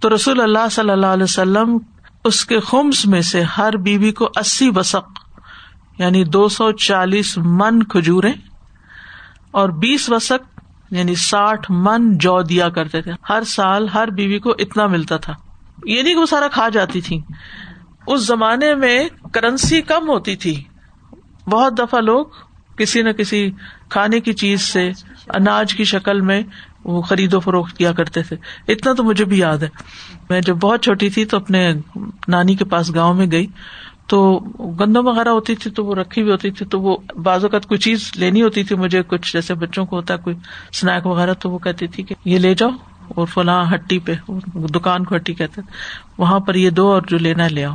تو 0.00 0.14
رسول 0.14 0.40
اللہ 0.40 0.68
صلی 0.70 0.90
اللہ 0.90 1.06
علیہ 1.06 1.24
وسلم 1.24 1.78
اس 2.24 2.44
کے 2.44 2.60
خمس 2.60 3.06
میں 3.06 3.20
سے 3.20 3.42
ہر 3.42 3.76
بیوی 3.76 4.12
کو 4.12 4.28
اسی 4.36 4.70
وسق 4.74 5.19
یعنی 6.00 6.24
دو 6.24 6.48
سو 6.48 6.72
چالیس 6.72 7.38
من 7.38 7.82
کھجورے 7.82 8.32
اور 9.50 9.68
بیس 9.68 10.10
وسق 10.10 10.60
یعنی 10.90 11.14
ساٹھ 11.14 11.70
من 11.70 12.18
جو 12.18 12.42
دیا 12.42 12.68
کرتے 12.68 13.02
تھے۔ 13.02 13.12
ہر 13.30 13.42
سال 13.42 13.88
ہر 13.88 14.08
بیوی 14.08 14.38
کو 14.38 14.50
اتنا 14.50 14.86
ملتا 14.86 15.16
تھا۔ 15.16 15.32
یہ 15.84 16.02
نہیں 16.02 16.14
کہ 16.14 16.20
وہ 16.20 16.26
سارا 16.26 16.48
کھا 16.48 16.68
جاتی 16.68 17.00
تھی 17.00 17.20
اس 18.06 18.26
زمانے 18.26 18.74
میں 18.74 19.08
کرنسی 19.32 19.82
کم 19.82 20.08
ہوتی 20.08 20.36
تھی۔ 20.36 20.62
بہت 21.46 21.78
دفعہ 21.78 22.00
لوگ 22.00 22.26
کسی 22.78 23.02
نہ 23.02 23.10
کسی 23.10 23.50
کھانے 23.88 24.20
کی 24.20 24.32
چیز 24.32 24.60
سے، 24.60 24.90
اناج 25.28 25.74
کی 25.74 25.84
شکل 25.84 26.20
میں 26.20 26.42
وہ 26.84 27.02
خرید 27.02 27.34
و 27.34 27.40
فروخت 27.40 27.76
کیا 27.76 27.92
کرتے 27.92 28.22
تھے۔ 28.22 28.36
اتنا 28.72 28.92
تو 28.92 29.04
مجھے 29.04 29.24
بھی 29.24 29.38
یاد 29.38 29.58
ہے۔ 29.58 29.68
میں 30.30 30.40
جب 30.40 30.56
بہت 30.56 30.82
چھوٹی 30.82 31.10
تھی 31.10 31.24
تو 31.24 31.36
اپنے 31.36 31.72
نانی 32.28 32.54
کے 32.54 32.64
پاس 32.64 32.94
گاؤں 32.94 33.14
میں 33.14 33.26
گئی۔ 33.32 33.46
تو 34.10 34.38
گندم 34.80 35.06
وغیرہ 35.06 35.28
ہوتی 35.28 35.54
تھی 35.54 35.70
تو 35.70 35.84
وہ 35.84 35.94
رکھی 35.94 36.22
ہوئی 36.22 36.32
ہوتی 36.32 36.50
تھی 36.50 36.66
تو 36.66 36.80
وہ 36.80 36.96
بعض 37.22 37.44
اوقات 37.44 37.66
کوئی 37.66 37.78
چیز 37.78 38.10
لینی 38.16 38.42
ہوتی 38.42 38.64
تھی 38.64 38.76
مجھے 38.76 39.02
کچھ 39.02 39.32
جیسے 39.32 39.54
بچوں 39.54 39.86
کو 39.86 39.96
ہوتا 39.96 40.14
ہے 40.14 40.18
کوئی 40.18 40.36
اسنیک 40.72 41.06
وغیرہ 41.06 41.34
تو 41.34 41.50
وہ 41.50 41.58
کہتی 41.58 41.86
تھی 41.86 42.02
کہ 42.02 42.14
یہ 42.24 42.38
لے 42.38 42.54
جاؤ 42.54 42.68
اور 43.08 43.26
فلاں 43.26 43.64
ہٹی 43.74 43.98
پہ 43.98 44.14
دکان 44.54 45.04
کو 45.04 45.16
ہٹی 45.16 45.34
کہتے 45.34 45.60
وہاں 46.18 46.40
پر 46.40 46.54
یہ 46.54 46.70
دو 46.70 46.92
اور 46.92 47.02
جو 47.08 47.18
لینا 47.18 47.48
لے 47.48 47.64
آؤ۔ 47.64 47.74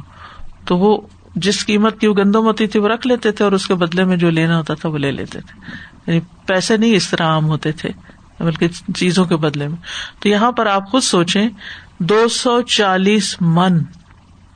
تو 0.65 0.78
وہ 0.78 1.02
جس 1.36 1.65
قیمت 1.65 2.00
کی 2.00 2.08
وہ 2.08 2.13
گندم 2.13 2.45
ہوتی 2.45 2.67
تھی 2.67 2.80
وہ 2.80 2.88
رکھ 2.88 3.08
لیتے 3.08 3.32
تھے 3.32 3.43
اور 3.43 3.52
اس 3.52 3.67
کے 3.67 3.76
بدلے 3.76 4.04
میں 4.04 4.17
جو 4.17 4.30
لینا 4.30 4.58
ہوتا 4.58 4.74
تھا 4.74 4.89
وہ 4.89 4.98
لے 4.98 5.12
لیتے 5.12 5.39
تھے۔ 5.41 5.60
یعنی 6.08 6.19
پیسے 6.45 6.78
نہیں 6.78 6.95
اس 6.95 7.10
طرح 7.10 7.24
عام 7.24 7.45
ہوتے 7.45 7.71
تھے، 7.71 7.89
بلکہ 8.39 8.67
چیزوں 8.95 9.26
کے 9.26 9.36
بدلے 9.36 9.67
میں۔ 9.67 9.78
تو 10.19 10.30
یہاں 10.30 10.52
پر 10.52 10.65
آپ 10.65 10.89
خود 10.91 11.04
سوچیں، 11.04 11.50
دو 12.00 12.28
سو 12.28 12.62
چالیس 12.62 13.41
من 13.41 13.80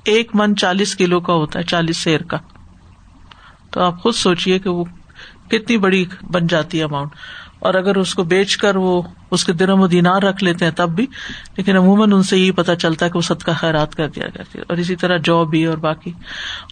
ایک 0.05 0.31
من 0.33 0.55
چالیس 0.55 0.95
کلو 0.95 1.19
کا 1.19 1.33
ہوتا 1.33 1.59
ہے، 1.59 1.63
چالیس 1.63 1.95
شیر 1.95 2.21
کا۔ 2.21 2.37
تو 3.71 3.81
آپ 3.81 4.01
خود 4.01 4.13
سوچیے 4.13 4.59
کہ 4.59 4.69
وہ 4.69 4.83
کتنی 5.47 5.77
بڑی 5.77 6.05
بن 6.21 6.47
جاتی 6.47 6.79
ہے 6.79 6.83
اماؤنٹ 6.83 7.09
اور 7.59 7.73
اگر 7.73 7.95
اس 7.95 8.15
کو 8.15 8.23
بیچ 8.23 8.57
کر 8.57 8.75
وہ 8.75 9.01
اس 9.31 9.45
کے 9.45 9.53
دنوں 9.53 9.77
و 9.77 9.87
دینار 9.87 10.21
رکھ 10.21 10.43
لیتے 10.43 10.65
ہیں 10.65 10.71
تب 10.71 10.89
بھی، 10.89 11.07
لیکن 11.57 11.77
عموماً 11.77 12.11
ان 12.11 12.23
سے 12.23 12.37
یہ 12.37 12.51
پتا 12.51 12.75
چلتا 12.75 13.05
ہے 13.05 13.11
کہ 13.11 13.17
وہ 13.17 13.21
سد 13.21 13.43
کا 13.43 13.53
خیرات 13.53 13.95
کر 13.95 14.07
دیا 14.07 14.27
کرتی 14.29 14.59
ہے 14.59 14.63
اور 14.69 14.77
اسی 14.77 14.95
طرح 14.95 15.17
جو 15.17 15.45
بھی 15.45 15.65
اور 15.65 15.77
باقی۔ 15.77 16.11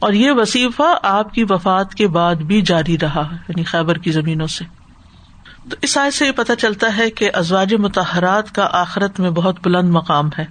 اور 0.02 0.14
یہ 0.14 0.32
وصیفہ 0.32 0.98
آپ 1.04 1.34
کی 1.34 1.44
وفات 1.44 1.96
کے 1.96 2.08
بعد 2.08 2.36
بھی 2.36 2.62
جاری 2.62 2.98
رہا 3.02 3.22
یعنی 3.22 3.64
خیبر 3.64 3.98
کی 3.98 4.12
زمینوں 4.12 4.48
سے۔ 4.48 4.66
تو 5.70 5.76
اس 5.82 5.98
آئے 5.98 6.12
سے 6.12 6.26
یہ 6.26 6.32
پتا 6.32 6.56
چلتا 6.56 6.98
ہے 6.98 7.10
کہ 7.10 7.30
ازواج 7.34 7.74
متحرات 7.74 8.56
کا 8.56 8.70
آخرت 8.72 9.20
میں 9.20 9.30
بہت 9.30 9.56
بلند 9.64 9.90
مقام 9.90 10.30
ہے۔ 10.38 10.46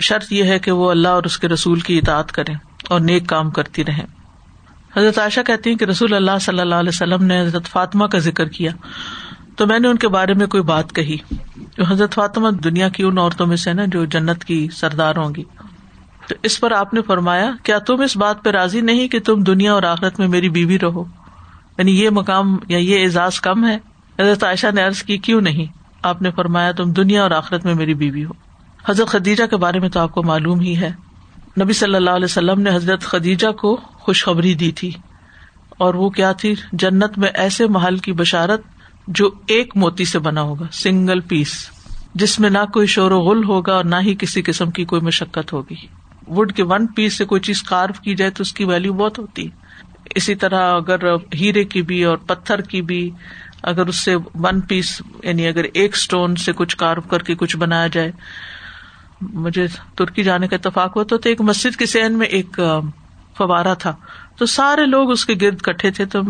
شرط 0.00 0.32
یہ 0.32 0.44
ہے 0.44 0.58
کہ 0.58 0.70
وہ 0.70 0.90
اللہ 0.90 1.08
اور 1.08 1.22
اس 1.22 1.38
کے 1.38 1.48
رسول 1.48 1.80
کی 1.80 1.98
اطاعت 1.98 2.32
کرے 2.32 2.52
اور 2.88 3.00
نیک 3.00 3.26
کام 3.26 3.50
کرتی 3.50 3.84
رہے 3.84 4.04
حضرت 4.96 5.18
عائشہ 5.18 5.40
کہتی 5.46 5.70
ہیں 5.70 5.76
کہ 5.76 5.84
رسول 5.84 6.14
اللہ 6.14 6.38
صلی 6.40 6.60
اللہ 6.60 6.74
علیہ 6.74 6.88
وسلم 6.88 7.24
نے 7.24 7.40
حضرت 7.40 7.66
فاطمہ 7.66 8.06
کا 8.06 8.18
ذکر 8.18 8.48
کیا۔ 8.48 8.70
تو 9.56 9.66
میں 9.66 9.78
نے 9.78 9.88
ان 9.88 9.96
کے 9.96 10.08
بارے 10.08 10.34
میں 10.34 10.46
کوئی 10.46 10.62
بات 10.62 10.92
کہی۔ 10.92 11.16
جو 11.56 11.84
حضرت 11.88 12.14
فاطمہ 12.14 12.50
دنیا 12.50 12.88
کی 12.88 13.02
ان 13.02 13.18
عورتوں 13.18 13.46
میں 13.46 13.56
سے 13.56 13.72
نا 13.72 13.82
جو 13.86 14.04
جنت 14.04 14.44
کی 14.44 14.68
سردار 14.72 15.16
ہوں 15.16 15.34
گی۔ 15.34 15.44
تو 16.28 16.34
اس 16.42 16.60
پر 16.60 16.72
آپ 16.72 16.94
نے 16.94 17.02
فرمایا، 17.02 17.50
کیا 17.62 17.78
تم 17.78 18.00
اس 18.00 18.16
بات 18.16 18.44
پہ 18.44 18.50
راضی 18.50 18.80
نہیں 18.80 19.08
کہ 19.08 19.20
تم 19.20 19.42
دنیا 19.42 19.72
اور 19.72 19.82
آخرت 19.82 20.20
میں 20.20 20.28
میری 20.28 20.48
بیوی 20.48 20.78
رہو؟ 20.78 21.04
یعنی 21.78 22.00
یہ 22.00 22.10
مقام 22.10 22.56
یا 22.68 22.78
یہ 22.78 23.02
اعزاز 23.02 23.40
کم 23.40 23.66
ہے؟ 23.66 23.78
حضرت 24.22 24.44
عائشہ 24.44 24.66
نے 24.74 24.82
عرض 24.82 25.02
کی، 25.02 25.18
کیوں 25.18 25.40
نہیں؟ 25.40 25.66
آپ 26.02 26.22
نے 26.22 26.30
فرمایا، 26.30 26.72
تم 26.72 26.92
دنیا 26.92 27.22
اور 27.22 27.30
آخرت 27.30 27.64
میں 27.64 27.74
میری 27.74 27.94
بیوی 27.94 28.24
ہو۔ 28.24 28.47
حضرت 28.88 29.08
خدیجہ 29.08 29.44
کے 29.44 29.56
بارے 29.56 29.80
میں 29.80 29.88
تو 29.88 30.00
آپ 30.00 30.12
کو 30.12 30.22
معلوم 30.22 30.60
ہی 30.60 30.76
ہے۔ 30.76 30.90
نبی 31.62 31.72
صلی 31.72 31.94
اللہ 31.94 32.10
علیہ 32.10 32.24
وسلم 32.24 32.60
نے 32.60 32.74
حضرت 32.74 33.00
خدیجہ 33.00 33.52
کو 33.52 33.76
خوشخبری 33.76 34.54
دی 34.54 34.72
تھی۔ 34.72 34.90
اور 35.70 35.94
وہ 35.94 36.10
کیا 36.10 36.32
تھی؟ 36.32 36.54
جنت 36.72 37.18
میں 37.18 37.28
ایسے 37.34 37.66
محل 37.66 37.96
کی 37.96 38.12
بشارت 38.12 38.62
جو 39.08 39.30
ایک 39.46 39.76
موتی 39.76 40.04
سے 40.04 40.18
بنا 40.18 40.42
ہوگا، 40.42 40.66
سنگل 40.72 41.20
پیس، 41.20 41.70
جس 42.14 42.40
میں 42.40 42.50
نہ 42.50 42.58
کوئی 42.72 42.86
شور 42.86 43.10
و 43.10 43.20
غل 43.20 43.44
ہوگا 43.44 43.74
اور 43.74 43.84
نہ 43.84 43.96
ہی 44.02 44.14
کسی 44.18 44.42
قسم 44.42 44.70
کی 44.70 44.84
کوئی 44.84 45.02
مشقت 45.02 45.52
ہوگی۔ 45.52 45.74
وڈ 46.28 46.52
کے 46.52 46.62
ون 46.62 46.86
پیس 46.86 47.14
سے 47.14 47.24
کوئی 47.24 47.40
چیز 47.40 47.62
کارو 47.62 47.92
کی 48.02 48.14
جائے 48.14 48.30
تو 48.30 48.42
اس 48.42 48.52
کی 48.52 48.64
ویلو 48.64 48.92
بہت 48.92 49.18
ہوتی۔ 49.18 49.48
اسی 50.14 50.34
طرح 50.34 50.74
اگر 50.74 51.14
ہیرے 51.14 51.64
کی 51.64 51.82
بھی 51.82 52.04
اور 52.04 52.16
پتھر 52.16 52.60
کی 52.60 52.82
بھی 52.82 53.10
اگر 53.62 53.86
اس 53.86 54.04
سے 54.04 54.14
ون 54.34 54.60
پیس 54.60 55.02
یعنی 55.22 55.46
اگر 55.46 55.64
ایک 55.74 55.94
اسٹون 55.94 56.36
سے 56.36 56.52
کچھ 56.52 56.76
کارو 56.76 57.00
کر 57.00 57.22
کے 57.22 57.34
کچھ 57.34 57.56
بنایا 57.56 57.86
جائے 57.86 58.12
مجھے 59.20 59.66
ترکی 59.94 60.22
جانے 60.22 60.48
کا 60.48 60.56
اتفاق 60.56 60.96
ہوا 60.96 61.04
تو 61.04 61.16
ایک 61.24 61.40
مسجد 61.40 61.76
کے 61.76 61.86
سین 61.86 62.18
میں 62.18 62.26
ایک 62.26 62.60
فوارا 63.36 63.74
تھا۔ 63.74 63.96
تو 64.36 64.46
سارے 64.46 64.86
لوگ 64.86 65.10
اس 65.10 65.26
کے 65.26 65.34
گرد 65.42 65.60
کٹھے 65.60 65.90
تھے۔ 65.90 66.04
تو 66.04 66.22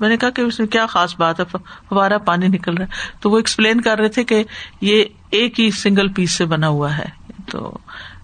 میں 0.00 0.08
نے 0.08 0.16
کہا 0.16 0.30
کہ 0.30 0.40
اس 0.40 0.58
میں 0.58 0.68
کیا 0.68 0.86
خاص 0.86 1.16
بات 1.18 1.40
ہے 1.40 1.44
فوارا 1.88 2.18
پانی 2.18 2.48
نکل 2.48 2.74
رہا 2.74 2.84
ہے۔ 2.84 2.90
تو 3.20 3.30
وہ 3.30 3.36
ایکسپلین 3.36 3.80
کر 3.80 3.98
رہے 3.98 4.08
تھے 4.08 4.24
کہ 4.24 4.44
یہ 4.80 5.04
ایک 5.30 5.60
ہی 5.60 5.70
سنگل 5.70 6.08
پیس 6.08 6.32
سے 6.32 6.44
بنا 6.44 6.68
ہوا 6.68 6.98
ہے۔ 6.98 7.06
تو 7.50 7.78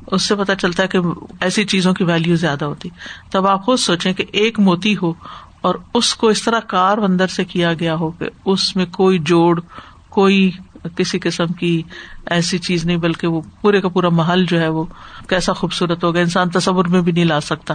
اس 0.07 0.23
سے 0.23 0.35
پتا 0.35 0.55
چلتا 0.55 0.83
ہے 0.83 0.89
کہ 0.89 0.99
ایسی 1.41 1.65
چیزوں 1.65 1.95
کی 1.95 2.05
ویلو 2.05 2.35
زیادہ 2.35 2.65
ہوتی۔ 2.65 2.89
تب 3.31 3.47
آپ 3.47 3.65
خود 3.65 3.79
سوچیں 3.79 4.13
کہ 4.13 4.25
ایک 4.33 4.61
موتی 4.61 4.97
ہو 5.03 5.13
اور 5.61 5.75
اس 5.95 6.15
کو 6.15 6.29
اس 6.29 6.43
طرح 6.43 6.61
کار 6.61 6.99
اندر 6.99 7.27
سے 7.27 7.45
کیا 7.45 7.75
گیا 7.75 7.95
ہو 7.95 8.11
کہ 8.11 8.29
اس 8.45 8.77
میں 8.77 8.87
کوئی 8.87 9.19
جوڑ، 9.19 9.61
کوئی 10.09 10.51
کسی 10.97 11.19
قسم 11.19 11.47
کی 11.47 11.83
ایسی 12.27 12.59
چیز 12.59 12.85
نہیں، 12.87 12.97
بلکہ 12.97 13.27
وہ 13.27 13.41
پورے 13.61 13.81
کا 13.81 13.89
پورا 13.89 14.09
محل 14.09 14.45
جو 14.45 14.61
ہے 14.61 14.69
وہ 14.69 14.85
کیسا 15.29 15.53
خوبصورت 15.53 16.05
ہوگا، 16.05 16.21
انسان 16.21 16.51
تصور 16.51 16.85
میں 16.85 17.01
بھی 17.01 17.13
نہیں 17.13 17.25
لا 17.25 17.41
سکتا۔ 17.41 17.75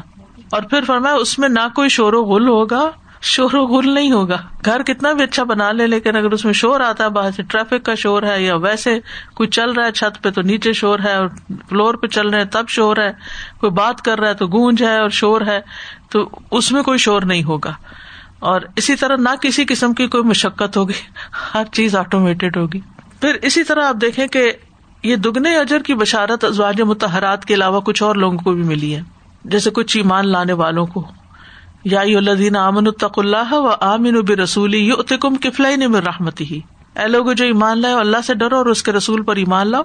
اور 0.52 0.62
پھر 0.62 0.82
فرمایا، 0.88 1.15
اس 1.15 1.39
میں 1.39 1.50
نہ 1.50 1.68
کوئی 1.76 1.89
شور 1.89 2.13
و 2.13 2.24
غل 2.24 2.48
ہوگا، 2.48 2.91
شور 3.22 3.50
و 3.54 3.65
غل 3.65 3.94
نہیں 3.94 4.12
ہوگا۔ 4.12 4.38
گھر 4.65 4.84
کتنا 4.84 5.13
بھی 5.13 5.24
اچھا 5.24 5.44
بنا 5.44 5.72
لے، 5.72 5.88
لیکن 5.88 6.15
اگر 6.15 6.32
اس 6.32 6.46
میں 6.46 6.54
شور 6.54 6.80
آتا 6.80 7.04
ہے، 7.04 7.10
باہر 7.10 7.32
سے 7.32 7.44
ٹریفک 7.44 7.86
کا 7.86 7.96
شور 7.96 8.24
ہے، 8.24 8.44
یا 8.44 8.56
ویسے 8.56 9.00
کوئی 9.36 9.50
چل 9.50 9.72
رہا 9.72 9.86
ہے 9.86 9.91
چھت 9.91 10.24
پہ 10.24 10.30
تو 10.30 10.41
نیچے 10.41 10.74
شور 10.74 11.00
ہے، 11.00 11.13
اور 11.13 11.28
فلور 11.70 11.94
پہ 11.94 12.08
چل 12.08 12.30
رہے 12.30 12.38
ہیں 12.38 12.46
تب 12.46 12.68
شور 12.68 12.98
ہے۔ 12.98 13.12
کوئی 13.60 13.72
بات 13.72 14.02
کر 14.02 14.20
رہا 14.20 14.30
ہے 14.30 14.34
تو 14.34 14.48
گونج 14.48 14.84
ہے 14.84 15.00
اور 15.00 15.10
شور 15.10 15.41
ہے، 15.41 15.62
تو 16.10 16.30
اس 16.52 16.72
میں 16.72 16.84
کوئی 16.84 16.98
شور 16.98 17.22
نہیں 17.22 17.44
ہوگا۔ 17.44 17.74
اور 18.39 18.62
اسی 18.76 18.96
طرح 18.96 19.15
نہ 19.15 19.30
کسی 19.41 19.65
قسم 19.65 19.94
کی 19.94 20.08
کوئی 20.08 20.24
مشقت 20.24 20.78
ہوگی، 20.78 20.94
ہر 21.54 21.63
چیز 21.72 21.96
آٹومیٹڈ 21.96 22.58
ہوگی۔ 22.58 22.80
پھر 23.26 23.38
اسی 23.42 23.64
طرح 23.64 23.88
آپ 23.88 23.96
دیکھیں 24.02 24.28
کہ 24.28 24.52
یہ 25.04 25.16
دگنے 25.16 25.58
اجر 25.58 25.80
کی 25.80 25.94
بشارت 25.94 26.44
ازواج 26.44 26.82
متحرات 26.82 27.46
کے 27.46 27.54
علاوہ 27.54 27.82
کچھ 27.82 28.04
اور 28.04 28.16
لوگوں 28.16 28.38
کو 28.38 28.54
بھی 28.54 28.64
ملی 28.64 28.96
ہے۔ 28.96 29.02
جیسے 29.46 29.70
کچھ 29.70 29.98
ایمان 29.98 30.28
لانے 30.28 30.54
والوں 30.54 30.86
کو۔ 30.86 31.08
یا 31.86 32.02
الدین 32.02 32.56
امن 32.56 32.88
الطق 32.88 33.20
اللہ 33.20 33.54
و 33.54 33.70
آمین 33.80 34.18
اب 34.18 34.32
رسولی 34.32 34.78
یو 34.78 34.96
کفلائی 35.42 35.76
نے 35.76 35.86
رحمت 35.86 36.42
ہی 36.42 36.60
اے 36.96 37.08
لوگ 37.08 37.32
جو 37.32 37.46
ایمان 37.46 37.82
لائے 37.82 37.94
اللہ 37.94 38.18
سے 38.28 38.34
ڈرو 38.34 38.58
اور 38.58 38.66
اس 38.66 38.84
کے 38.84 38.92
رسول 38.92 39.24
پر 39.24 39.36
ایمان 39.36 39.68
لاؤ، 39.68 39.84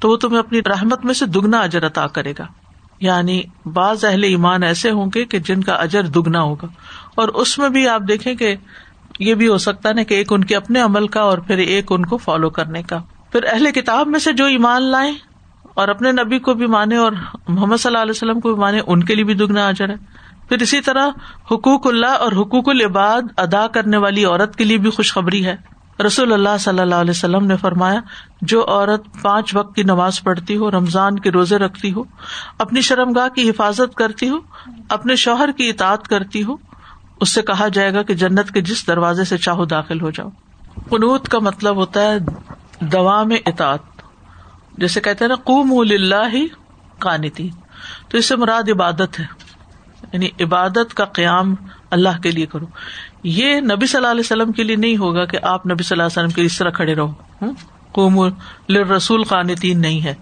تو 0.00 0.08
وہ 0.08 0.16
تمہیں 0.16 0.38
اپنی 0.38 0.60
رحمت 0.60 1.04
میں 1.04 1.14
سے 1.14 1.26
دگنا 1.26 1.58
اجر 1.58 1.86
عطا 1.86 2.06
کرے 2.06 2.32
گا۔ 2.38 2.46
یعنی 3.00 3.42
بعض 3.72 4.04
اہل 4.04 4.24
ایمان 4.24 4.62
ایسے 4.62 4.90
ہوں 4.90 5.10
گے 5.14 5.24
کہ 5.24 5.38
جن 5.38 5.64
کا 5.64 5.72
اجر 5.72 6.02
دگنا 6.02 6.42
ہوگا۔ 6.42 6.66
اور 7.14 7.28
اس 7.28 7.58
میں 7.58 7.68
بھی 7.68 7.88
آپ 7.88 8.02
دیکھیں 8.08 8.34
کہ 8.34 8.56
یہ 9.18 9.34
بھی 9.34 9.48
ہو 9.48 9.58
سکتا 9.58 9.88
ہے 9.88 9.94
نا 9.94 10.02
کہ 10.02 10.14
ایک 10.14 10.32
ان 10.32 10.44
کے 10.44 10.56
اپنے 10.56 10.80
عمل 10.80 11.06
کا 11.06 11.20
اور 11.20 11.38
پھر 11.38 11.58
ایک 11.58 11.92
ان 11.92 12.06
کو 12.06 12.16
فالو 12.16 12.50
کرنے 12.50 12.82
کا۔ 12.82 12.98
پھر 13.32 13.44
اہل 13.52 13.70
کتاب 13.70 14.06
میں 14.06 14.18
سے 14.18 14.32
جو 14.32 14.44
ایمان 14.44 14.82
لائے 14.82 15.12
اور 15.74 15.88
اپنے 15.88 16.12
نبی 16.12 16.38
کو 16.38 16.54
بھی 16.54 16.66
مانے 16.66 16.96
اور 16.96 17.12
محمد 17.48 17.76
صلی 17.76 17.90
اللہ 17.90 18.02
علیہ 18.02 18.10
وسلم 18.10 18.40
کو 18.40 18.52
بھی 18.52 18.60
مانے 18.60 18.80
ان 18.86 19.04
کے 19.04 19.14
لیے 19.14 19.24
بھی 19.24 19.34
دگنا 19.34 19.68
اجر 19.68 19.88
ہے۔ 19.88 19.94
پھر 20.48 20.62
اسی 20.62 20.80
طرح 20.80 21.08
حقوق 21.50 21.86
اللہ 21.86 22.06
اور 22.06 22.32
حقوق 22.32 22.68
العباد 22.68 23.22
ادا 23.36 23.66
کرنے 23.66 23.96
والی 23.96 24.24
عورت 24.24 24.56
کے 24.56 24.64
لیے 24.64 24.78
بھی 24.78 24.90
خوشخبری 24.90 25.46
ہے۔ 25.46 25.56
رسول 26.06 26.32
اللہ 26.32 26.56
صلی 26.60 26.78
اللہ 26.78 26.94
علیہ 26.94 27.10
وسلم 27.10 27.46
نے 27.46 27.56
فرمایا، 27.56 28.00
جو 28.42 28.64
عورت 28.68 29.06
پانچ 29.22 29.54
وقت 29.54 29.74
کی 29.74 29.82
نماز 29.82 30.22
پڑھتی 30.22 30.56
ہو، 30.56 30.70
رمضان 30.70 31.18
کے 31.18 31.30
روزے 31.30 31.58
رکھتی 31.58 31.92
ہو، 31.92 32.02
اپنی 32.58 32.80
شرم 32.80 33.12
گاہ 33.12 33.28
کی 33.28 33.50
حفاظت 33.50 33.94
کرتی 33.94 34.28
ہو، 34.28 34.36
اپنے 34.88 35.16
شوہر 35.16 35.50
کی 35.56 35.68
اطاعت 35.68 36.08
کرتی 36.08 36.42
ہو 36.42 36.56
اس 37.22 37.28
سے 37.30 37.42
کہا 37.42 37.68
جائے 37.68 37.94
گا 37.94 38.02
کہ 38.02 38.14
جنت 38.14 38.50
کے 38.50 38.60
جس 38.60 38.86
دروازے 38.86 39.24
سے 39.24 39.38
چاہو 39.38 39.64
داخل 39.64 40.00
ہو 40.00 40.10
جاؤ۔ 40.10 40.28
قنوت 40.88 41.28
کا 41.28 41.38
مطلب 41.38 41.76
ہوتا 41.76 42.00
ہے 42.00 42.18
دوا 42.80 43.22
میں 43.22 43.36
اطاعت۔ 43.46 43.78
جیسے 44.78 45.00
کہتے 45.00 45.24
ہیں 45.24 45.28
نا 45.28 45.34
قوم 45.34 45.78
اللہ 45.78 46.28
ہی 46.32 46.46
کانتی 46.98 47.50
تو 48.08 48.18
اس 48.18 48.26
سے 48.26 48.36
مراد 48.36 48.68
عبادت 48.68 49.20
ہے۔ 49.20 49.24
یعنی 50.12 50.28
عبادت 50.40 50.94
کا 50.94 51.04
قیام 51.04 51.54
اللہ 51.90 52.20
کے 52.22 52.30
لیے 52.30 52.46
کرو۔ 52.46 52.66
یہ 53.22 53.60
نبی 53.60 53.86
صلی 53.86 53.98
اللہ 53.98 54.10
علیہ 54.10 54.20
وسلم 54.20 54.52
کے 54.52 54.62
لیے 54.62 54.76
نہیں 54.76 54.96
ہوگا 54.96 55.24
کہ 55.24 55.38
آپ 55.42 55.66
نبی 55.66 55.82
صلی 55.82 55.94
اللہ 55.94 56.02
علیہ 56.02 56.18
وسلم 56.18 56.30
کے 56.30 56.42
اس 56.42 56.58
طرح 56.58 56.70
کھڑے 56.70 56.94
رہو۔ 56.94 57.12
قوم 57.92 58.24
رسول 58.96 59.24
قانتین 59.24 59.80
نہیں 59.80 60.04
ہے۔ 60.04 60.14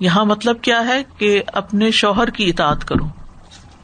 یہاں 0.00 0.24
مطلب 0.24 0.60
کیا 0.62 0.86
ہے 0.86 1.02
کہ 1.18 1.42
اپنے 1.46 1.90
شوہر 1.90 2.30
کی 2.30 2.50
اطاعت 2.50 2.84
کرو۔ 2.84 3.04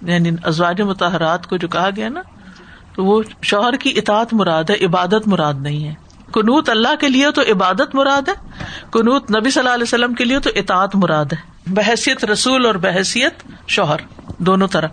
یعنی 0.03 0.31
ازواج 0.42 0.81
متحرات 0.81 1.47
کو 1.47 1.57
جو 1.57 1.68
کہا 1.68 1.89
گیا 1.97 2.09
نا 2.09 2.20
تو 2.99 3.05
وہ 3.05 3.22
شوہر 3.42 3.76
کی 3.76 3.92
اطاعت 3.96 4.32
مراد 4.32 4.64
ہے، 4.70 4.84
عبادت 4.84 5.28
مراد 5.28 5.55
نہیں 5.61 5.88
ہے۔ 5.88 5.94
کنوت 6.32 6.68
اللہ 6.68 6.96
کے 7.01 7.09
لیے 7.09 7.30
تو 7.30 7.42
عبادت 7.42 7.94
مراد 7.94 8.28
ہے 8.28 8.32
کنوت 8.92 9.30
نبی 9.30 9.51
صلی 9.51 9.61
اللہ 9.61 9.74
علیہ 9.74 9.82
وسلم 9.82 10.14
کے 10.14 10.24
لیے 10.24 10.40
تو 10.40 10.51
اطاعت 10.55 10.96
مراد 10.96 11.24
ہے۔ 11.24 11.36
بحثیت 11.66 12.24
رسول 12.24 12.66
اور 12.66 12.74
بحثیت 12.74 13.34
شوہر، 13.66 13.96
دونوں 14.38 14.68
طرح۔ 14.68 14.88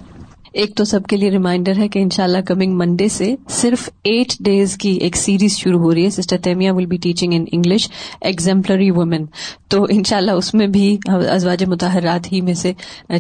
ایک 0.56 0.76
تو 0.76 0.84
سب 0.84 1.06
کے 1.06 1.18
لیے 1.18 1.30
ریمائنڈر 1.32 1.78
ہے 1.78 1.88
کہ 1.88 2.00
ان 2.00 2.10
شاء 2.10 2.24
اللہ 2.24 2.42
کمنگ 2.48 2.78
منڈے 2.78 3.08
سے 3.10 3.36
صرف 3.50 3.90
ایٹ 4.04 4.34
ڈیز 4.40 4.76
کی 4.78 4.90
ایک 4.92 5.16
سیریز 5.16 5.58
شروع 5.58 5.80
ہو 5.80 5.94
رہی 5.94 6.04
ہے. 6.06 6.10
Sister 6.10 6.38
تیمیا 6.38 6.74
will 6.74 6.86
be 6.86 6.98
teaching 6.98 7.34
in 7.34 7.46
English 7.52 7.88
exemplary 8.22 8.90
women 8.92 9.26
تو 9.68 9.86
ان 9.90 10.04
شاء 10.04 10.18
اللہ 10.18 10.32
اس 10.32 10.54
میں 10.54 10.68
بھی 10.68 10.98
ازواج 11.06 11.64
متحرات 11.64 12.32
ہی 12.34 12.42
میں 12.42 12.54
سے 12.54 12.72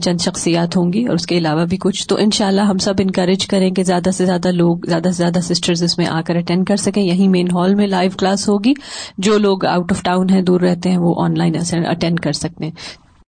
چند 0.01 0.21
شخصیات 0.21 0.77
ہوں 0.77 0.93
گی 0.93 1.05
اور 1.05 1.15
اس 1.15 1.25
کے 1.25 1.37
علاوہ 1.37 1.65
بھی 1.65 1.77
کچھ. 1.81 2.07
تو 2.07 2.15
ان 2.19 2.31
شاء 2.31 2.47
اللہ 2.47 2.61
ہم 2.61 2.77
سب 2.77 2.93
انکریج 2.99 3.47
کریں 3.47 3.69
کہ 3.71 3.83
زیادہ 3.83 4.11
سے 4.13 4.25
زیادہ 4.25 4.51
لوگ، 4.51 4.77
زیادہ 4.87 5.07
سے 5.07 5.17
زیادہ 5.17 5.39
سسٹرز 5.43 5.83
اس 5.83 5.97
میں 5.97 6.05
آ 6.05 6.21
کر 6.21 6.35
اٹینڈ 6.35 6.67
کر 6.67 6.75
سکیں. 6.75 7.03
یہیں 7.03 7.27
مین 7.27 7.47
ہال 7.55 7.75
میں 7.75 7.87
لائیو 7.87 8.11
کلاس 8.19 8.49
ہوگی. 8.49 8.73
جو 9.17 9.37
لوگ 9.37 9.65
آؤٹ 9.65 9.91
آف 9.91 10.03
ٹاؤن 10.03 10.29
ہیں، 10.29 10.41
دور 10.41 10.61
رہتے 10.61 10.89
ہیں، 10.89 10.97
وہ 10.97 11.15
آن 11.17 11.37
لائن 11.37 11.55
اٹینڈ 11.85 12.19
کر 12.19 12.33
سکتے 12.33 12.65
ہیں. 12.65 13.04